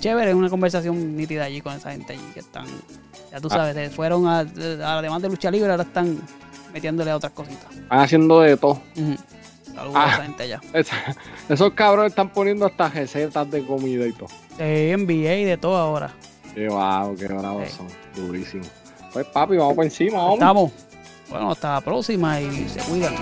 chévere, 0.00 0.34
una 0.34 0.48
conversación 0.48 1.16
nítida 1.16 1.44
allí 1.44 1.60
con 1.60 1.74
esa 1.74 1.90
gente 1.92 2.12
allí 2.14 2.22
que 2.34 2.40
están, 2.40 2.66
ya 3.32 3.40
tú 3.40 3.48
Ah. 3.50 3.54
sabes, 3.56 3.74
se 3.74 3.90
fueron 3.90 4.26
a, 4.26 4.40
a- 4.40 4.98
además 4.98 5.22
de 5.22 5.28
lucha 5.28 5.50
libre, 5.50 5.70
ahora 5.70 5.82
están 5.84 6.20
metiéndole 6.72 7.10
a 7.10 7.16
otras 7.16 7.32
cositas. 7.32 7.70
Están 7.74 7.98
haciendo 8.00 8.40
de 8.40 8.56
todo. 8.56 8.80
Saludos 9.74 9.94
Ah. 9.96 10.04
a 10.04 10.12
esa 10.14 10.22
gente 10.24 10.42
allá. 10.44 10.60
Esa- 10.72 11.16
esos 11.48 11.72
cabrones 11.72 12.12
están 12.12 12.30
poniendo 12.30 12.66
hasta 12.66 12.88
recetas 12.88 13.50
de 13.50 13.64
comida 13.64 14.06
y 14.06 14.12
todo. 14.12 14.28
De 14.58 14.92
NBA 14.92 15.34
y 15.36 15.44
de 15.44 15.56
todo 15.56 15.76
ahora. 15.76 16.10
Qué 16.54 16.68
wow, 16.68 17.14
qué 17.16 17.26
bravos 17.28 17.68
Sí. 17.68 17.76
son. 17.76 17.86
Durísimo. 18.26 18.64
Pues, 19.12 19.26
papi, 19.26 19.56
vamos 19.56 19.74
por 19.74 19.84
encima, 19.84 20.18
hombre. 20.22 20.44
Estamos. 20.46 20.72
Bueno, 21.30 21.50
hasta 21.52 21.74
la 21.74 21.80
próxima 21.80 22.40
y 22.40 22.68
se 22.68 22.80
cuidan. 22.80 23.14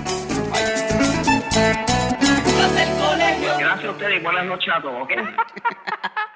Gracias 3.58 3.84
a 3.84 3.90
ustedes 3.90 4.20
y 4.20 4.22
buenas 4.24 4.46
noches 4.46 4.68
a 4.74 4.80
todos, 4.82 5.02
¿ok? 5.02 5.10